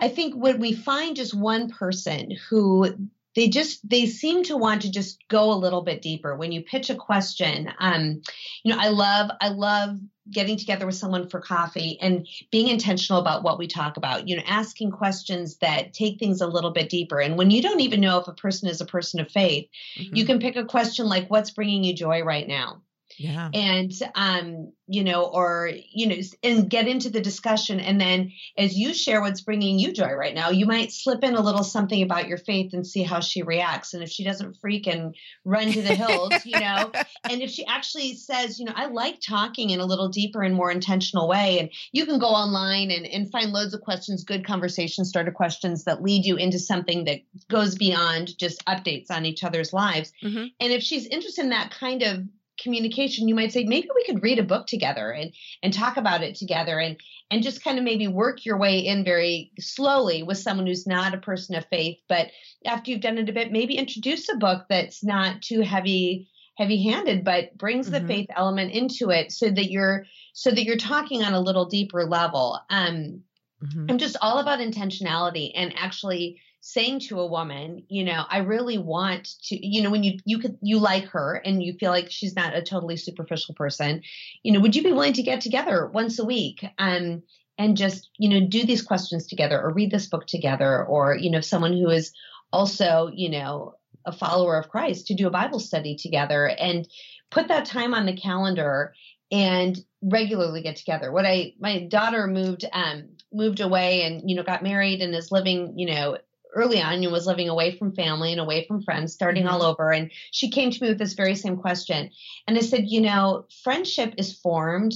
I 0.00 0.08
think 0.08 0.34
when 0.34 0.60
we 0.60 0.72
find 0.72 1.16
just 1.16 1.34
one 1.34 1.70
person 1.70 2.36
who 2.48 3.08
they 3.34 3.48
just 3.48 3.86
they 3.88 4.06
seem 4.06 4.42
to 4.44 4.56
want 4.56 4.82
to 4.82 4.90
just 4.90 5.18
go 5.28 5.52
a 5.52 5.54
little 5.54 5.82
bit 5.82 6.02
deeper. 6.02 6.34
When 6.34 6.52
you 6.52 6.62
pitch 6.62 6.90
a 6.90 6.96
question 6.96 7.72
um, 7.78 8.22
you 8.62 8.72
know 8.72 8.80
i 8.80 8.88
love 8.88 9.30
i 9.40 9.48
love 9.48 9.98
getting 10.28 10.56
together 10.56 10.86
with 10.86 10.96
someone 10.96 11.28
for 11.28 11.40
coffee 11.40 11.98
and 12.00 12.26
being 12.50 12.66
intentional 12.66 13.20
about 13.20 13.44
what 13.44 13.58
we 13.58 13.68
talk 13.68 13.96
about 13.96 14.26
you 14.26 14.36
know 14.36 14.42
asking 14.46 14.90
questions 14.90 15.58
that 15.58 15.92
take 15.92 16.18
things 16.18 16.40
a 16.40 16.46
little 16.48 16.72
bit 16.72 16.90
deeper. 16.90 17.20
And 17.20 17.38
when 17.38 17.50
you 17.50 17.62
don't 17.62 17.80
even 17.80 18.00
know 18.00 18.18
if 18.18 18.26
a 18.26 18.32
person 18.32 18.68
is 18.68 18.80
a 18.80 18.86
person 18.86 19.20
of 19.20 19.30
faith 19.30 19.68
mm-hmm. 19.96 20.16
you 20.16 20.24
can 20.24 20.40
pick 20.40 20.56
a 20.56 20.64
question 20.64 21.06
like 21.06 21.30
what's 21.30 21.52
bringing 21.52 21.84
you 21.84 21.94
joy 21.94 22.22
right 22.22 22.48
now 22.48 22.82
yeah. 23.16 23.50
And 23.52 23.92
um 24.14 24.72
you 24.88 25.02
know 25.02 25.24
or 25.24 25.70
you 25.90 26.06
know 26.06 26.16
and 26.42 26.70
get 26.70 26.86
into 26.86 27.10
the 27.10 27.20
discussion. 27.20 27.80
And 27.80 28.00
then 28.00 28.32
as 28.56 28.76
you 28.76 28.94
share 28.94 29.20
what's 29.20 29.40
bringing 29.40 29.78
you 29.78 29.92
joy 29.92 30.12
right 30.12 30.34
now 30.34 30.50
you 30.50 30.66
might 30.66 30.92
slip 30.92 31.24
in 31.24 31.34
a 31.34 31.40
little 31.40 31.64
something 31.64 32.02
about 32.02 32.28
your 32.28 32.38
faith 32.38 32.72
and 32.72 32.86
see 32.86 33.02
how 33.02 33.20
she 33.20 33.42
reacts. 33.42 33.94
And 33.94 34.02
if 34.02 34.10
she 34.10 34.24
doesn't 34.24 34.56
freak 34.60 34.86
and 34.86 35.14
run 35.44 35.72
to 35.72 35.82
the 35.82 35.94
hills 35.94 36.32
you 36.44 36.58
know 36.58 36.92
and 37.30 37.42
if 37.42 37.50
she 37.50 37.64
actually 37.66 38.14
says 38.14 38.58
you 38.58 38.64
know 38.66 38.72
i 38.76 38.86
like 38.86 39.20
talking 39.20 39.70
in 39.70 39.80
a 39.80 39.86
little 39.86 40.08
deeper 40.08 40.42
and 40.42 40.54
more 40.54 40.70
intentional 40.70 41.28
way. 41.28 41.58
And 41.58 41.70
you 41.92 42.06
can 42.06 42.18
go 42.18 42.28
online 42.28 42.90
and, 42.90 43.06
and 43.06 43.30
find 43.30 43.52
loads 43.52 43.74
of 43.74 43.80
questions 43.80 44.24
good 44.24 44.46
conversation 44.46 45.04
starter 45.04 45.30
questions 45.30 45.84
that 45.84 46.02
lead 46.02 46.24
you 46.24 46.36
into 46.36 46.58
something 46.58 47.04
that 47.04 47.20
goes 47.48 47.74
beyond 47.74 48.36
just 48.38 48.64
updates 48.66 49.10
on 49.10 49.24
each 49.24 49.42
other's 49.42 49.72
lives. 49.72 50.12
Mm-hmm. 50.22 50.46
and 50.60 50.72
if 50.72 50.82
she's 50.82 51.06
interested 51.06 51.44
in 51.44 51.50
that 51.50 51.70
kind 51.70 52.02
of 52.02 52.24
communication 52.58 53.28
you 53.28 53.34
might 53.34 53.52
say 53.52 53.64
maybe 53.64 53.88
we 53.94 54.04
could 54.04 54.22
read 54.22 54.38
a 54.38 54.44
book 54.44 54.66
together 54.66 55.10
and 55.10 55.32
and 55.62 55.72
talk 55.72 55.96
about 55.96 56.22
it 56.22 56.34
together 56.34 56.78
and 56.78 56.96
and 57.30 57.42
just 57.42 57.62
kind 57.62 57.78
of 57.78 57.84
maybe 57.84 58.08
work 58.08 58.44
your 58.44 58.58
way 58.58 58.78
in 58.78 59.04
very 59.04 59.50
slowly 59.58 60.22
with 60.22 60.38
someone 60.38 60.66
who's 60.66 60.86
not 60.86 61.14
a 61.14 61.18
person 61.18 61.54
of 61.54 61.66
faith 61.66 61.98
but 62.08 62.28
after 62.64 62.90
you've 62.90 63.00
done 63.00 63.18
it 63.18 63.28
a 63.28 63.32
bit 63.32 63.52
maybe 63.52 63.76
introduce 63.76 64.28
a 64.28 64.36
book 64.36 64.64
that's 64.68 65.04
not 65.04 65.42
too 65.42 65.60
heavy 65.60 66.28
heavy 66.56 66.82
handed 66.82 67.24
but 67.24 67.56
brings 67.58 67.90
the 67.90 67.98
mm-hmm. 67.98 68.06
faith 68.06 68.26
element 68.34 68.72
into 68.72 69.10
it 69.10 69.30
so 69.32 69.50
that 69.50 69.70
you're 69.70 70.06
so 70.32 70.50
that 70.50 70.64
you're 70.64 70.76
talking 70.76 71.22
on 71.22 71.34
a 71.34 71.40
little 71.40 71.66
deeper 71.66 72.04
level 72.04 72.58
um 72.70 73.22
mm-hmm. 73.62 73.86
i'm 73.88 73.98
just 73.98 74.16
all 74.22 74.38
about 74.38 74.60
intentionality 74.60 75.52
and 75.54 75.74
actually 75.76 76.40
saying 76.66 76.98
to 76.98 77.20
a 77.20 77.26
woman, 77.26 77.84
you 77.88 78.02
know, 78.02 78.24
I 78.28 78.38
really 78.38 78.76
want 78.76 79.28
to, 79.44 79.66
you 79.66 79.82
know, 79.82 79.90
when 79.90 80.02
you 80.02 80.18
you 80.24 80.40
could 80.40 80.58
you 80.60 80.80
like 80.80 81.04
her 81.10 81.40
and 81.44 81.62
you 81.62 81.74
feel 81.74 81.92
like 81.92 82.10
she's 82.10 82.34
not 82.34 82.56
a 82.56 82.62
totally 82.62 82.96
superficial 82.96 83.54
person, 83.54 84.02
you 84.42 84.50
know, 84.50 84.58
would 84.58 84.74
you 84.74 84.82
be 84.82 84.90
willing 84.90 85.12
to 85.12 85.22
get 85.22 85.40
together 85.40 85.86
once 85.86 86.18
a 86.18 86.24
week 86.24 86.66
um, 86.78 87.22
and 87.56 87.76
just, 87.76 88.10
you 88.18 88.28
know, 88.28 88.44
do 88.44 88.66
these 88.66 88.82
questions 88.82 89.28
together 89.28 89.62
or 89.62 89.72
read 89.72 89.92
this 89.92 90.08
book 90.08 90.26
together 90.26 90.84
or, 90.84 91.14
you 91.14 91.30
know, 91.30 91.40
someone 91.40 91.72
who 91.72 91.88
is 91.88 92.12
also, 92.52 93.12
you 93.14 93.30
know, 93.30 93.74
a 94.04 94.10
follower 94.10 94.58
of 94.58 94.68
Christ 94.68 95.06
to 95.06 95.14
do 95.14 95.28
a 95.28 95.30
Bible 95.30 95.60
study 95.60 95.94
together 95.94 96.46
and 96.46 96.88
put 97.30 97.46
that 97.46 97.66
time 97.66 97.94
on 97.94 98.06
the 98.06 98.16
calendar 98.16 98.92
and 99.30 99.78
regularly 100.02 100.62
get 100.62 100.74
together. 100.74 101.12
What 101.12 101.26
I 101.26 101.54
my 101.60 101.86
daughter 101.86 102.26
moved 102.26 102.64
um 102.72 103.10
moved 103.32 103.60
away 103.60 104.02
and 104.02 104.28
you 104.28 104.34
know 104.34 104.42
got 104.42 104.64
married 104.64 105.00
and 105.00 105.14
is 105.14 105.30
living 105.30 105.78
you 105.78 105.86
know 105.86 106.18
early 106.56 106.82
on 106.82 106.94
and 106.94 107.12
was 107.12 107.26
living 107.26 107.48
away 107.48 107.76
from 107.76 107.94
family 107.94 108.32
and 108.32 108.40
away 108.40 108.66
from 108.66 108.82
friends, 108.82 109.12
starting 109.12 109.44
mm-hmm. 109.44 109.54
all 109.54 109.62
over. 109.62 109.92
And 109.92 110.10
she 110.32 110.50
came 110.50 110.70
to 110.70 110.82
me 110.82 110.88
with 110.88 110.98
this 110.98 111.14
very 111.14 111.36
same 111.36 111.56
question. 111.56 112.10
And 112.48 112.56
I 112.56 112.60
said, 112.60 112.88
you 112.88 113.00
know, 113.00 113.46
friendship 113.62 114.14
is 114.16 114.32
formed 114.32 114.94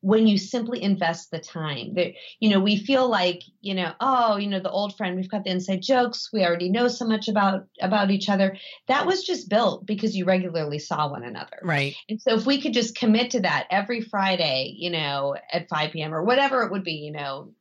when 0.00 0.28
you 0.28 0.38
simply 0.38 0.82
invest 0.82 1.30
the 1.30 1.40
time 1.40 1.94
that 1.94 2.12
you 2.38 2.48
know 2.50 2.60
we 2.60 2.76
feel 2.76 3.08
like 3.08 3.42
you 3.60 3.74
know 3.74 3.92
oh 4.00 4.36
you 4.36 4.46
know 4.46 4.60
the 4.60 4.70
old 4.70 4.96
friend 4.96 5.16
we've 5.16 5.30
got 5.30 5.42
the 5.42 5.50
inside 5.50 5.82
jokes 5.82 6.30
we 6.32 6.44
already 6.44 6.68
know 6.68 6.86
so 6.86 7.04
much 7.04 7.28
about 7.28 7.66
about 7.80 8.10
each 8.10 8.28
other 8.28 8.56
that 8.86 9.06
was 9.06 9.24
just 9.24 9.48
built 9.48 9.84
because 9.86 10.16
you 10.16 10.24
regularly 10.24 10.78
saw 10.78 11.10
one 11.10 11.24
another 11.24 11.58
right 11.62 11.96
and 12.08 12.20
so 12.20 12.34
if 12.34 12.46
we 12.46 12.60
could 12.60 12.72
just 12.72 12.96
commit 12.96 13.32
to 13.32 13.40
that 13.40 13.66
every 13.70 14.00
friday 14.00 14.72
you 14.76 14.90
know 14.90 15.34
at 15.52 15.68
5 15.68 15.90
p.m 15.90 16.14
or 16.14 16.22
whatever 16.22 16.62
it 16.62 16.70
would 16.70 16.84
be 16.84 16.92
you 16.92 17.12
know 17.12 17.52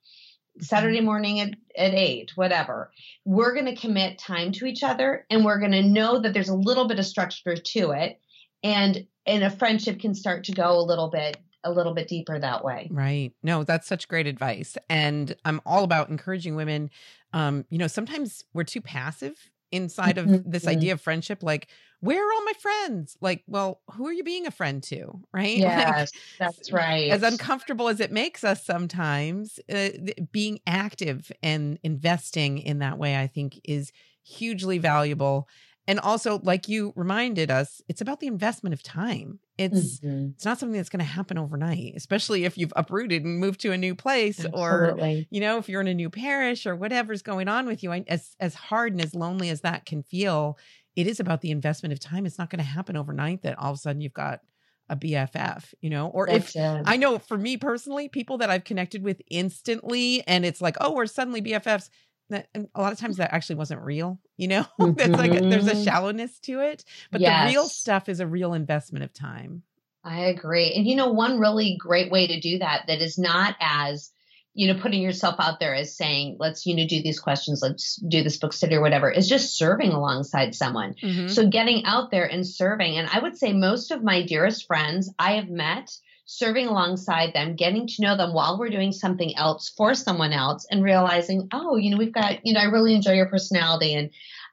Saturday 0.59 1.01
morning 1.01 1.39
at, 1.39 1.49
at 1.75 1.93
eight, 1.93 2.31
whatever. 2.35 2.91
We're 3.25 3.53
going 3.53 3.65
to 3.65 3.75
commit 3.75 4.19
time 4.19 4.51
to 4.53 4.65
each 4.65 4.83
other 4.83 5.25
and 5.29 5.45
we're 5.45 5.59
going 5.59 5.71
to 5.71 5.83
know 5.83 6.19
that 6.19 6.33
there's 6.33 6.49
a 6.49 6.55
little 6.55 6.87
bit 6.87 6.99
of 6.99 7.05
structure 7.05 7.55
to 7.55 7.91
it. 7.91 8.19
And, 8.63 9.05
and 9.25 9.43
a 9.43 9.49
friendship 9.49 9.99
can 9.99 10.15
start 10.15 10.45
to 10.45 10.51
go 10.51 10.79
a 10.79 10.81
little 10.81 11.09
bit 11.09 11.37
a 11.63 11.71
little 11.71 11.93
bit 11.93 12.07
deeper 12.07 12.39
that 12.39 12.63
way. 12.63 12.87
Right. 12.89 13.33
No, 13.43 13.63
that's 13.63 13.87
such 13.87 14.07
great 14.07 14.25
advice. 14.25 14.77
And 14.89 15.35
I'm 15.43 15.59
all 15.65 15.83
about 15.83 16.09
encouraging 16.09 16.55
women. 16.55 16.89
Um, 17.33 17.65
you 17.69 17.77
know, 17.77 17.87
sometimes 17.87 18.45
we're 18.53 18.63
too 18.63 18.79
passive 18.79 19.51
inside 19.71 20.17
of 20.17 20.27
this 20.49 20.63
mm-hmm. 20.63 20.69
idea 20.69 20.93
of 20.93 21.01
friendship 21.01 21.43
like 21.43 21.67
where 21.99 22.27
are 22.27 22.33
all 22.33 22.43
my 22.43 22.53
friends? 22.59 23.17
Like 23.21 23.43
well 23.47 23.81
who 23.93 24.07
are 24.07 24.13
you 24.13 24.23
being 24.23 24.47
a 24.47 24.51
friend 24.51 24.81
to? 24.83 25.21
Right? 25.33 25.57
Yes 25.67 26.11
like, 26.39 26.53
that's 26.55 26.71
right 26.71 27.11
as 27.11 27.23
uncomfortable 27.23 27.89
as 27.89 27.99
it 27.99 28.11
makes 28.11 28.43
us 28.43 28.63
sometimes 28.63 29.59
uh, 29.73 29.89
being 30.31 30.59
active 30.67 31.31
and 31.41 31.79
investing 31.83 32.59
in 32.59 32.79
that 32.79 32.97
way 32.97 33.17
i 33.17 33.27
think 33.27 33.59
is 33.63 33.91
hugely 34.27 34.77
valuable. 34.77 35.47
And 35.89 36.01
also 36.01 36.39
like 36.43 36.67
you 36.67 36.91
reminded 36.97 37.49
us 37.49 37.81
it's 37.87 38.01
about 38.01 38.19
the 38.19 38.27
investment 38.27 38.73
of 38.73 38.83
time. 38.83 39.39
It's 39.57 40.01
mm-hmm. 40.01 40.31
it's 40.35 40.43
not 40.43 40.59
something 40.59 40.75
that's 40.75 40.89
going 40.89 40.99
to 40.99 41.05
happen 41.05 41.37
overnight 41.37 41.93
especially 41.95 42.43
if 42.43 42.57
you've 42.57 42.73
uprooted 42.75 43.23
and 43.23 43.39
moved 43.39 43.61
to 43.61 43.71
a 43.71 43.77
new 43.77 43.95
place 43.95 44.43
Absolutely. 44.43 45.21
or 45.21 45.25
you 45.31 45.39
know 45.39 45.57
if 45.57 45.69
you're 45.69 45.81
in 45.81 45.87
a 45.87 45.93
new 45.93 46.09
parish 46.09 46.65
or 46.65 46.75
whatever's 46.75 47.21
going 47.21 47.47
on 47.47 47.65
with 47.65 47.83
you. 47.83 47.93
As 47.93 48.35
as 48.39 48.53
hard 48.53 48.91
and 48.91 49.01
as 49.01 49.15
lonely 49.15 49.49
as 49.49 49.61
that 49.61 49.85
can 49.85 50.03
feel 50.03 50.57
it 50.97 51.07
is 51.07 51.21
about 51.21 51.39
the 51.39 51.51
investment 51.51 51.93
of 51.93 51.99
time 51.99 52.25
it's 52.25 52.37
not 52.37 52.49
going 52.49 52.59
to 52.59 52.65
happen 52.65 52.97
overnight 52.97 53.43
that 53.43 53.57
all 53.57 53.71
of 53.71 53.77
a 53.77 53.79
sudden 53.79 54.01
you've 54.01 54.13
got 54.13 54.41
a 54.89 54.95
BFF, 54.95 55.73
you 55.81 55.89
know, 55.89 56.07
or 56.07 56.27
That's 56.27 56.55
if 56.55 56.61
it. 56.61 56.83
I 56.85 56.95
know 56.95 57.19
for 57.19 57.37
me 57.37 57.57
personally, 57.57 58.07
people 58.07 58.37
that 58.37 58.49
I've 58.49 58.63
connected 58.63 59.03
with 59.03 59.21
instantly 59.29 60.23
and 60.25 60.45
it's 60.45 60.61
like, 60.61 60.77
oh, 60.79 60.93
we're 60.93 61.07
suddenly 61.07 61.41
BFFs 61.41 61.89
that 62.29 62.47
a 62.75 62.81
lot 62.81 62.91
of 62.91 62.99
times 62.99 63.17
that 63.17 63.33
actually 63.33 63.55
wasn't 63.55 63.81
real 63.81 64.19
you 64.35 64.47
know 64.47 64.65
mm-hmm. 64.79 64.93
there's 64.93 65.09
like 65.11 65.31
a, 65.31 65.39
there's 65.39 65.67
a 65.67 65.71
mm-hmm. 65.71 65.83
shallowness 65.83 66.39
to 66.39 66.59
it 66.59 66.83
but 67.11 67.21
yes. 67.21 67.43
the 67.43 67.53
real 67.53 67.65
stuff 67.65 68.09
is 68.09 68.19
a 68.19 68.27
real 68.27 68.53
investment 68.53 69.03
of 69.03 69.13
time 69.13 69.63
i 70.03 70.25
agree 70.25 70.73
and 70.73 70.85
you 70.87 70.95
know 70.95 71.11
one 71.11 71.39
really 71.39 71.77
great 71.79 72.11
way 72.11 72.27
to 72.27 72.39
do 72.39 72.59
that 72.59 72.83
that 72.87 73.01
is 73.01 73.17
not 73.17 73.55
as 73.59 74.11
you 74.57 74.73
know 74.73 74.79
putting 74.79 75.01
yourself 75.01 75.35
out 75.39 75.59
there 75.59 75.75
as 75.75 75.95
saying 75.95 76.35
let's 76.39 76.65
you 76.65 76.75
know 76.75 76.85
do 76.87 77.01
these 77.01 77.19
questions 77.19 77.61
let's 77.61 77.95
do 78.07 78.23
this 78.23 78.37
book 78.37 78.51
study 78.51 78.75
or 78.75 78.81
whatever 78.81 79.09
is 79.09 79.29
just 79.29 79.55
serving 79.55 79.91
alongside 79.91 80.55
someone 80.55 80.95
mm-hmm. 81.01 81.27
so 81.27 81.47
getting 81.47 81.85
out 81.85 82.09
there 82.11 82.25
and 82.25 82.45
serving 82.45 82.97
and 82.97 83.07
i 83.09 83.19
would 83.19 83.37
say 83.37 83.53
most 83.53 83.91
of 83.91 84.03
my 84.03 84.25
dearest 84.25 84.65
friends 84.65 85.13
i 85.19 85.33
have 85.33 85.49
met 85.49 85.89
serving 86.29 86.67
alongside 86.67 87.33
them, 87.33 87.55
getting 87.55 87.87
to 87.87 88.01
know 88.01 88.17
them 88.17 88.33
while 88.33 88.59
we're 88.59 88.69
doing 88.69 88.91
something 88.91 89.35
else 89.37 89.69
for 89.69 89.95
someone 89.95 90.33
else 90.33 90.67
and 90.69 90.83
realizing, 90.83 91.47
oh, 91.53 91.77
you 91.77 91.89
know, 91.89 91.97
we've 91.97 92.13
got, 92.13 92.45
you 92.45 92.53
know, 92.53 92.59
I 92.59 92.65
really 92.65 92.93
enjoy 92.93 93.13
your 93.13 93.29
personality 93.29 93.93
and 93.93 94.09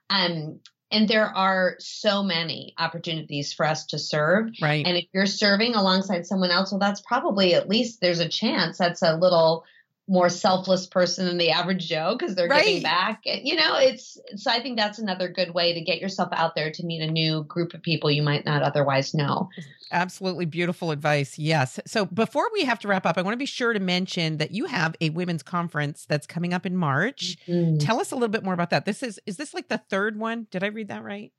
um 0.09 0.61
and 0.91 1.07
there 1.09 1.25
are 1.25 1.75
so 1.79 2.23
many 2.23 2.73
opportunities 2.77 3.51
for 3.51 3.65
us 3.65 3.87
to 3.87 3.99
serve. 3.99 4.51
Right. 4.61 4.85
And 4.85 4.95
if 4.95 5.05
you're 5.13 5.25
serving 5.25 5.75
alongside 5.75 6.25
someone 6.25 6.51
else, 6.51 6.71
well, 6.71 6.79
that's 6.79 7.01
probably 7.01 7.55
at 7.55 7.67
least 7.67 7.99
there's 7.99 8.19
a 8.19 8.29
chance 8.29 8.77
that's 8.77 9.01
a 9.01 9.17
little 9.17 9.65
more 10.07 10.29
selfless 10.29 10.85
person 10.85 11.25
than 11.25 11.37
the 11.37 11.49
average 11.49 11.87
Joe 11.87 12.15
because 12.17 12.35
they're 12.35 12.47
right. 12.47 12.63
giving 12.63 12.83
back. 12.83 13.21
You 13.25 13.55
know, 13.55 13.75
it's 13.77 14.17
so 14.35 14.51
I 14.51 14.61
think 14.61 14.77
that's 14.77 14.99
another 14.99 15.27
good 15.27 15.53
way 15.53 15.73
to 15.73 15.81
get 15.81 15.99
yourself 15.99 16.29
out 16.31 16.55
there 16.55 16.71
to 16.71 16.85
meet 16.85 17.01
a 17.01 17.11
new 17.11 17.43
group 17.43 17.73
of 17.73 17.81
people 17.81 18.11
you 18.11 18.21
might 18.21 18.45
not 18.45 18.61
otherwise 18.61 19.13
know. 19.13 19.49
Absolutely 19.91 20.45
beautiful 20.45 20.91
advice. 20.91 21.39
Yes. 21.39 21.79
So 21.87 22.05
before 22.05 22.47
we 22.53 22.65
have 22.65 22.79
to 22.79 22.87
wrap 22.87 23.05
up, 23.05 23.17
I 23.17 23.21
want 23.23 23.33
to 23.33 23.37
be 23.37 23.45
sure 23.45 23.73
to 23.73 23.79
mention 23.79 24.37
that 24.37 24.51
you 24.51 24.65
have 24.65 24.95
a 25.01 25.09
women's 25.09 25.43
conference 25.43 26.05
that's 26.07 26.27
coming 26.27 26.53
up 26.53 26.65
in 26.65 26.75
March. 26.75 27.37
Mm-hmm. 27.47 27.77
Tell 27.79 27.99
us 27.99 28.11
a 28.11 28.15
little 28.15 28.29
bit 28.29 28.43
more 28.43 28.53
about 28.53 28.69
that. 28.69 28.85
This 28.85 29.01
is 29.01 29.19
is 29.25 29.37
this 29.37 29.53
like 29.53 29.69
the 29.69 29.81
third 29.89 30.19
one? 30.19 30.47
Did 30.51 30.63
I 30.63 30.67
read 30.67 30.89
that 30.89 31.03
right? 31.03 31.31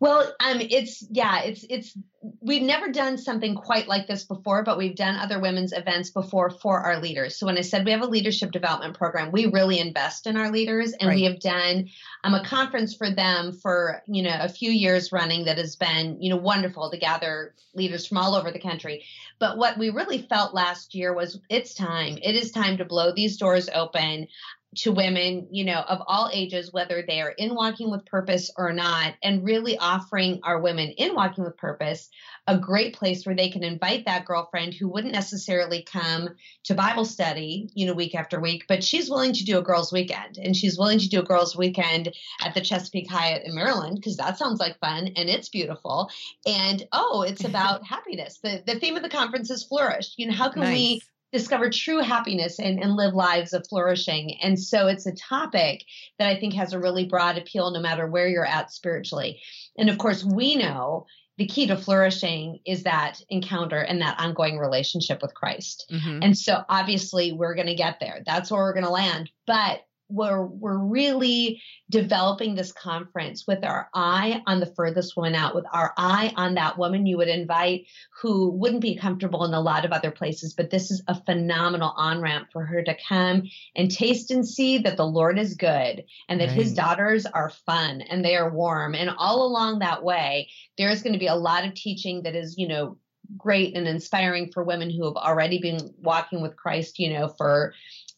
Well, 0.00 0.20
um, 0.40 0.60
it's 0.60 1.06
yeah, 1.10 1.42
it's 1.42 1.64
it's 1.70 1.96
we've 2.40 2.62
never 2.62 2.90
done 2.90 3.16
something 3.16 3.54
quite 3.54 3.86
like 3.86 4.06
this 4.06 4.24
before, 4.24 4.64
but 4.64 4.76
we've 4.76 4.96
done 4.96 5.16
other 5.16 5.40
women's 5.40 5.72
events 5.72 6.10
before 6.10 6.50
for 6.50 6.80
our 6.80 7.00
leaders. 7.00 7.36
So 7.36 7.46
when 7.46 7.58
I 7.58 7.60
said 7.60 7.84
we 7.84 7.92
have 7.92 8.02
a 8.02 8.06
leadership 8.06 8.50
development 8.50 8.96
program, 8.96 9.30
we 9.30 9.46
really 9.46 9.78
invest 9.78 10.26
in 10.26 10.36
our 10.36 10.50
leaders, 10.50 10.92
and 10.92 11.08
right. 11.08 11.16
we 11.16 11.24
have 11.24 11.38
done 11.38 11.88
um, 12.24 12.34
a 12.34 12.44
conference 12.44 12.94
for 12.94 13.10
them 13.10 13.52
for 13.52 14.02
you 14.06 14.22
know 14.22 14.36
a 14.40 14.48
few 14.48 14.70
years 14.70 15.12
running 15.12 15.44
that 15.44 15.58
has 15.58 15.76
been 15.76 16.20
you 16.20 16.30
know 16.30 16.38
wonderful 16.38 16.90
to 16.90 16.98
gather 16.98 17.54
leaders 17.74 18.06
from 18.06 18.18
all 18.18 18.34
over 18.34 18.50
the 18.50 18.60
country. 18.60 19.04
But 19.38 19.58
what 19.58 19.78
we 19.78 19.90
really 19.90 20.22
felt 20.22 20.54
last 20.54 20.94
year 20.94 21.14
was 21.14 21.40
it's 21.48 21.74
time. 21.74 22.18
It 22.20 22.34
is 22.34 22.50
time 22.50 22.78
to 22.78 22.84
blow 22.84 23.12
these 23.12 23.36
doors 23.36 23.68
open 23.72 24.28
to 24.76 24.92
women, 24.92 25.48
you 25.50 25.64
know, 25.64 25.80
of 25.80 26.02
all 26.06 26.30
ages, 26.32 26.72
whether 26.72 27.02
they 27.06 27.20
are 27.20 27.30
in 27.30 27.54
Walking 27.54 27.90
with 27.90 28.06
Purpose 28.06 28.50
or 28.56 28.72
not, 28.72 29.14
and 29.22 29.44
really 29.44 29.78
offering 29.78 30.40
our 30.42 30.60
women 30.60 30.90
in 30.90 31.14
Walking 31.14 31.44
with 31.44 31.56
Purpose 31.56 32.10
a 32.46 32.58
great 32.58 32.94
place 32.94 33.24
where 33.24 33.34
they 33.34 33.48
can 33.48 33.64
invite 33.64 34.04
that 34.04 34.26
girlfriend 34.26 34.74
who 34.74 34.88
wouldn't 34.88 35.14
necessarily 35.14 35.82
come 35.82 36.28
to 36.64 36.74
Bible 36.74 37.04
study, 37.04 37.70
you 37.74 37.86
know, 37.86 37.94
week 37.94 38.14
after 38.14 38.38
week, 38.38 38.64
but 38.68 38.84
she's 38.84 39.08
willing 39.08 39.32
to 39.32 39.44
do 39.44 39.58
a 39.58 39.62
girls' 39.62 39.92
weekend 39.92 40.36
and 40.36 40.54
she's 40.54 40.78
willing 40.78 40.98
to 40.98 41.08
do 41.08 41.20
a 41.20 41.24
girls' 41.24 41.56
weekend 41.56 42.12
at 42.42 42.54
the 42.54 42.60
Chesapeake 42.60 43.10
Hyatt 43.10 43.46
in 43.46 43.54
Maryland 43.54 43.96
because 43.96 44.18
that 44.18 44.36
sounds 44.36 44.60
like 44.60 44.78
fun 44.78 45.08
and 45.16 45.30
it's 45.30 45.48
beautiful. 45.48 46.10
And 46.46 46.86
oh, 46.92 47.22
it's 47.22 47.44
about 47.44 47.86
happiness. 47.86 48.38
The 48.42 48.62
the 48.66 48.78
theme 48.78 48.96
of 48.96 49.02
the 49.02 49.08
conference 49.08 49.50
is 49.50 49.64
flourish. 49.64 50.12
You 50.16 50.26
know, 50.26 50.34
how 50.34 50.50
can 50.50 50.62
nice. 50.62 50.72
we 50.72 51.02
discover 51.34 51.68
true 51.68 51.98
happiness 51.98 52.60
and, 52.60 52.78
and 52.80 52.94
live 52.94 53.12
lives 53.12 53.52
of 53.52 53.66
flourishing. 53.66 54.38
And 54.40 54.58
so 54.58 54.86
it's 54.86 55.04
a 55.04 55.14
topic 55.16 55.84
that 56.20 56.28
I 56.28 56.38
think 56.38 56.54
has 56.54 56.72
a 56.72 56.78
really 56.78 57.06
broad 57.06 57.36
appeal 57.36 57.72
no 57.72 57.80
matter 57.80 58.06
where 58.06 58.28
you're 58.28 58.46
at 58.46 58.70
spiritually. 58.70 59.40
And 59.76 59.90
of 59.90 59.98
course, 59.98 60.22
we 60.22 60.54
know 60.54 61.06
the 61.36 61.48
key 61.48 61.66
to 61.66 61.76
flourishing 61.76 62.60
is 62.64 62.84
that 62.84 63.20
encounter 63.28 63.80
and 63.80 64.00
that 64.00 64.20
ongoing 64.20 64.58
relationship 64.58 65.22
with 65.22 65.34
Christ. 65.34 65.86
Mm-hmm. 65.90 66.20
And 66.22 66.38
so 66.38 66.62
obviously 66.68 67.32
we're 67.32 67.56
going 67.56 67.66
to 67.66 67.74
get 67.74 67.98
there. 67.98 68.22
That's 68.24 68.52
where 68.52 68.60
we're 68.60 68.72
going 68.72 68.84
to 68.84 68.90
land. 68.90 69.28
But 69.44 69.80
we're 70.14 70.44
we're 70.44 70.78
really 70.78 71.60
developing 71.90 72.54
this 72.54 72.72
conference 72.72 73.46
with 73.46 73.64
our 73.64 73.88
eye 73.94 74.42
on 74.46 74.60
the 74.60 74.72
furthest 74.74 75.16
one 75.16 75.34
out 75.34 75.54
with 75.54 75.64
our 75.72 75.92
eye 75.96 76.32
on 76.36 76.54
that 76.54 76.78
woman 76.78 77.06
you 77.06 77.16
would 77.16 77.28
invite 77.28 77.86
who 78.22 78.50
wouldn't 78.50 78.80
be 78.80 78.96
comfortable 78.96 79.44
in 79.44 79.52
a 79.52 79.60
lot 79.60 79.84
of 79.84 79.92
other 79.92 80.10
places 80.10 80.54
but 80.54 80.70
this 80.70 80.90
is 80.90 81.02
a 81.08 81.20
phenomenal 81.24 81.92
on 81.96 82.20
ramp 82.20 82.48
for 82.52 82.64
her 82.64 82.82
to 82.82 82.96
come 83.08 83.42
and 83.74 83.90
taste 83.90 84.30
and 84.30 84.46
see 84.46 84.78
that 84.78 84.96
the 84.96 85.06
lord 85.06 85.38
is 85.38 85.54
good 85.54 86.04
and 86.28 86.40
that 86.40 86.48
right. 86.48 86.56
his 86.56 86.72
daughters 86.72 87.26
are 87.26 87.50
fun 87.66 88.00
and 88.02 88.24
they 88.24 88.36
are 88.36 88.50
warm 88.50 88.94
and 88.94 89.10
all 89.18 89.46
along 89.46 89.80
that 89.80 90.04
way 90.04 90.48
there's 90.78 91.02
going 91.02 91.12
to 91.12 91.18
be 91.18 91.26
a 91.26 91.34
lot 91.34 91.66
of 91.66 91.74
teaching 91.74 92.22
that 92.22 92.36
is 92.36 92.54
you 92.56 92.68
know 92.68 92.96
great 93.36 93.76
and 93.76 93.88
inspiring 93.88 94.50
for 94.52 94.62
women 94.62 94.90
who 94.90 95.04
have 95.04 95.16
already 95.16 95.58
been 95.58 95.94
walking 95.98 96.42
with 96.42 96.56
Christ, 96.56 96.98
you 96.98 97.12
know, 97.12 97.28
for 97.28 97.74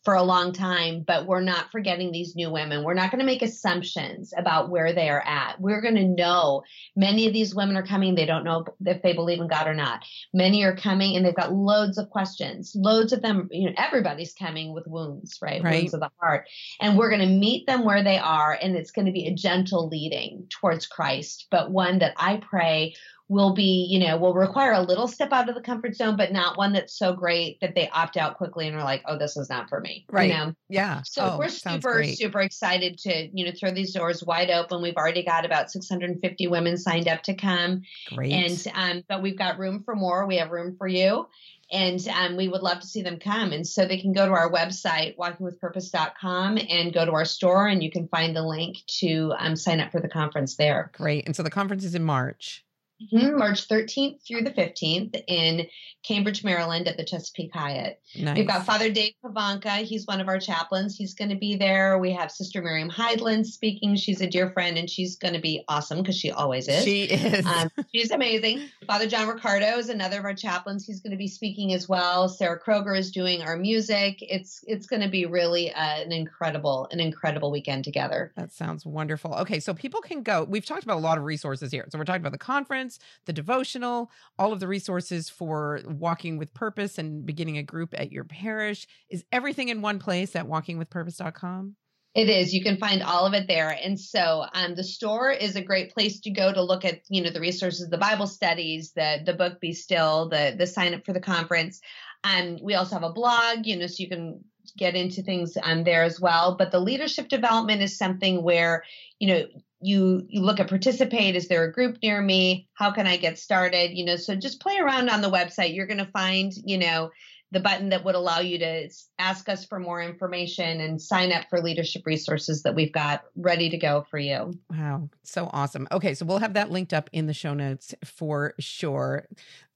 for 0.06 0.14
a 0.14 0.22
long 0.22 0.52
time, 0.52 1.02
but 1.04 1.26
we're 1.26 1.40
not 1.40 1.72
forgetting 1.72 2.12
these 2.12 2.36
new 2.36 2.48
women. 2.48 2.84
We're 2.84 2.94
not 2.94 3.10
going 3.10 3.18
to 3.18 3.26
make 3.26 3.42
assumptions 3.42 4.32
about 4.36 4.70
where 4.70 4.92
they 4.92 5.08
are 5.08 5.20
at. 5.20 5.60
We're 5.60 5.80
going 5.80 5.96
to 5.96 6.04
know 6.04 6.62
many 6.94 7.26
of 7.26 7.32
these 7.32 7.56
women 7.56 7.76
are 7.76 7.84
coming. 7.84 8.14
They 8.14 8.24
don't 8.24 8.44
know 8.44 8.66
if 8.84 9.02
they 9.02 9.14
believe 9.14 9.40
in 9.40 9.48
God 9.48 9.66
or 9.66 9.74
not. 9.74 10.04
Many 10.32 10.62
are 10.62 10.76
coming 10.76 11.16
and 11.16 11.26
they've 11.26 11.34
got 11.34 11.52
loads 11.52 11.98
of 11.98 12.08
questions. 12.10 12.70
Loads 12.76 13.12
of 13.12 13.20
them, 13.20 13.48
you 13.50 13.68
know, 13.68 13.74
everybody's 13.76 14.32
coming 14.32 14.72
with 14.72 14.86
wounds, 14.86 15.38
right? 15.42 15.60
right. 15.60 15.80
Wounds 15.80 15.94
of 15.94 15.98
the 15.98 16.10
heart. 16.20 16.46
And 16.80 16.96
we're 16.96 17.10
going 17.10 17.28
to 17.28 17.38
meet 17.38 17.66
them 17.66 17.84
where 17.84 18.04
they 18.04 18.18
are. 18.18 18.56
And 18.62 18.76
it's 18.76 18.92
going 18.92 19.06
to 19.06 19.12
be 19.12 19.26
a 19.26 19.34
gentle 19.34 19.88
leading 19.88 20.46
towards 20.50 20.86
Christ, 20.86 21.48
but 21.50 21.72
one 21.72 21.98
that 21.98 22.14
I 22.16 22.36
pray 22.36 22.94
will 23.28 23.54
be, 23.54 23.86
you 23.90 23.98
know, 23.98 24.16
will 24.16 24.34
require 24.34 24.72
a 24.72 24.80
little 24.80 25.08
step 25.08 25.32
out 25.32 25.48
of 25.48 25.56
the 25.56 25.60
comfort 25.60 25.96
zone, 25.96 26.16
but 26.16 26.32
not 26.32 26.56
one 26.56 26.72
that's 26.72 26.96
so 26.96 27.12
great 27.12 27.60
that 27.60 27.74
they 27.74 27.88
opt 27.88 28.16
out 28.16 28.36
quickly 28.36 28.68
and 28.68 28.76
are 28.76 28.84
like, 28.84 29.02
oh, 29.06 29.18
this 29.18 29.36
is 29.36 29.50
not 29.50 29.68
for 29.68 29.80
me. 29.80 30.06
Right. 30.10 30.30
You 30.30 30.36
know? 30.36 30.54
Yeah. 30.68 31.02
So 31.04 31.32
oh, 31.32 31.38
we're 31.38 31.48
super, 31.48 32.04
super 32.04 32.40
excited 32.40 32.98
to, 32.98 33.28
you 33.32 33.44
know, 33.44 33.52
throw 33.58 33.72
these 33.72 33.92
doors 33.92 34.22
wide 34.22 34.50
open. 34.50 34.80
We've 34.80 34.96
already 34.96 35.24
got 35.24 35.44
about 35.44 35.72
650 35.72 36.46
women 36.46 36.76
signed 36.76 37.08
up 37.08 37.22
to 37.24 37.34
come. 37.34 37.82
Great. 38.14 38.32
And, 38.32 38.66
um, 38.74 39.02
but 39.08 39.22
we've 39.22 39.38
got 39.38 39.58
room 39.58 39.82
for 39.84 39.96
more. 39.96 40.26
We 40.26 40.36
have 40.36 40.50
room 40.50 40.76
for 40.78 40.86
you. 40.86 41.26
And 41.72 42.06
um, 42.06 42.36
we 42.36 42.46
would 42.46 42.62
love 42.62 42.78
to 42.78 42.86
see 42.86 43.02
them 43.02 43.18
come. 43.18 43.50
And 43.50 43.66
so 43.66 43.88
they 43.88 43.98
can 43.98 44.12
go 44.12 44.24
to 44.24 44.30
our 44.30 44.52
website, 44.52 45.16
walkingwithpurpose.com, 45.16 46.58
and 46.58 46.94
go 46.94 47.04
to 47.04 47.10
our 47.10 47.24
store, 47.24 47.66
and 47.66 47.82
you 47.82 47.90
can 47.90 48.06
find 48.06 48.36
the 48.36 48.42
link 48.44 48.76
to 48.98 49.34
um, 49.36 49.56
sign 49.56 49.80
up 49.80 49.90
for 49.90 50.00
the 50.00 50.08
conference 50.08 50.54
there. 50.54 50.92
Great. 50.94 51.26
And 51.26 51.34
so 51.34 51.42
the 51.42 51.50
conference 51.50 51.82
is 51.82 51.96
in 51.96 52.04
March. 52.04 52.64
Mm-hmm. 53.02 53.36
March 53.36 53.68
13th 53.68 54.26
through 54.26 54.42
the 54.42 54.50
15th 54.50 55.22
in 55.26 55.66
Cambridge, 56.06 56.44
Maryland 56.44 56.86
at 56.86 56.96
the 56.96 57.04
Chesapeake 57.04 57.52
Hyatt. 57.52 58.00
Nice. 58.16 58.36
We've 58.36 58.46
got 58.46 58.64
Father 58.64 58.90
Dave 58.90 59.12
Pivonka. 59.24 59.82
He's 59.82 60.06
one 60.06 60.20
of 60.20 60.28
our 60.28 60.38
chaplains. 60.38 60.96
He's 60.96 61.14
going 61.14 61.30
to 61.30 61.36
be 61.36 61.56
there. 61.56 61.98
We 61.98 62.12
have 62.12 62.30
Sister 62.30 62.62
Miriam 62.62 62.88
Heidland 62.88 63.44
speaking. 63.46 63.96
She's 63.96 64.20
a 64.20 64.26
dear 64.26 64.50
friend 64.50 64.78
and 64.78 64.88
she's 64.88 65.16
going 65.16 65.34
to 65.34 65.40
be 65.40 65.64
awesome 65.68 65.98
because 65.98 66.16
she 66.16 66.30
always 66.30 66.68
is. 66.68 66.84
She 66.84 67.04
is. 67.04 67.44
Um, 67.44 67.70
she's 67.94 68.12
amazing. 68.12 68.68
Father 68.86 69.08
John 69.08 69.26
Riccardo 69.26 69.78
is 69.78 69.88
another 69.88 70.20
of 70.20 70.24
our 70.24 70.34
chaplains. 70.34 70.86
He's 70.86 71.00
going 71.00 71.10
to 71.10 71.16
be 71.16 71.28
speaking 71.28 71.72
as 71.72 71.88
well. 71.88 72.28
Sarah 72.28 72.60
Kroger 72.60 72.96
is 72.96 73.10
doing 73.10 73.42
our 73.42 73.56
music. 73.56 74.18
It's 74.20 74.62
it's 74.66 74.86
going 74.86 75.02
to 75.02 75.08
be 75.08 75.26
really 75.26 75.72
uh, 75.72 76.02
an 76.02 76.12
incredible 76.12 76.86
an 76.92 77.00
incredible 77.00 77.50
weekend 77.50 77.82
together. 77.82 78.32
That 78.36 78.52
sounds 78.52 78.86
wonderful. 78.86 79.34
Okay, 79.34 79.58
so 79.58 79.74
people 79.74 80.00
can 80.00 80.22
go. 80.22 80.44
We've 80.44 80.64
talked 80.64 80.84
about 80.84 80.98
a 80.98 81.00
lot 81.00 81.18
of 81.18 81.24
resources 81.24 81.72
here. 81.72 81.86
So 81.90 81.98
we're 81.98 82.04
talking 82.04 82.22
about 82.22 82.32
the 82.32 82.38
conference, 82.38 82.85
the 83.24 83.32
devotional, 83.32 84.10
all 84.38 84.52
of 84.52 84.60
the 84.60 84.68
resources 84.68 85.28
for 85.28 85.80
walking 85.86 86.38
with 86.38 86.54
purpose 86.54 86.98
and 86.98 87.26
beginning 87.26 87.58
a 87.58 87.62
group 87.62 87.94
at 87.98 88.12
your 88.12 88.24
parish. 88.24 88.86
Is 89.08 89.24
everything 89.32 89.68
in 89.68 89.82
one 89.82 89.98
place 89.98 90.34
at 90.36 90.46
walkingwithpurpose.com? 90.46 91.76
It 92.16 92.30
is. 92.30 92.54
You 92.54 92.62
can 92.62 92.78
find 92.78 93.02
all 93.02 93.26
of 93.26 93.34
it 93.34 93.46
there. 93.46 93.76
And 93.84 94.00
so 94.00 94.46
um, 94.54 94.74
the 94.74 94.82
store 94.82 95.30
is 95.30 95.54
a 95.54 95.60
great 95.62 95.92
place 95.92 96.18
to 96.20 96.30
go 96.30 96.50
to 96.50 96.62
look 96.62 96.86
at, 96.86 97.02
you 97.10 97.22
know, 97.22 97.28
the 97.28 97.42
resources, 97.42 97.90
the 97.90 97.98
Bible 97.98 98.26
studies, 98.26 98.92
the 98.92 99.18
the 99.26 99.34
book 99.34 99.60
Be 99.60 99.74
Still, 99.74 100.30
the 100.30 100.54
the 100.58 100.66
sign 100.66 100.94
up 100.94 101.04
for 101.04 101.12
the 101.12 101.20
conference. 101.20 101.82
Um, 102.24 102.56
we 102.62 102.74
also 102.74 102.94
have 102.94 103.02
a 103.02 103.12
blog, 103.12 103.66
you 103.66 103.76
know, 103.76 103.86
so 103.86 103.96
you 104.02 104.08
can 104.08 104.42
get 104.78 104.94
into 104.94 105.22
things 105.22 105.58
um, 105.62 105.84
there 105.84 106.04
as 106.04 106.18
well. 106.18 106.56
But 106.56 106.70
the 106.70 106.80
leadership 106.80 107.28
development 107.28 107.82
is 107.82 107.98
something 107.98 108.42
where, 108.42 108.84
you 109.18 109.28
know, 109.28 109.44
you 109.80 110.24
you 110.28 110.40
look 110.40 110.60
at 110.60 110.68
participate 110.68 111.36
is 111.36 111.48
there 111.48 111.64
a 111.64 111.72
group 111.72 111.98
near 112.02 112.20
me? 112.20 112.68
How 112.74 112.90
can 112.92 113.06
i 113.06 113.16
get 113.16 113.38
started? 113.38 113.96
You 113.96 114.04
know 114.04 114.16
so 114.16 114.34
just 114.34 114.60
play 114.60 114.78
around 114.78 115.08
on 115.10 115.20
the 115.20 115.30
website. 115.30 115.74
You're 115.74 115.86
going 115.86 116.04
to 116.04 116.10
find 116.12 116.52
you 116.64 116.78
know 116.78 117.10
the 117.56 117.60
button 117.60 117.88
that 117.88 118.04
would 118.04 118.14
allow 118.14 118.38
you 118.38 118.58
to 118.58 118.90
ask 119.18 119.48
us 119.48 119.64
for 119.64 119.78
more 119.78 120.02
information 120.02 120.82
and 120.82 121.00
sign 121.00 121.32
up 121.32 121.44
for 121.48 121.62
leadership 121.62 122.02
resources 122.04 122.62
that 122.64 122.74
we've 122.74 122.92
got 122.92 123.22
ready 123.34 123.70
to 123.70 123.78
go 123.78 124.04
for 124.10 124.18
you. 124.18 124.52
Wow, 124.70 125.08
so 125.22 125.48
awesome. 125.54 125.88
Okay, 125.90 126.12
so 126.12 126.26
we'll 126.26 126.36
have 126.36 126.52
that 126.52 126.70
linked 126.70 126.92
up 126.92 127.08
in 127.14 127.24
the 127.24 127.32
show 127.32 127.54
notes 127.54 127.94
for 128.04 128.52
sure. 128.58 129.26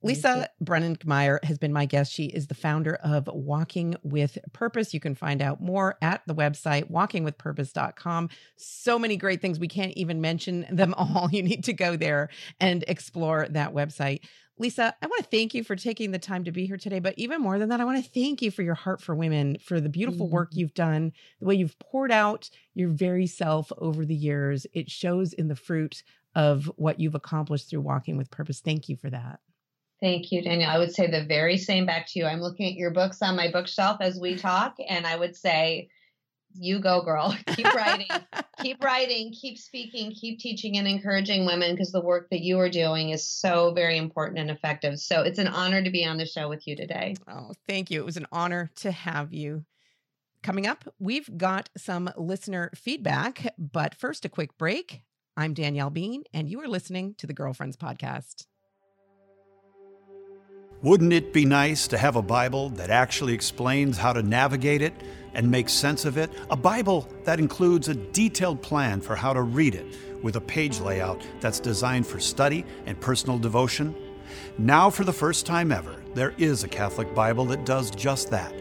Lisa 0.02 0.48
Brenninkmeyer 0.62 1.42
has 1.44 1.56
been 1.56 1.72
my 1.72 1.86
guest. 1.86 2.12
She 2.12 2.26
is 2.26 2.48
the 2.48 2.54
founder 2.54 2.96
of 2.96 3.28
Walking 3.32 3.96
with 4.02 4.36
Purpose. 4.52 4.92
You 4.92 5.00
can 5.00 5.14
find 5.14 5.40
out 5.40 5.62
more 5.62 5.96
at 6.02 6.20
the 6.26 6.34
website, 6.34 6.90
walkingwithpurpose.com. 6.90 8.28
So 8.56 8.98
many 8.98 9.16
great 9.16 9.40
things. 9.40 9.58
We 9.58 9.68
can't 9.68 9.92
even 9.96 10.20
mention 10.20 10.66
them 10.70 10.92
all. 10.98 11.30
You 11.32 11.42
need 11.42 11.64
to 11.64 11.72
go 11.72 11.96
there 11.96 12.28
and 12.60 12.84
explore 12.88 13.46
that 13.50 13.72
website. 13.72 14.20
Lisa, 14.60 14.94
I 15.00 15.06
want 15.06 15.24
to 15.24 15.30
thank 15.30 15.54
you 15.54 15.64
for 15.64 15.74
taking 15.74 16.10
the 16.10 16.18
time 16.18 16.44
to 16.44 16.52
be 16.52 16.66
here 16.66 16.76
today. 16.76 16.98
But 16.98 17.14
even 17.16 17.40
more 17.40 17.58
than 17.58 17.70
that, 17.70 17.80
I 17.80 17.84
want 17.84 18.04
to 18.04 18.10
thank 18.10 18.42
you 18.42 18.50
for 18.50 18.62
your 18.62 18.74
heart 18.74 19.00
for 19.00 19.14
women, 19.14 19.56
for 19.64 19.80
the 19.80 19.88
beautiful 19.88 20.26
mm-hmm. 20.26 20.34
work 20.34 20.50
you've 20.52 20.74
done, 20.74 21.12
the 21.40 21.46
way 21.46 21.54
you've 21.54 21.78
poured 21.78 22.12
out 22.12 22.50
your 22.74 22.90
very 22.90 23.26
self 23.26 23.72
over 23.78 24.04
the 24.04 24.14
years. 24.14 24.66
It 24.74 24.90
shows 24.90 25.32
in 25.32 25.48
the 25.48 25.56
fruit 25.56 26.02
of 26.34 26.70
what 26.76 27.00
you've 27.00 27.14
accomplished 27.14 27.70
through 27.70 27.80
walking 27.80 28.18
with 28.18 28.30
purpose. 28.30 28.60
Thank 28.60 28.90
you 28.90 28.96
for 28.96 29.08
that. 29.08 29.40
Thank 29.98 30.30
you, 30.30 30.42
Danielle. 30.42 30.70
I 30.70 30.78
would 30.78 30.92
say 30.92 31.10
the 31.10 31.24
very 31.24 31.56
same 31.56 31.86
back 31.86 32.06
to 32.08 32.18
you. 32.18 32.26
I'm 32.26 32.42
looking 32.42 32.66
at 32.66 32.76
your 32.76 32.90
books 32.90 33.22
on 33.22 33.36
my 33.36 33.50
bookshelf 33.50 34.02
as 34.02 34.20
we 34.20 34.36
talk, 34.36 34.76
and 34.86 35.06
I 35.06 35.16
would 35.16 35.36
say, 35.36 35.88
you 36.54 36.78
go, 36.80 37.02
girl. 37.02 37.36
Keep 37.54 37.66
writing, 37.74 38.08
keep 38.60 38.82
writing, 38.82 39.32
keep 39.32 39.58
speaking, 39.58 40.12
keep 40.12 40.38
teaching 40.38 40.76
and 40.76 40.86
encouraging 40.86 41.46
women 41.46 41.72
because 41.72 41.92
the 41.92 42.00
work 42.00 42.28
that 42.30 42.40
you 42.40 42.58
are 42.58 42.68
doing 42.68 43.10
is 43.10 43.26
so 43.26 43.72
very 43.72 43.96
important 43.96 44.38
and 44.38 44.50
effective. 44.50 44.98
So 44.98 45.22
it's 45.22 45.38
an 45.38 45.48
honor 45.48 45.82
to 45.82 45.90
be 45.90 46.04
on 46.04 46.16
the 46.16 46.26
show 46.26 46.48
with 46.48 46.66
you 46.66 46.76
today. 46.76 47.16
Oh, 47.28 47.52
thank 47.68 47.90
you. 47.90 48.00
It 48.00 48.06
was 48.06 48.16
an 48.16 48.26
honor 48.32 48.70
to 48.76 48.90
have 48.90 49.32
you. 49.32 49.64
Coming 50.42 50.66
up, 50.66 50.84
we've 50.98 51.28
got 51.36 51.68
some 51.76 52.10
listener 52.16 52.70
feedback, 52.74 53.54
but 53.58 53.94
first, 53.94 54.24
a 54.24 54.28
quick 54.28 54.56
break. 54.56 55.02
I'm 55.36 55.54
Danielle 55.54 55.90
Bean, 55.90 56.24
and 56.32 56.48
you 56.48 56.60
are 56.60 56.68
listening 56.68 57.14
to 57.18 57.26
the 57.26 57.34
Girlfriends 57.34 57.76
Podcast. 57.76 58.46
Wouldn't 60.82 61.12
it 61.12 61.34
be 61.34 61.44
nice 61.44 61.86
to 61.88 61.98
have 61.98 62.16
a 62.16 62.22
Bible 62.22 62.70
that 62.70 62.88
actually 62.88 63.34
explains 63.34 63.98
how 63.98 64.14
to 64.14 64.22
navigate 64.22 64.80
it 64.80 64.94
and 65.34 65.50
make 65.50 65.68
sense 65.68 66.06
of 66.06 66.16
it? 66.16 66.30
A 66.48 66.56
Bible 66.56 67.06
that 67.24 67.38
includes 67.38 67.88
a 67.88 67.94
detailed 67.94 68.62
plan 68.62 69.02
for 69.02 69.14
how 69.14 69.34
to 69.34 69.42
read 69.42 69.74
it 69.74 69.84
with 70.22 70.36
a 70.36 70.40
page 70.40 70.80
layout 70.80 71.20
that's 71.38 71.60
designed 71.60 72.06
for 72.06 72.18
study 72.18 72.64
and 72.86 72.98
personal 72.98 73.38
devotion? 73.38 73.94
Now, 74.56 74.88
for 74.88 75.04
the 75.04 75.12
first 75.12 75.44
time 75.44 75.70
ever, 75.70 75.96
there 76.14 76.32
is 76.38 76.64
a 76.64 76.68
Catholic 76.68 77.14
Bible 77.14 77.44
that 77.46 77.66
does 77.66 77.90
just 77.90 78.30
that. 78.30 78.54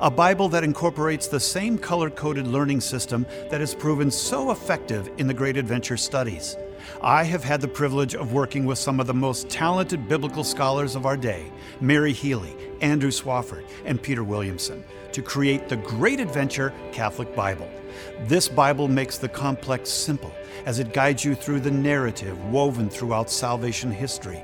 A 0.00 0.10
Bible 0.10 0.48
that 0.48 0.64
incorporates 0.64 1.28
the 1.28 1.40
same 1.40 1.76
color 1.76 2.08
coded 2.08 2.46
learning 2.46 2.80
system 2.80 3.26
that 3.50 3.60
has 3.60 3.74
proven 3.74 4.10
so 4.10 4.50
effective 4.50 5.10
in 5.18 5.26
the 5.26 5.34
Great 5.34 5.58
Adventure 5.58 5.98
studies. 5.98 6.56
I 7.02 7.24
have 7.24 7.44
had 7.44 7.60
the 7.60 7.68
privilege 7.68 8.14
of 8.14 8.32
working 8.32 8.64
with 8.64 8.78
some 8.78 9.00
of 9.00 9.06
the 9.06 9.14
most 9.14 9.48
talented 9.48 10.08
biblical 10.08 10.44
scholars 10.44 10.96
of 10.96 11.06
our 11.06 11.16
day, 11.16 11.50
Mary 11.80 12.12
Healy, 12.12 12.54
Andrew 12.80 13.10
Swafford, 13.10 13.64
and 13.84 14.02
Peter 14.02 14.24
Williamson, 14.24 14.84
to 15.12 15.22
create 15.22 15.68
the 15.68 15.76
Great 15.76 16.20
Adventure 16.20 16.72
Catholic 16.92 17.34
Bible. 17.34 17.68
This 18.26 18.48
Bible 18.48 18.88
makes 18.88 19.18
the 19.18 19.28
complex 19.28 19.90
simple 19.90 20.32
as 20.66 20.78
it 20.78 20.92
guides 20.92 21.24
you 21.24 21.34
through 21.34 21.60
the 21.60 21.70
narrative 21.70 22.42
woven 22.46 22.88
throughout 22.88 23.30
salvation 23.30 23.90
history. 23.90 24.42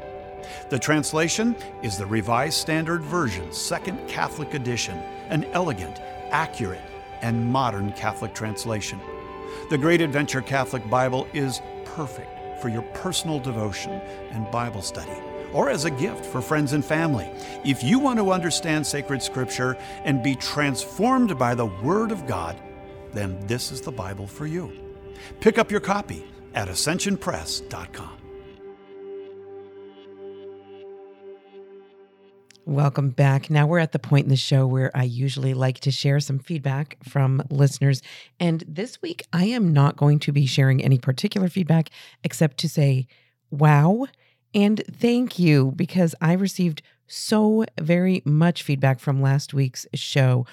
The 0.70 0.78
translation 0.78 1.57
is 1.82 1.97
the 1.97 2.07
Revised 2.07 2.59
Standard 2.59 3.03
Version, 3.03 3.53
Second 3.53 4.09
Catholic 4.09 4.55
Edition, 4.55 4.97
an 5.28 5.45
elegant, 5.53 5.99
accurate, 6.30 6.80
and 7.22 7.45
modern 7.45 7.93
Catholic 7.93 8.34
translation. 8.34 9.01
The 9.70 9.78
Great 9.78 10.01
Adventure 10.01 10.43
Catholic 10.43 10.89
Bible 10.89 11.26
is 11.32 11.61
perfect 11.97 12.61
for 12.61 12.69
your 12.69 12.83
personal 12.93 13.41
devotion 13.41 13.93
and 14.31 14.51
Bible 14.51 14.83
study, 14.83 15.19
or 15.55 15.71
as 15.71 15.87
a 15.87 15.91
gift 15.91 16.27
for 16.27 16.43
friends 16.43 16.75
and 16.75 16.85
family. 16.85 17.27
If 17.65 17.83
you 17.83 17.99
want 17.99 18.19
to 18.19 18.33
understand 18.33 18.87
sacred 18.87 19.23
scripture 19.23 19.79
and 20.05 20.23
be 20.23 20.35
transformed 20.37 21.39
by 21.39 21.55
the 21.55 21.67
Word 21.67 22.13
of 22.13 22.27
God, 22.27 22.61
then 23.15 23.41
this 23.47 23.73
is 23.73 23.81
the 23.81 23.93
Bible 23.93 24.27
for 24.27 24.47
you. 24.47 24.71
Pick 25.41 25.57
up 25.57 25.71
your 25.71 25.81
copy 25.81 26.27
at 26.55 26.69
ascensionpress.com. 26.69 28.16
Welcome 32.69 33.11
back. 33.11 33.49
Now 33.49 33.64
we're 33.64 33.79
at 33.79 33.93
the 33.93 34.01
point 34.01 34.25
in 34.25 34.29
the 34.29 34.35
show 34.35 34.67
where 34.67 34.91
I 34.93 35.05
usually 35.05 35.55
like 35.55 35.79
to 35.81 35.93
share 35.93 36.19
some 36.19 36.41
feedback 36.41 36.97
from 37.09 37.41
listeners. 37.49 38.03
And 38.41 38.64
this 38.67 39.01
week, 39.01 39.25
I 39.33 39.45
am 39.45 39.73
not 39.73 39.97
going 39.97 40.19
to 40.19 40.33
be 40.33 40.47
sharing 40.47 40.83
any 40.83 40.99
particular 40.99 41.49
feedback 41.49 41.91
except 42.25 42.59
to 42.59 42.69
say, 42.69 43.07
wow, 43.53 44.09
and 44.53 44.83
thank 44.91 45.39
you, 45.39 45.75
because 45.77 46.17
I 46.21 46.33
received 46.33 46.83
so 47.07 47.64
very 47.81 48.21
much 48.25 48.64
feedback 48.64 48.99
from 48.99 49.23
last 49.23 49.55
week's 49.55 49.87
show 49.95 50.45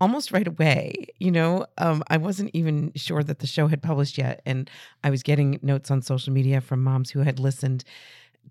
almost 0.00 0.30
right 0.30 0.46
away. 0.46 1.08
You 1.18 1.32
know, 1.32 1.66
um, 1.78 2.04
I 2.06 2.16
wasn't 2.16 2.50
even 2.54 2.92
sure 2.94 3.24
that 3.24 3.40
the 3.40 3.46
show 3.48 3.66
had 3.66 3.82
published 3.82 4.18
yet. 4.18 4.40
And 4.46 4.70
I 5.02 5.10
was 5.10 5.24
getting 5.24 5.58
notes 5.62 5.90
on 5.90 6.00
social 6.00 6.32
media 6.32 6.60
from 6.60 6.84
moms 6.84 7.10
who 7.10 7.20
had 7.20 7.40
listened 7.40 7.82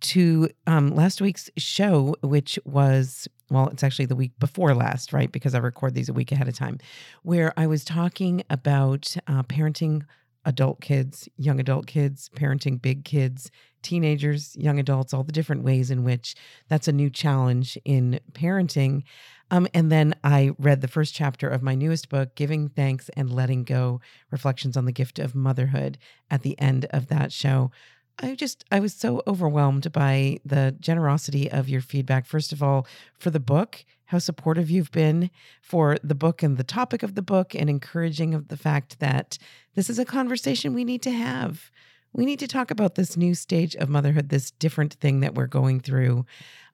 to 0.02 0.50
um, 0.68 0.96
last 0.96 1.22
week's 1.22 1.50
show, 1.58 2.16
which 2.22 2.60
was, 2.66 3.28
well, 3.50 3.68
it's 3.70 3.84
actually 3.84 4.06
the 4.06 4.16
week 4.16 4.32
before 4.40 4.74
last, 4.74 5.14
right? 5.14 5.32
Because 5.32 5.56
I 5.56 5.60
record 5.60 5.94
these 5.94 6.10
a 6.10 6.14
week 6.14 6.32
ahead 6.32 6.48
of 6.48 6.56
time, 6.56 6.80
where 7.24 7.54
I 7.58 7.68
was 7.68 7.84
talking 7.84 8.44
about 8.50 9.16
uh, 9.28 9.44
parenting 9.44 10.04
adult 10.46 10.80
kids, 10.80 11.28
young 11.38 11.60
adult 11.60 11.88
kids, 11.88 12.30
parenting 12.36 12.82
big 12.82 13.04
kids, 13.04 13.50
teenagers, 13.82 14.56
young 14.56 14.80
adults, 14.80 15.14
all 15.14 15.24
the 15.24 15.32
different 15.32 15.64
ways 15.64 15.92
in 15.92 16.04
which 16.04 16.36
that's 16.70 16.88
a 16.88 16.94
new 16.94 17.10
challenge 17.10 17.78
in 17.86 18.20
parenting. 18.34 19.04
Um, 19.52 19.68
and 19.74 19.92
then 19.92 20.16
I 20.24 20.52
read 20.58 20.82
the 20.82 20.88
first 20.88 21.14
chapter 21.14 21.48
of 21.48 21.62
my 21.62 21.76
newest 21.76 22.10
book, 22.10 22.36
Giving 22.36 22.70
Thanks 22.70 23.10
and 23.16 23.30
Letting 23.30 23.64
Go 23.64 24.02
Reflections 24.32 24.76
on 24.76 24.86
the 24.86 24.92
Gift 24.92 25.20
of 25.20 25.36
Motherhood, 25.36 26.00
at 26.32 26.42
the 26.42 26.60
end 26.60 26.86
of 26.90 27.08
that 27.08 27.32
show. 27.32 27.70
I 28.20 28.36
just, 28.36 28.64
I 28.72 28.80
was 28.80 28.94
so 28.94 29.22
overwhelmed 29.28 29.92
by 29.92 30.40
the 30.46 30.76
generosity 30.80 31.52
of 31.52 31.68
your 31.68 31.82
feedback. 31.82 32.26
First 32.26 32.54
of 32.54 32.64
all, 32.64 32.88
for 33.18 33.30
the 33.30 33.40
book, 33.40 33.84
how 34.06 34.20
supportive 34.20 34.70
you've 34.70 34.92
been 34.92 35.30
for 35.62 35.98
the 36.04 36.16
book 36.16 36.42
and 36.44 36.58
the 36.58 36.64
topic 36.64 37.04
of 37.04 37.16
the 37.16 37.22
book, 37.22 37.54
and 37.56 37.70
encouraging 37.70 38.34
of 38.34 38.48
the 38.48 38.58
fact 38.58 39.00
that 39.00 39.38
this 39.74 39.90
is 39.90 40.00
a 40.00 40.06
conversation 40.06 40.74
we 40.74 40.86
need 40.86 41.02
to 41.02 41.12
have. 41.12 41.72
We 42.14 42.26
need 42.26 42.40
to 42.40 42.48
talk 42.48 42.72
about 42.72 42.96
this 42.96 43.18
new 43.18 43.36
stage 43.36 43.76
of 43.76 43.90
motherhood, 43.90 44.30
this 44.30 44.52
different 44.52 44.94
thing 44.94 45.20
that 45.20 45.36
we're 45.36 45.48
going 45.48 45.82
through. 45.82 46.26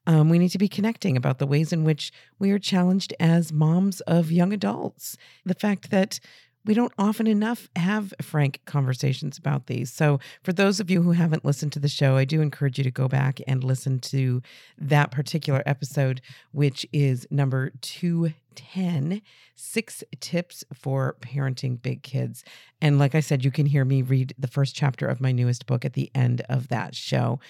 Um, 0.06 0.28
we 0.28 0.38
need 0.38 0.50
to 0.50 0.58
be 0.58 0.68
connecting 0.68 1.16
about 1.16 1.38
the 1.38 1.46
ways 1.46 1.72
in 1.72 1.84
which 1.84 2.12
we 2.38 2.50
are 2.50 2.58
challenged 2.58 3.14
as 3.18 3.52
moms 3.52 4.00
of 4.02 4.30
young 4.30 4.52
adults. 4.52 5.16
The 5.44 5.54
fact 5.54 5.90
that 5.90 6.20
we 6.64 6.74
don't 6.74 6.92
often 6.98 7.26
enough 7.26 7.68
have 7.76 8.14
frank 8.20 8.60
conversations 8.66 9.38
about 9.38 9.66
these. 9.66 9.92
So, 9.92 10.20
for 10.42 10.52
those 10.52 10.80
of 10.80 10.90
you 10.90 11.02
who 11.02 11.12
haven't 11.12 11.44
listened 11.44 11.72
to 11.72 11.80
the 11.80 11.88
show, 11.88 12.16
I 12.16 12.24
do 12.24 12.40
encourage 12.40 12.78
you 12.78 12.84
to 12.84 12.90
go 12.90 13.08
back 13.08 13.40
and 13.46 13.64
listen 13.64 13.98
to 14.00 14.42
that 14.78 15.10
particular 15.10 15.62
episode, 15.66 16.20
which 16.52 16.86
is 16.92 17.26
number 17.30 17.70
210 17.80 19.22
Six 19.54 20.04
Tips 20.20 20.64
for 20.74 21.16
Parenting 21.20 21.80
Big 21.80 22.02
Kids. 22.02 22.44
And 22.80 22.98
like 22.98 23.14
I 23.14 23.20
said, 23.20 23.44
you 23.44 23.50
can 23.50 23.66
hear 23.66 23.84
me 23.84 24.02
read 24.02 24.34
the 24.38 24.48
first 24.48 24.74
chapter 24.74 25.06
of 25.06 25.20
my 25.20 25.32
newest 25.32 25.66
book 25.66 25.84
at 25.84 25.92
the 25.92 26.10
end 26.14 26.42
of 26.48 26.68
that 26.68 26.94
show. 26.94 27.40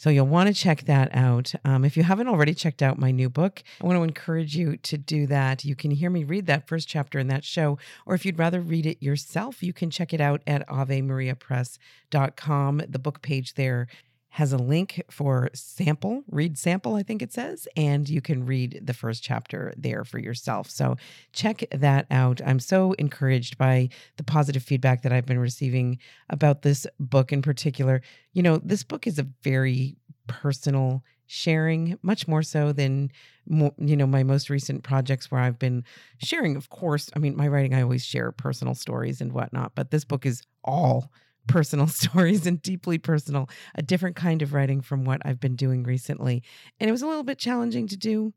So 0.00 0.08
you'll 0.08 0.28
want 0.28 0.48
to 0.48 0.54
check 0.54 0.86
that 0.86 1.10
out. 1.12 1.52
Um, 1.62 1.84
if 1.84 1.94
you 1.94 2.04
haven't 2.04 2.26
already 2.26 2.54
checked 2.54 2.80
out 2.80 2.98
my 2.98 3.10
new 3.10 3.28
book, 3.28 3.62
I 3.82 3.86
want 3.86 3.98
to 3.98 4.02
encourage 4.02 4.56
you 4.56 4.78
to 4.78 4.96
do 4.96 5.26
that. 5.26 5.62
You 5.62 5.76
can 5.76 5.90
hear 5.90 6.08
me 6.08 6.24
read 6.24 6.46
that 6.46 6.66
first 6.66 6.88
chapter 6.88 7.18
in 7.18 7.28
that 7.28 7.44
show, 7.44 7.76
or 8.06 8.14
if 8.14 8.24
you'd 8.24 8.38
rather 8.38 8.62
read 8.62 8.86
it 8.86 9.02
yourself, 9.02 9.62
you 9.62 9.74
can 9.74 9.90
check 9.90 10.14
it 10.14 10.20
out 10.22 10.40
at 10.46 10.66
avemariapress.com. 10.68 12.82
The 12.88 12.98
book 12.98 13.20
page 13.20 13.52
there 13.54 13.88
has 14.30 14.52
a 14.52 14.58
link 14.58 15.02
for 15.10 15.50
sample, 15.54 16.22
read 16.30 16.56
sample, 16.56 16.94
I 16.94 17.02
think 17.02 17.20
it 17.20 17.32
says, 17.32 17.66
and 17.76 18.08
you 18.08 18.20
can 18.20 18.46
read 18.46 18.80
the 18.84 18.94
first 18.94 19.24
chapter 19.24 19.74
there 19.76 20.04
for 20.04 20.18
yourself. 20.18 20.70
So 20.70 20.96
check 21.32 21.64
that 21.72 22.06
out. 22.10 22.40
I'm 22.46 22.60
so 22.60 22.92
encouraged 22.92 23.58
by 23.58 23.88
the 24.16 24.24
positive 24.24 24.62
feedback 24.62 25.02
that 25.02 25.12
I've 25.12 25.26
been 25.26 25.40
receiving 25.40 25.98
about 26.28 26.62
this 26.62 26.86
book 27.00 27.32
in 27.32 27.42
particular. 27.42 28.02
You 28.32 28.42
know, 28.42 28.58
this 28.58 28.84
book 28.84 29.08
is 29.08 29.18
a 29.18 29.26
very 29.42 29.96
personal 30.28 31.02
sharing 31.26 31.98
much 32.02 32.26
more 32.26 32.42
so 32.42 32.72
than 32.72 33.10
you 33.46 33.96
know 33.96 34.06
my 34.06 34.22
most 34.22 34.50
recent 34.50 34.82
projects 34.82 35.30
where 35.30 35.40
i've 35.40 35.60
been 35.60 35.84
sharing 36.18 36.56
of 36.56 36.70
course 36.70 37.08
i 37.14 37.20
mean 37.20 37.36
my 37.36 37.46
writing 37.46 37.72
i 37.72 37.82
always 37.82 38.04
share 38.04 38.32
personal 38.32 38.74
stories 38.74 39.20
and 39.20 39.32
whatnot 39.32 39.72
but 39.76 39.92
this 39.92 40.04
book 40.04 40.26
is 40.26 40.42
all 40.64 41.12
personal 41.46 41.86
stories 41.88 42.46
and 42.46 42.62
deeply 42.62 42.98
personal, 42.98 43.48
a 43.74 43.82
different 43.82 44.16
kind 44.16 44.42
of 44.42 44.52
writing 44.52 44.80
from 44.80 45.04
what 45.04 45.20
I've 45.24 45.40
been 45.40 45.56
doing 45.56 45.82
recently. 45.82 46.42
And 46.78 46.88
it 46.88 46.92
was 46.92 47.02
a 47.02 47.06
little 47.06 47.24
bit 47.24 47.38
challenging 47.38 47.88
to 47.88 47.96
do, 47.96 48.32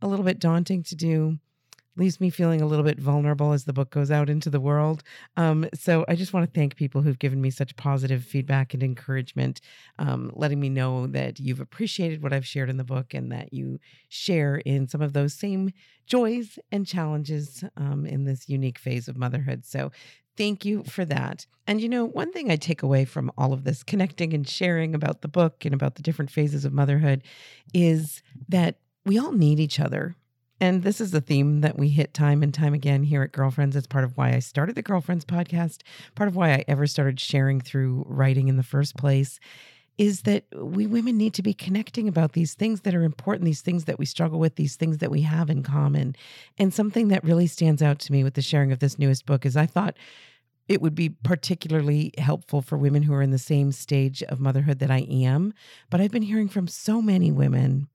a 0.00 0.08
little 0.08 0.24
bit 0.24 0.38
daunting 0.38 0.82
to 0.84 0.96
do. 0.96 1.38
Leaves 1.96 2.20
me 2.20 2.30
feeling 2.30 2.60
a 2.60 2.66
little 2.66 2.84
bit 2.84 3.00
vulnerable 3.00 3.52
as 3.52 3.64
the 3.64 3.72
book 3.72 3.90
goes 3.90 4.12
out 4.12 4.30
into 4.30 4.50
the 4.50 4.60
world. 4.60 5.02
Um, 5.36 5.68
so 5.74 6.04
I 6.06 6.14
just 6.14 6.32
want 6.32 6.46
to 6.46 6.56
thank 6.56 6.76
people 6.76 7.02
who've 7.02 7.18
given 7.18 7.40
me 7.40 7.50
such 7.50 7.74
positive 7.74 8.22
feedback 8.22 8.72
and 8.72 8.84
encouragement, 8.84 9.60
um, 9.98 10.30
letting 10.32 10.60
me 10.60 10.68
know 10.68 11.08
that 11.08 11.40
you've 11.40 11.58
appreciated 11.58 12.22
what 12.22 12.32
I've 12.32 12.46
shared 12.46 12.70
in 12.70 12.76
the 12.76 12.84
book 12.84 13.14
and 13.14 13.32
that 13.32 13.52
you 13.52 13.80
share 14.08 14.58
in 14.58 14.86
some 14.86 15.02
of 15.02 15.12
those 15.12 15.34
same 15.34 15.72
joys 16.06 16.56
and 16.70 16.86
challenges 16.86 17.64
um, 17.76 18.06
in 18.06 18.26
this 18.26 18.48
unique 18.48 18.78
phase 18.78 19.08
of 19.08 19.16
motherhood. 19.16 19.66
So 19.66 19.90
Thank 20.38 20.64
you 20.64 20.84
for 20.84 21.04
that. 21.04 21.46
And 21.66 21.80
you 21.80 21.88
know, 21.88 22.04
one 22.04 22.32
thing 22.32 22.48
I 22.48 22.54
take 22.54 22.84
away 22.84 23.04
from 23.04 23.32
all 23.36 23.52
of 23.52 23.64
this 23.64 23.82
connecting 23.82 24.32
and 24.32 24.48
sharing 24.48 24.94
about 24.94 25.20
the 25.20 25.28
book 25.28 25.64
and 25.64 25.74
about 25.74 25.96
the 25.96 26.02
different 26.02 26.30
phases 26.30 26.64
of 26.64 26.72
motherhood 26.72 27.24
is 27.74 28.22
that 28.48 28.76
we 29.04 29.18
all 29.18 29.32
need 29.32 29.58
each 29.58 29.80
other. 29.80 30.14
And 30.60 30.84
this 30.84 31.00
is 31.00 31.12
a 31.12 31.20
theme 31.20 31.60
that 31.62 31.76
we 31.76 31.88
hit 31.88 32.14
time 32.14 32.44
and 32.44 32.54
time 32.54 32.72
again 32.72 33.02
here 33.02 33.22
at 33.22 33.32
Girlfriends. 33.32 33.74
It's 33.74 33.88
part 33.88 34.04
of 34.04 34.16
why 34.16 34.32
I 34.32 34.38
started 34.38 34.76
the 34.76 34.82
Girlfriends 34.82 35.24
podcast, 35.24 35.82
part 36.14 36.28
of 36.28 36.36
why 36.36 36.52
I 36.52 36.64
ever 36.68 36.86
started 36.86 37.18
sharing 37.18 37.60
through 37.60 38.04
writing 38.06 38.46
in 38.46 38.56
the 38.56 38.62
first 38.62 38.96
place 38.96 39.40
is 39.98 40.22
that 40.22 40.44
we 40.54 40.86
women 40.86 41.16
need 41.16 41.34
to 41.34 41.42
be 41.42 41.52
connecting 41.52 42.08
about 42.08 42.32
these 42.32 42.54
things 42.54 42.82
that 42.82 42.94
are 42.94 43.02
important, 43.02 43.44
these 43.44 43.60
things 43.60 43.84
that 43.84 43.98
we 43.98 44.06
struggle 44.06 44.38
with, 44.38 44.54
these 44.54 44.76
things 44.76 44.98
that 44.98 45.10
we 45.10 45.22
have 45.22 45.50
in 45.50 45.62
common. 45.62 46.14
And 46.56 46.72
something 46.72 47.08
that 47.08 47.24
really 47.24 47.48
stands 47.48 47.82
out 47.82 47.98
to 48.00 48.12
me 48.12 48.22
with 48.22 48.34
the 48.34 48.42
sharing 48.42 48.70
of 48.70 48.78
this 48.78 48.98
newest 48.98 49.26
book 49.26 49.44
is 49.44 49.56
I 49.56 49.66
thought 49.66 49.96
it 50.68 50.80
would 50.80 50.94
be 50.94 51.08
particularly 51.08 52.12
helpful 52.18 52.62
for 52.62 52.78
women 52.78 53.02
who 53.02 53.14
are 53.14 53.22
in 53.22 53.30
the 53.32 53.38
same 53.38 53.72
stage 53.72 54.22
of 54.24 54.38
motherhood 54.38 54.78
that 54.78 54.90
I 54.90 55.00
am. 55.10 55.52
But 55.90 56.00
I've 56.00 56.12
been 56.12 56.22
hearing 56.22 56.48
from 56.48 56.68
so 56.68 57.02
many 57.02 57.32
women 57.32 57.88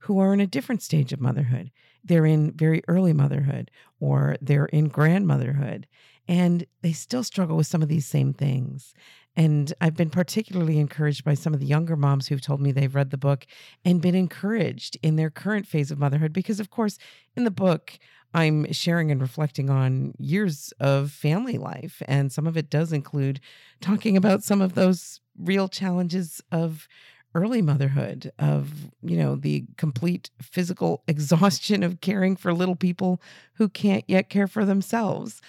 who 0.00 0.18
are 0.18 0.32
in 0.32 0.40
a 0.40 0.46
different 0.46 0.82
stage 0.82 1.12
of 1.12 1.20
motherhood. 1.20 1.70
They're 2.02 2.24
in 2.24 2.52
very 2.52 2.82
early 2.88 3.12
motherhood 3.12 3.70
or 3.98 4.36
they're 4.40 4.66
in 4.66 4.88
grandmotherhood, 4.88 5.86
and 6.26 6.64
they 6.80 6.92
still 6.92 7.24
struggle 7.24 7.56
with 7.56 7.66
some 7.66 7.82
of 7.82 7.88
these 7.88 8.06
same 8.06 8.32
things. 8.32 8.94
And 9.36 9.72
I've 9.80 9.96
been 9.96 10.10
particularly 10.10 10.78
encouraged 10.78 11.24
by 11.24 11.34
some 11.34 11.54
of 11.54 11.60
the 11.60 11.66
younger 11.66 11.96
moms 11.96 12.28
who've 12.28 12.40
told 12.40 12.60
me 12.60 12.72
they've 12.72 12.94
read 12.94 13.10
the 13.10 13.16
book 13.16 13.46
and 13.84 14.02
been 14.02 14.14
encouraged 14.14 14.98
in 15.02 15.16
their 15.16 15.30
current 15.30 15.66
phase 15.66 15.90
of 15.90 15.98
motherhood. 15.98 16.32
Because, 16.32 16.60
of 16.60 16.70
course, 16.70 16.98
in 17.36 17.44
the 17.44 17.50
book, 17.50 17.98
I'm 18.34 18.70
sharing 18.72 19.10
and 19.10 19.20
reflecting 19.20 19.70
on 19.70 20.14
years 20.18 20.72
of 20.80 21.10
family 21.10 21.58
life. 21.58 22.02
And 22.06 22.32
some 22.32 22.46
of 22.46 22.56
it 22.56 22.70
does 22.70 22.92
include 22.92 23.40
talking 23.80 24.16
about 24.16 24.42
some 24.42 24.60
of 24.60 24.74
those 24.74 25.20
real 25.38 25.68
challenges 25.68 26.40
of 26.52 26.88
early 27.34 27.62
motherhood, 27.62 28.32
of, 28.38 28.90
you 29.02 29.16
know, 29.16 29.36
the 29.36 29.64
complete 29.76 30.30
physical 30.42 31.02
exhaustion 31.08 31.82
of 31.82 32.00
caring 32.00 32.36
for 32.36 32.52
little 32.52 32.76
people 32.76 33.20
who 33.54 33.68
can't 33.68 34.04
yet 34.08 34.28
care 34.28 34.48
for 34.48 34.64
themselves. 34.64 35.40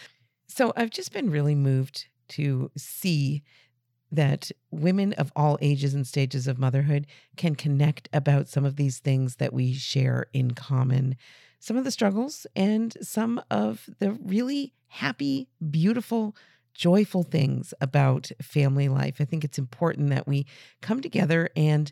So 0.47 0.73
I've 0.75 0.91
just 0.91 1.11
been 1.11 1.29
really 1.29 1.55
moved 1.55 2.07
to 2.29 2.71
see 2.77 3.43
that 4.11 4.51
women 4.71 5.13
of 5.13 5.31
all 5.35 5.57
ages 5.61 5.93
and 5.93 6.05
stages 6.05 6.47
of 6.47 6.59
motherhood 6.59 7.07
can 7.37 7.55
connect 7.55 8.09
about 8.11 8.47
some 8.47 8.65
of 8.65 8.75
these 8.75 8.99
things 8.99 9.37
that 9.37 9.53
we 9.53 9.73
share 9.73 10.27
in 10.33 10.51
common, 10.51 11.15
some 11.59 11.77
of 11.77 11.83
the 11.83 11.91
struggles 11.91 12.45
and 12.55 12.97
some 13.01 13.41
of 13.49 13.89
the 13.99 14.11
really 14.11 14.73
happy, 14.87 15.47
beautiful, 15.69 16.35
joyful 16.73 17.23
things 17.23 17.73
about 17.79 18.31
family 18.41 18.89
life. 18.89 19.17
I 19.19 19.25
think 19.25 19.43
it's 19.43 19.59
important 19.59 20.09
that 20.09 20.27
we 20.27 20.45
come 20.81 21.01
together 21.01 21.49
and 21.55 21.91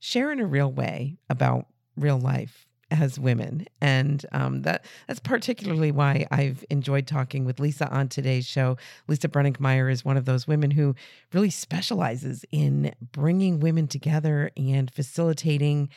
share 0.00 0.32
in 0.32 0.40
a 0.40 0.46
real 0.46 0.72
way 0.72 1.16
about 1.30 1.66
real 1.96 2.18
life 2.18 2.66
as 2.92 3.18
women, 3.18 3.66
and 3.80 4.24
um, 4.32 4.62
that 4.62 4.84
that's 5.08 5.20
particularly 5.20 5.90
why 5.90 6.26
I've 6.30 6.64
enjoyed 6.70 7.06
talking 7.06 7.44
with 7.44 7.58
Lisa 7.58 7.88
on 7.88 8.08
today's 8.08 8.46
show. 8.46 8.76
Lisa 9.08 9.28
Brenninkmeyer 9.28 9.90
is 9.90 10.04
one 10.04 10.16
of 10.16 10.26
those 10.26 10.46
women 10.46 10.70
who 10.70 10.94
really 11.32 11.50
specializes 11.50 12.44
in 12.52 12.94
bringing 13.00 13.60
women 13.60 13.88
together 13.88 14.50
and 14.56 14.90
facilitating 14.90 15.88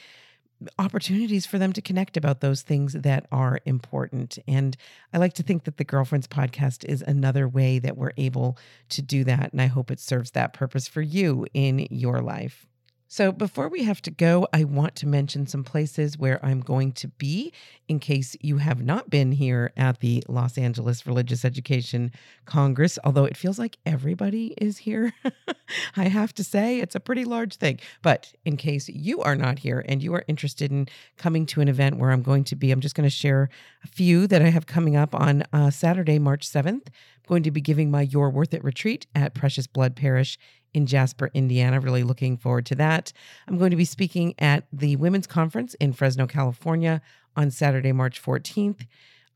opportunities 0.80 1.46
for 1.46 1.58
them 1.58 1.74
to 1.74 1.82
connect 1.82 2.16
about 2.16 2.40
those 2.40 2.62
things 2.62 2.94
that 2.94 3.26
are 3.32 3.60
important. 3.66 4.40
And 4.48 4.78
I 5.14 5.18
like 5.18 5.34
to 5.34 5.44
think 5.44 5.66
that 5.66 5.78
the 5.78 5.84
Girlfriends 5.84 6.28
podcast 6.28 6.86
is 6.86 7.02
another 7.02 7.48
way 7.48 7.78
that 7.80 7.98
we're 7.98 8.14
able 8.16 8.58
to 8.90 9.02
do 9.02 9.26
that. 9.26 9.52
And 9.52 9.62
I 9.62 9.66
hope 9.68 9.92
it 9.92 10.00
serves 10.00 10.32
that 10.32 10.54
purpose 10.54 10.88
for 10.88 11.02
you 11.02 11.46
in 11.54 11.88
your 11.90 12.22
life. 12.22 12.66
So, 13.08 13.32
before 13.32 13.70
we 13.70 13.84
have 13.84 14.02
to 14.04 14.12
go, 14.12 14.48
I 14.52 14.64
want 14.64 14.96
to 14.98 15.08
mention 15.08 15.46
some 15.46 15.64
places 15.64 16.18
where 16.18 16.44
I'm 16.44 16.60
going 16.60 16.92
to 16.94 17.08
be 17.08 17.54
in 17.88 18.00
case 18.00 18.36
you 18.42 18.58
have 18.58 18.82
not 18.82 19.12
been 19.12 19.32
here 19.32 19.72
at 19.78 20.00
the 20.00 20.24
Los 20.28 20.58
Angeles 20.58 21.06
Religious 21.06 21.46
Education 21.46 22.12
Congress, 22.46 22.98
although 23.04 23.26
it 23.26 23.38
feels 23.38 23.60
like 23.60 23.78
everybody 23.86 24.56
is 24.58 24.80
here. 24.80 25.14
I 25.96 26.08
have 26.08 26.34
to 26.34 26.44
say, 26.44 26.80
it's 26.80 26.96
a 26.96 27.00
pretty 27.00 27.26
large 27.26 27.58
thing. 27.58 27.80
But 28.02 28.34
in 28.44 28.58
case 28.58 28.90
you 28.90 29.22
are 29.22 29.36
not 29.36 29.60
here 29.60 29.86
and 29.88 30.02
you 30.02 30.16
are 30.16 30.26
interested 30.28 30.72
in 30.72 30.88
coming 31.18 31.46
to 31.48 31.62
an 31.62 31.68
event 31.68 31.98
where 31.98 32.10
I'm 32.12 32.24
going 32.24 32.44
to 32.46 32.56
be, 32.56 32.72
I'm 32.72 32.82
just 32.82 32.96
going 32.96 33.08
to 33.08 33.16
share 33.16 33.50
few 33.86 34.28
that 34.28 34.42
I 34.42 34.50
have 34.50 34.66
coming 34.66 34.96
up 34.96 35.14
on 35.16 35.44
uh, 35.54 35.70
Saturday, 35.70 36.20
March 36.20 36.48
7th. 36.48 36.88
I'm 36.88 37.28
going 37.28 37.44
to 37.44 37.52
be 37.52 37.62
giving 37.62 37.90
my 37.92 38.02
You're 38.02 38.30
Worth 38.30 38.54
It 38.54 38.64
retreat 38.64 39.08
at 39.16 39.34
Precious 39.34 39.68
Blood 39.68 39.96
Parish 39.96 40.38
in 40.74 40.86
Jasper, 40.86 41.32
Indiana. 41.34 41.80
Really 41.80 42.04
looking 42.04 42.38
forward 42.38 42.66
to 42.68 42.76
that. 42.76 43.14
I'm 43.48 43.58
going 43.58 43.72
to 43.72 43.78
be 43.78 43.86
speaking 43.86 44.36
at 44.38 44.66
the 44.72 44.96
Women's 44.98 45.28
Conference 45.28 45.74
in 45.76 45.94
Fresno, 45.94 46.28
California 46.28 47.02
on 47.36 47.52
Saturday, 47.52 47.92
March 47.92 48.22
14th. 48.22 48.86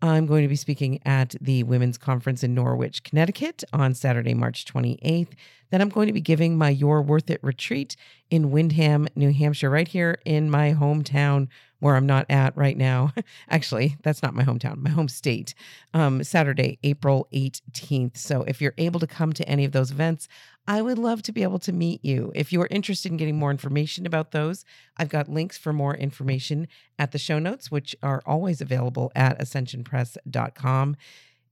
I'm 0.02 0.26
going 0.26 0.44
to 0.44 0.48
be 0.48 0.56
speaking 0.56 1.00
at 1.06 1.36
the 1.42 1.64
Women's 1.64 1.98
Conference 1.98 2.42
in 2.42 2.54
Norwich, 2.54 3.04
Connecticut 3.04 3.66
on 3.74 3.94
Saturday, 3.94 4.34
March 4.34 4.64
28th. 4.64 5.34
Then 5.72 5.82
I'm 5.82 5.90
going 5.90 6.08
to 6.08 6.14
be 6.14 6.22
giving 6.22 6.58
my 6.58 6.70
You're 6.70 7.02
Worth 7.02 7.30
It 7.30 7.44
retreat 7.44 7.98
in 8.30 8.50
Windham, 8.50 9.10
New 9.16 9.34
Hampshire, 9.34 9.70
right 9.70 9.88
here 9.88 10.18
in 10.24 10.50
my 10.50 10.74
hometown 10.74 11.50
where 11.80 11.96
I'm 11.96 12.06
not 12.06 12.26
at 12.30 12.56
right 12.56 12.78
now. 12.78 13.14
Actually, 13.50 13.98
that's 14.02 14.24
not 14.24 14.34
my 14.34 14.44
hometown, 14.44 14.78
my 14.78 14.90
home 14.90 15.08
state. 15.08 15.54
Um, 15.94 16.24
Saturday, 16.24 16.80
April 16.84 17.28
18th. 17.34 18.18
So 18.18 18.44
if 18.44 18.62
you're 18.62 18.74
able 18.78 19.00
to 19.00 19.08
come 19.08 19.34
to 19.34 19.48
any 19.50 19.66
of 19.66 19.72
those 19.72 19.92
events, 19.92 20.28
I 20.70 20.84
would 20.84 21.00
love 21.00 21.24
to 21.24 21.32
be 21.32 21.42
able 21.42 21.58
to 21.60 21.74
meet 21.74 22.06
you. 22.06 22.32
If 22.36 22.54
you 22.54 22.62
are 22.62 22.68
interested 22.70 23.12
in 23.12 23.18
getting 23.18 23.40
more 23.40 23.50
information 23.50 24.06
about 24.06 24.30
those, 24.30 24.66
I've 24.98 25.10
got 25.10 25.28
links 25.28 25.58
for 25.58 25.74
more 25.74 25.96
information 25.96 26.68
at 27.00 27.12
the 27.12 27.18
show 27.18 27.40
notes, 27.40 27.72
which 27.72 27.96
are 28.04 28.22
always 28.24 28.62
available 28.62 29.12
at 29.16 29.40
ascensionpress.com. 29.40 30.96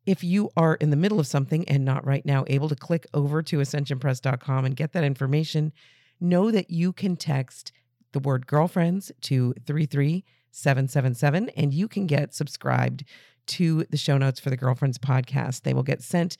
If 0.05 0.23
you 0.23 0.51
are 0.55 0.75
in 0.75 0.91
the 0.91 0.95
middle 0.95 1.19
of 1.19 1.25
something 1.25 1.67
and 1.67 1.83
not 1.83 2.05
right 2.05 2.23
now 2.27 2.43
able 2.45 2.69
to 2.69 2.75
click 2.75 3.07
over 3.11 3.41
to 3.41 3.57
ascensionpress.com 3.57 4.65
and 4.65 4.75
get 4.75 4.93
that 4.93 5.03
information, 5.03 5.73
know 6.21 6.51
that 6.51 6.69
you 6.69 6.93
can 6.93 7.15
text 7.15 7.71
the 8.11 8.19
word 8.19 8.45
girlfriends 8.45 9.11
to 9.21 9.55
33777 9.65 11.49
and 11.57 11.73
you 11.73 11.87
can 11.87 12.05
get 12.05 12.35
subscribed 12.35 13.03
to 13.47 13.83
the 13.89 13.97
show 13.97 14.19
notes 14.19 14.39
for 14.39 14.51
the 14.51 14.57
Girlfriends 14.57 14.99
podcast. 14.99 15.63
They 15.63 15.73
will 15.73 15.81
get 15.81 16.03
sent 16.03 16.37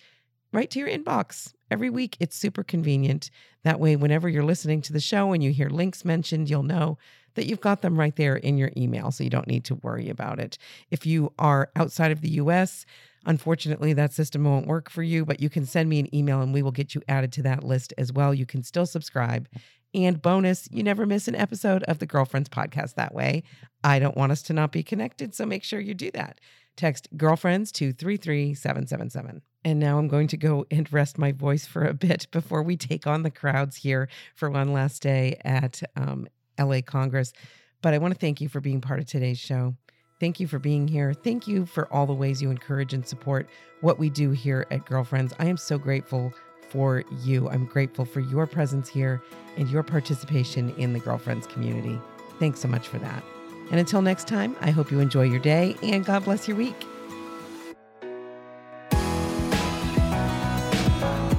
right 0.51 0.69
to 0.71 0.79
your 0.79 0.89
inbox 0.89 1.53
every 1.69 1.89
week. 1.89 2.17
It's 2.19 2.35
super 2.35 2.63
convenient. 2.63 3.29
That 3.63 3.79
way, 3.79 3.95
whenever 3.95 4.29
you're 4.29 4.43
listening 4.43 4.81
to 4.83 4.93
the 4.93 4.99
show 4.99 5.33
and 5.33 5.43
you 5.43 5.51
hear 5.51 5.69
links 5.69 6.05
mentioned, 6.05 6.49
you'll 6.49 6.63
know 6.63 6.97
that 7.35 7.45
you've 7.45 7.61
got 7.61 7.81
them 7.81 7.99
right 7.99 8.15
there 8.15 8.35
in 8.35 8.57
your 8.57 8.71
email. 8.75 9.11
So 9.11 9.23
you 9.23 9.29
don't 9.29 9.47
need 9.47 9.65
to 9.65 9.75
worry 9.75 10.09
about 10.09 10.39
it. 10.39 10.57
If 10.89 11.05
you 11.05 11.33
are 11.37 11.69
outside 11.75 12.11
of 12.11 12.21
the 12.21 12.31
US, 12.31 12.85
Unfortunately, 13.27 13.91
that 13.91 14.13
system 14.13 14.45
won't 14.45 14.67
work 14.67 14.89
for 14.89 15.03
you, 15.03 15.25
but 15.25 15.41
you 15.41 15.49
can 15.49 15.65
send 15.65 15.89
me 15.89 15.99
an 15.99 16.15
email 16.15 16.41
and 16.41 16.53
we 16.53 16.61
will 16.61 16.71
get 16.71 16.95
you 16.95 17.01
added 17.09 17.33
to 17.33 17.41
that 17.43 17.61
list 17.61 17.93
as 17.97 18.13
well. 18.13 18.33
You 18.33 18.45
can 18.45 18.63
still 18.63 18.85
subscribe. 18.85 19.49
And 19.93 20.21
bonus, 20.21 20.69
you 20.71 20.81
never 20.81 21.05
miss 21.05 21.27
an 21.27 21.35
episode 21.35 21.83
of 21.83 21.99
the 21.99 22.05
Girlfriends 22.05 22.47
podcast 22.47 22.95
that 22.95 23.13
way. 23.13 23.43
I 23.83 23.99
don't 23.99 24.15
want 24.15 24.31
us 24.31 24.41
to 24.43 24.53
not 24.53 24.71
be 24.71 24.81
connected, 24.81 25.35
so 25.35 25.45
make 25.45 25.65
sure 25.65 25.81
you 25.81 25.93
do 25.93 26.09
that. 26.11 26.39
Text 26.77 27.09
girlfriends 27.17 27.71
to 27.73 27.91
33777. 27.91 29.41
And 29.67 29.81
now 29.81 29.97
I'm 29.97 30.07
going 30.07 30.29
to 30.29 30.37
go 30.37 30.65
and 30.71 30.91
rest 30.93 31.17
my 31.17 31.33
voice 31.33 31.65
for 31.65 31.83
a 31.83 31.93
bit 31.93 32.27
before 32.31 32.63
we 32.63 32.77
take 32.77 33.05
on 33.05 33.23
the 33.23 33.29
crowds 33.29 33.75
here 33.75 34.07
for 34.33 34.49
one 34.49 34.71
last 34.71 35.01
day 35.01 35.41
at 35.43 35.83
um, 35.97 36.25
LA 36.57 36.79
Congress. 36.79 37.33
But 37.81 37.93
I 37.93 37.97
want 37.97 38.13
to 38.13 38.19
thank 38.19 38.39
you 38.39 38.47
for 38.47 38.61
being 38.61 38.79
part 38.79 39.01
of 39.01 39.07
today's 39.07 39.37
show. 39.37 39.75
Thank 40.21 40.39
you 40.39 40.47
for 40.47 40.57
being 40.57 40.87
here. 40.87 41.13
Thank 41.13 41.49
you 41.49 41.65
for 41.65 41.91
all 41.93 42.05
the 42.05 42.13
ways 42.13 42.41
you 42.41 42.49
encourage 42.49 42.93
and 42.93 43.05
support 43.05 43.49
what 43.81 43.99
we 43.99 44.09
do 44.09 44.31
here 44.31 44.65
at 44.71 44.85
Girlfriends. 44.85 45.33
I 45.37 45.47
am 45.47 45.57
so 45.57 45.77
grateful 45.77 46.31
for 46.69 47.03
you. 47.23 47.49
I'm 47.49 47.65
grateful 47.65 48.05
for 48.05 48.21
your 48.21 48.47
presence 48.47 48.87
here 48.87 49.21
and 49.57 49.69
your 49.69 49.83
participation 49.83 50.73
in 50.77 50.93
the 50.93 50.99
Girlfriends 50.99 51.45
community. 51.45 51.99
Thanks 52.39 52.61
so 52.61 52.69
much 52.69 52.87
for 52.87 52.99
that. 52.99 53.21
And 53.69 53.81
until 53.81 54.01
next 54.01 54.29
time, 54.29 54.55
I 54.61 54.71
hope 54.71 54.91
you 54.91 55.01
enjoy 55.01 55.23
your 55.23 55.39
day 55.39 55.75
and 55.83 56.05
God 56.05 56.23
bless 56.23 56.47
your 56.47 56.55
week. 56.55 56.87